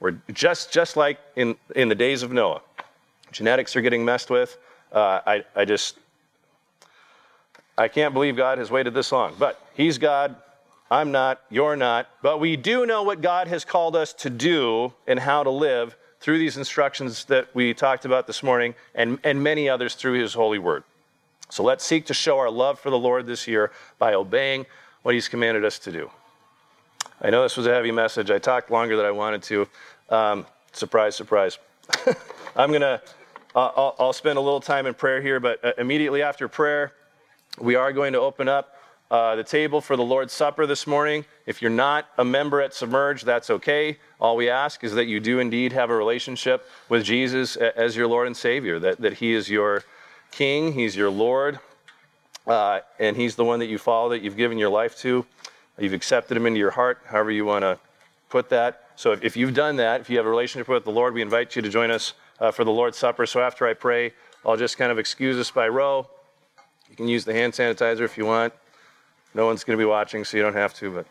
We're 0.00 0.16
just, 0.32 0.72
just 0.72 0.96
like 0.96 1.20
in, 1.36 1.54
in 1.76 1.88
the 1.88 1.94
days 1.94 2.24
of 2.24 2.32
Noah. 2.32 2.62
Genetics 3.30 3.76
are 3.76 3.80
getting 3.80 4.04
messed 4.04 4.28
with. 4.28 4.58
Uh, 4.90 5.20
I, 5.24 5.44
I 5.54 5.64
just, 5.64 5.98
I 7.78 7.86
can't 7.86 8.12
believe 8.12 8.36
God 8.36 8.58
has 8.58 8.72
waited 8.72 8.92
this 8.92 9.12
long. 9.12 9.36
But 9.38 9.64
He's 9.74 9.98
God. 9.98 10.34
I'm 10.90 11.12
not. 11.12 11.42
You're 11.48 11.76
not. 11.76 12.08
But 12.22 12.40
we 12.40 12.56
do 12.56 12.86
know 12.86 13.04
what 13.04 13.20
God 13.20 13.46
has 13.46 13.64
called 13.64 13.94
us 13.94 14.12
to 14.14 14.30
do 14.30 14.92
and 15.06 15.20
how 15.20 15.44
to 15.44 15.50
live 15.50 15.94
through 16.20 16.38
these 16.38 16.56
instructions 16.56 17.24
that 17.26 17.54
we 17.54 17.74
talked 17.74 18.04
about 18.04 18.26
this 18.26 18.42
morning 18.42 18.74
and, 18.94 19.18
and 19.24 19.42
many 19.42 19.68
others 19.68 19.94
through 19.94 20.20
His 20.20 20.34
holy 20.34 20.58
word. 20.58 20.84
So 21.50 21.62
let's 21.62 21.84
seek 21.84 22.06
to 22.06 22.14
show 22.14 22.38
our 22.38 22.50
love 22.50 22.80
for 22.80 22.90
the 22.90 22.98
Lord 22.98 23.26
this 23.26 23.46
year 23.46 23.70
by 23.98 24.14
obeying 24.14 24.66
what 25.02 25.14
He's 25.14 25.28
commanded 25.28 25.64
us 25.64 25.78
to 25.80 25.92
do. 25.92 26.10
I 27.20 27.30
know 27.30 27.42
this 27.42 27.56
was 27.56 27.66
a 27.66 27.72
heavy 27.72 27.92
message. 27.92 28.30
I 28.30 28.38
talked 28.38 28.70
longer 28.70 28.96
than 28.96 29.06
I 29.06 29.10
wanted 29.10 29.42
to. 29.44 29.68
Um, 30.10 30.46
surprise, 30.72 31.16
surprise. 31.16 31.58
I'm 32.56 32.70
going 32.70 32.82
to, 32.82 33.00
I'll, 33.54 33.96
I'll, 33.98 34.12
spend 34.12 34.38
a 34.38 34.40
little 34.40 34.60
time 34.60 34.86
in 34.86 34.94
prayer 34.94 35.22
here, 35.22 35.40
but 35.40 35.64
uh, 35.64 35.72
immediately 35.78 36.22
after 36.22 36.48
prayer, 36.48 36.92
we 37.58 37.74
are 37.74 37.92
going 37.92 38.12
to 38.12 38.20
open 38.20 38.48
up 38.48 38.76
uh, 39.10 39.36
the 39.36 39.44
table 39.44 39.80
for 39.80 39.96
the 39.96 40.02
Lord's 40.02 40.32
Supper 40.32 40.66
this 40.66 40.86
morning. 40.86 41.24
If 41.46 41.62
you're 41.62 41.70
not 41.70 42.08
a 42.18 42.24
member 42.24 42.60
at 42.60 42.74
Submerge, 42.74 43.22
that's 43.22 43.50
okay. 43.50 43.98
All 44.20 44.36
we 44.36 44.50
ask 44.50 44.82
is 44.82 44.94
that 44.94 45.06
you 45.06 45.20
do 45.20 45.38
indeed 45.38 45.72
have 45.72 45.90
a 45.90 45.96
relationship 45.96 46.68
with 46.88 47.04
Jesus 47.04 47.56
as 47.56 47.96
your 47.96 48.08
Lord 48.08 48.26
and 48.26 48.36
Savior, 48.36 48.80
that, 48.80 49.00
that 49.00 49.14
He 49.14 49.32
is 49.32 49.48
your 49.48 49.84
King, 50.32 50.72
He's 50.72 50.96
your 50.96 51.10
Lord, 51.10 51.60
uh, 52.48 52.80
and 52.98 53.16
He's 53.16 53.36
the 53.36 53.44
one 53.44 53.60
that 53.60 53.66
you 53.66 53.78
follow, 53.78 54.08
that 54.10 54.22
you've 54.22 54.36
given 54.36 54.58
your 54.58 54.70
life 54.70 54.98
to. 54.98 55.24
You've 55.78 55.92
accepted 55.92 56.36
him 56.36 56.46
into 56.46 56.58
your 56.58 56.70
heart, 56.70 57.00
however 57.06 57.30
you 57.30 57.44
want 57.44 57.62
to 57.62 57.78
put 58.30 58.48
that. 58.48 58.88
So 58.96 59.12
if, 59.12 59.22
if, 59.22 59.36
you've 59.36 59.54
done 59.54 59.76
that, 59.76 60.00
if 60.00 60.08
you 60.08 60.16
have 60.16 60.26
a 60.26 60.30
relationship 60.30 60.68
with 60.68 60.84
the 60.84 60.90
Lord, 60.90 61.12
we 61.12 61.20
invite 61.20 61.54
you 61.54 61.62
to 61.62 61.68
join 61.68 61.90
us 61.90 62.14
uh, 62.40 62.50
for 62.50 62.64
the 62.64 62.70
Lord's 62.70 62.96
Supper. 62.96 63.26
So 63.26 63.40
after 63.40 63.66
I 63.66 63.74
pray, 63.74 64.12
I'll 64.44 64.56
just 64.56 64.78
kind 64.78 64.90
of 64.90 64.98
excuse 64.98 65.36
us 65.36 65.50
by 65.50 65.68
row. 65.68 66.08
You 66.88 66.96
can 66.96 67.08
use 67.08 67.24
the 67.24 67.34
hand 67.34 67.52
sanitizer 67.52 68.00
if 68.00 68.16
you 68.16 68.24
want. 68.24 68.54
No 69.34 69.44
one's 69.44 69.64
going 69.64 69.78
to 69.78 69.82
be 69.82 69.88
watching, 69.88 70.24
so 70.24 70.38
you 70.38 70.42
don't 70.42 70.54
have 70.54 70.72
to. 70.74 70.90
But 70.90 71.06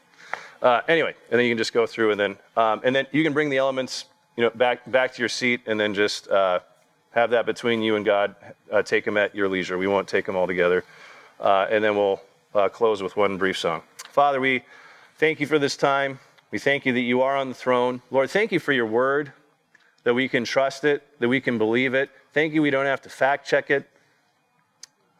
uh, 0.61 0.81
anyway, 0.87 1.13
and 1.29 1.39
then 1.39 1.45
you 1.45 1.51
can 1.51 1.57
just 1.57 1.73
go 1.73 1.85
through, 1.85 2.11
and 2.11 2.19
then 2.19 2.37
um, 2.55 2.81
and 2.83 2.95
then 2.95 3.07
you 3.11 3.23
can 3.23 3.33
bring 3.33 3.49
the 3.49 3.57
elements, 3.57 4.05
you 4.35 4.43
know, 4.43 4.49
back 4.49 4.89
back 4.91 5.13
to 5.13 5.21
your 5.21 5.29
seat, 5.29 5.61
and 5.65 5.79
then 5.79 5.93
just 5.93 6.27
uh, 6.27 6.59
have 7.11 7.29
that 7.31 7.45
between 7.45 7.81
you 7.81 7.95
and 7.95 8.05
God. 8.05 8.35
Uh, 8.71 8.81
take 8.81 9.05
them 9.05 9.17
at 9.17 9.35
your 9.35 9.47
leisure. 9.47 9.77
We 9.77 9.87
won't 9.87 10.07
take 10.07 10.25
them 10.25 10.35
all 10.35 10.47
together, 10.47 10.83
uh, 11.39 11.67
and 11.69 11.83
then 11.83 11.95
we'll 11.95 12.21
uh, 12.53 12.69
close 12.69 13.03
with 13.03 13.15
one 13.15 13.37
brief 13.37 13.57
song. 13.57 13.83
Father, 14.09 14.39
we 14.39 14.63
thank 15.17 15.39
you 15.39 15.47
for 15.47 15.59
this 15.59 15.75
time. 15.75 16.19
We 16.51 16.59
thank 16.59 16.85
you 16.85 16.93
that 16.93 17.01
you 17.01 17.21
are 17.21 17.35
on 17.35 17.49
the 17.49 17.55
throne. 17.55 18.01
Lord, 18.11 18.29
thank 18.29 18.51
you 18.51 18.59
for 18.59 18.71
your 18.71 18.85
word, 18.85 19.33
that 20.03 20.13
we 20.13 20.29
can 20.29 20.45
trust 20.45 20.85
it, 20.85 21.03
that 21.19 21.27
we 21.27 21.41
can 21.41 21.57
believe 21.57 21.93
it. 21.93 22.09
Thank 22.33 22.53
you, 22.53 22.61
we 22.61 22.69
don't 22.69 22.85
have 22.85 23.01
to 23.01 23.09
fact 23.09 23.47
check 23.47 23.69
it. 23.69 23.89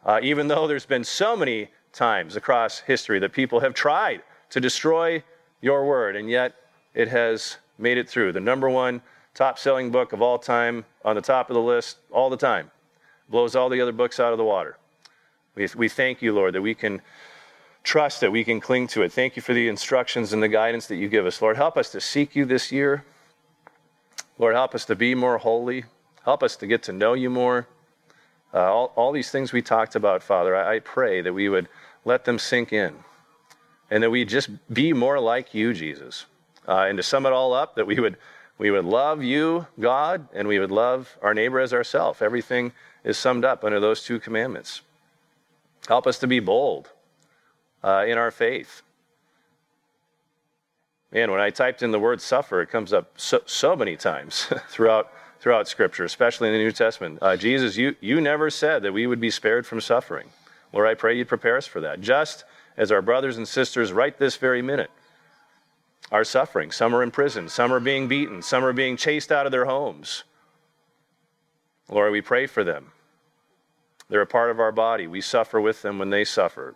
Uh, 0.04 0.20
even 0.22 0.48
though 0.48 0.66
there's 0.66 0.86
been 0.86 1.04
so 1.04 1.36
many 1.36 1.68
times 1.92 2.36
across 2.36 2.80
history 2.80 3.18
that 3.18 3.32
people 3.32 3.60
have 3.60 3.74
tried 3.74 4.22
to 4.56 4.60
destroy 4.60 5.22
your 5.60 5.84
word, 5.84 6.16
and 6.16 6.30
yet 6.30 6.54
it 6.94 7.08
has 7.08 7.58
made 7.76 7.98
it 7.98 8.08
through. 8.08 8.32
The 8.32 8.40
number 8.40 8.70
one 8.70 9.02
top 9.34 9.58
selling 9.58 9.90
book 9.90 10.14
of 10.14 10.22
all 10.22 10.38
time, 10.38 10.86
on 11.04 11.14
the 11.14 11.20
top 11.20 11.50
of 11.50 11.54
the 11.54 11.60
list 11.60 11.98
all 12.10 12.30
the 12.30 12.38
time, 12.38 12.70
blows 13.28 13.54
all 13.54 13.68
the 13.68 13.82
other 13.82 13.92
books 13.92 14.18
out 14.18 14.32
of 14.32 14.38
the 14.38 14.44
water. 14.44 14.78
We, 15.56 15.68
we 15.76 15.90
thank 15.90 16.22
you, 16.22 16.32
Lord, 16.32 16.54
that 16.54 16.62
we 16.62 16.74
can 16.74 17.02
trust 17.82 18.22
that 18.22 18.32
we 18.32 18.44
can 18.44 18.58
cling 18.58 18.86
to 18.88 19.02
it. 19.02 19.12
Thank 19.12 19.36
you 19.36 19.42
for 19.42 19.52
the 19.52 19.68
instructions 19.68 20.32
and 20.32 20.42
the 20.42 20.48
guidance 20.48 20.86
that 20.86 20.96
you 20.96 21.10
give 21.10 21.26
us. 21.26 21.42
Lord, 21.42 21.58
help 21.58 21.76
us 21.76 21.90
to 21.90 22.00
seek 22.00 22.34
you 22.34 22.46
this 22.46 22.72
year. 22.72 23.04
Lord, 24.38 24.54
help 24.54 24.74
us 24.74 24.86
to 24.86 24.96
be 24.96 25.14
more 25.14 25.36
holy. 25.36 25.84
Help 26.24 26.42
us 26.42 26.56
to 26.56 26.66
get 26.66 26.82
to 26.84 26.94
know 26.94 27.12
you 27.12 27.28
more. 27.28 27.68
Uh, 28.54 28.72
all, 28.72 28.92
all 28.96 29.12
these 29.12 29.30
things 29.30 29.52
we 29.52 29.60
talked 29.60 29.94
about, 29.94 30.22
Father, 30.22 30.56
I, 30.56 30.76
I 30.76 30.78
pray 30.78 31.20
that 31.20 31.34
we 31.34 31.50
would 31.50 31.68
let 32.06 32.24
them 32.24 32.38
sink 32.38 32.72
in 32.72 32.94
and 33.90 34.02
that 34.02 34.10
we 34.10 34.24
just 34.24 34.50
be 34.72 34.92
more 34.92 35.20
like 35.20 35.54
you, 35.54 35.72
Jesus. 35.72 36.26
Uh, 36.66 36.86
and 36.88 36.96
to 36.96 37.02
sum 37.02 37.26
it 37.26 37.32
all 37.32 37.52
up, 37.52 37.76
that 37.76 37.86
we 37.86 38.00
would, 38.00 38.16
we 38.58 38.70
would 38.70 38.84
love 38.84 39.22
you, 39.22 39.66
God, 39.78 40.28
and 40.34 40.48
we 40.48 40.58
would 40.58 40.70
love 40.72 41.16
our 41.22 41.34
neighbor 41.34 41.60
as 41.60 41.72
ourselves. 41.72 42.20
Everything 42.20 42.72
is 43.04 43.16
summed 43.16 43.44
up 43.44 43.64
under 43.64 43.78
those 43.78 44.02
two 44.02 44.18
commandments. 44.18 44.80
Help 45.86 46.06
us 46.06 46.18
to 46.18 46.26
be 46.26 46.40
bold 46.40 46.90
uh, 47.84 48.04
in 48.06 48.18
our 48.18 48.32
faith. 48.32 48.82
Man, 51.12 51.30
when 51.30 51.40
I 51.40 51.50
typed 51.50 51.82
in 51.82 51.92
the 51.92 52.00
word 52.00 52.20
suffer, 52.20 52.60
it 52.60 52.66
comes 52.66 52.92
up 52.92 53.12
so, 53.16 53.40
so 53.46 53.76
many 53.76 53.96
times 53.96 54.52
throughout, 54.68 55.12
throughout 55.38 55.68
Scripture, 55.68 56.04
especially 56.04 56.48
in 56.48 56.54
the 56.54 56.58
New 56.58 56.72
Testament. 56.72 57.20
Uh, 57.22 57.36
Jesus, 57.36 57.76
you, 57.76 57.94
you 58.00 58.20
never 58.20 58.50
said 58.50 58.82
that 58.82 58.92
we 58.92 59.06
would 59.06 59.20
be 59.20 59.30
spared 59.30 59.66
from 59.66 59.80
suffering. 59.80 60.28
Lord, 60.72 60.86
I 60.86 60.94
pray 60.94 61.16
you'd 61.16 61.28
prepare 61.28 61.56
us 61.56 61.66
for 61.66 61.80
that, 61.80 62.00
just 62.00 62.44
as 62.76 62.92
our 62.92 63.02
brothers 63.02 63.36
and 63.36 63.46
sisters 63.46 63.92
right 63.92 64.16
this 64.18 64.36
very 64.36 64.62
minute 64.62 64.90
are 66.12 66.24
suffering. 66.24 66.70
Some 66.70 66.94
are 66.94 67.02
in 67.02 67.10
prison, 67.10 67.48
some 67.48 67.72
are 67.72 67.80
being 67.80 68.08
beaten, 68.08 68.42
some 68.42 68.64
are 68.64 68.72
being 68.72 68.96
chased 68.96 69.32
out 69.32 69.46
of 69.46 69.52
their 69.52 69.64
homes. 69.64 70.24
Lord, 71.88 72.12
we 72.12 72.20
pray 72.20 72.46
for 72.46 72.64
them. 72.64 72.92
They're 74.08 74.20
a 74.20 74.26
part 74.26 74.50
of 74.50 74.60
our 74.60 74.72
body. 74.72 75.06
We 75.06 75.20
suffer 75.20 75.60
with 75.60 75.82
them 75.82 75.98
when 75.98 76.10
they 76.10 76.24
suffer. 76.24 76.74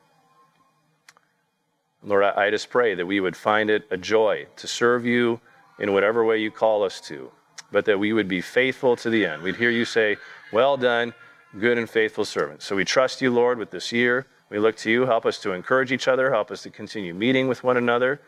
Lord, 2.03 2.25
I, 2.25 2.51
just 2.51 2.71
pray 2.71 2.95
that 2.95 3.07
we 3.07 3.21
would 3.21 3.37
find 3.37 3.69
it 3.71 3.87
a 3.91 3.97
joy 3.97 4.47
to 4.57 4.67
serve 4.67 5.05
you 5.05 5.41
in 5.79 5.93
whatever 5.93 6.25
way 6.25 6.39
you 6.39 6.51
call 6.51 6.83
us 6.83 7.01
to, 7.03 7.31
but 7.71 7.85
that 7.85 7.99
we 7.99 8.13
would 8.13 8.27
be 8.27 8.41
faithful 8.41 8.97
to 8.97 9.11
the 9.11 9.27
end. 9.27 9.43
We'd 9.43 9.57
hear 9.57 9.71
you 9.71 9.85
say, 9.85 10.17
Well 10.51 10.77
done, 10.77 11.13
good 11.59 11.79
and 11.79 11.89
faithful 11.89 12.25
servant. 12.25 12.63
So 12.63 12.77
we 12.77 12.85
trust 12.85 13.21
you, 13.21 13.31
Lord, 13.31 13.59
with 13.59 13.71
this 13.71 13.93
year. 13.93 14.27
We 14.51 14.59
look 14.59 14.77
to 14.79 14.91
you. 14.91 15.07
Help 15.07 15.27
us 15.27 15.39
to 15.41 15.53
encourage 15.53 15.93
each 15.93 16.09
other. 16.09 16.31
Help 16.31 16.51
us 16.51 16.63
to 16.63 16.71
continue 16.71 17.15
meeting 17.15 17.49
with 17.49 17.65
one 17.65 17.77
another. 17.77 18.21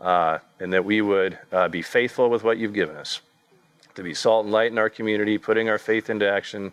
Uh, 0.00 0.38
and 0.58 0.72
that 0.72 0.84
we 0.84 1.02
would 1.02 1.38
uh, 1.52 1.68
be 1.68 1.82
faithful 1.82 2.30
with 2.30 2.42
what 2.42 2.56
you've 2.56 2.72
given 2.72 2.96
us 2.96 3.20
to 3.94 4.02
be 4.02 4.14
salt 4.14 4.44
and 4.44 4.52
light 4.52 4.72
in 4.72 4.78
our 4.78 4.88
community, 4.88 5.36
putting 5.36 5.68
our 5.68 5.78
faith 5.78 6.08
into 6.08 6.30
action. 6.30 6.72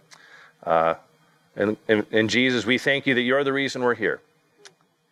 Uh, 0.64 0.95
and, 1.55 1.76
and, 1.88 2.05
and 2.12 2.30
Jesus, 2.30 2.66
we 2.66 2.78
thank 2.78 3.05
you 3.05 3.14
that 3.16 3.22
you're 3.22 3.43
the 3.43 3.51
reason 3.51 3.82
we're 3.84 3.95
here. 3.95 4.22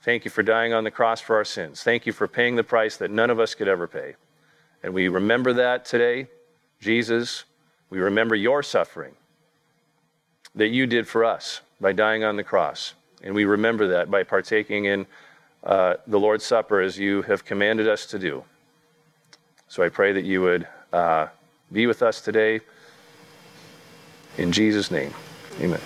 Thank 0.02 0.24
you 0.24 0.32
for 0.32 0.44
dying 0.44 0.72
on 0.72 0.84
the 0.84 0.92
cross 0.92 1.20
for 1.20 1.36
our 1.36 1.44
sins. 1.44 1.84
Thank 1.84 2.06
you 2.06 2.14
for 2.14 2.28
paying 2.28 2.56
the 2.56 2.64
price 2.64 2.96
that 2.98 3.12
none 3.12 3.30
of 3.30 3.40
us 3.40 3.56
could 3.56 3.68
ever 3.68 3.88
pay. 3.88 4.16
And 4.84 4.94
we 4.94 5.08
remember 5.08 5.52
that 5.54 5.84
today, 5.84 6.28
Jesus. 6.80 7.44
We 7.90 8.00
remember 8.00 8.36
your 8.36 8.62
suffering 8.62 9.16
that 10.56 10.70
you 10.70 10.88
did 10.88 11.08
for 11.08 11.24
us 11.24 11.62
by 11.82 11.92
dying 11.92 12.24
on 12.24 12.36
the 12.36 12.44
cross. 12.44 12.94
And 13.24 13.34
we 13.36 13.46
remember 13.46 13.88
that 13.90 14.10
by 14.10 14.24
partaking 14.24 14.86
in 14.86 15.06
uh, 15.64 15.96
the 16.08 16.20
Lord's 16.20 16.46
Supper 16.46 16.82
as 16.82 16.98
you 16.98 17.24
have 17.24 17.44
commanded 17.44 17.88
us 17.88 18.06
to 18.08 18.20
do. 18.20 18.44
So 19.68 19.84
I 19.84 19.90
pray 19.90 20.14
that 20.14 20.24
you 20.24 20.42
would 20.42 20.68
uh, 20.94 21.28
be 21.72 21.88
with 21.88 22.02
us 22.04 22.22
today. 22.22 22.62
In 24.38 24.52
Jesus' 24.52 24.92
name, 24.92 25.14
amen. 25.60 25.82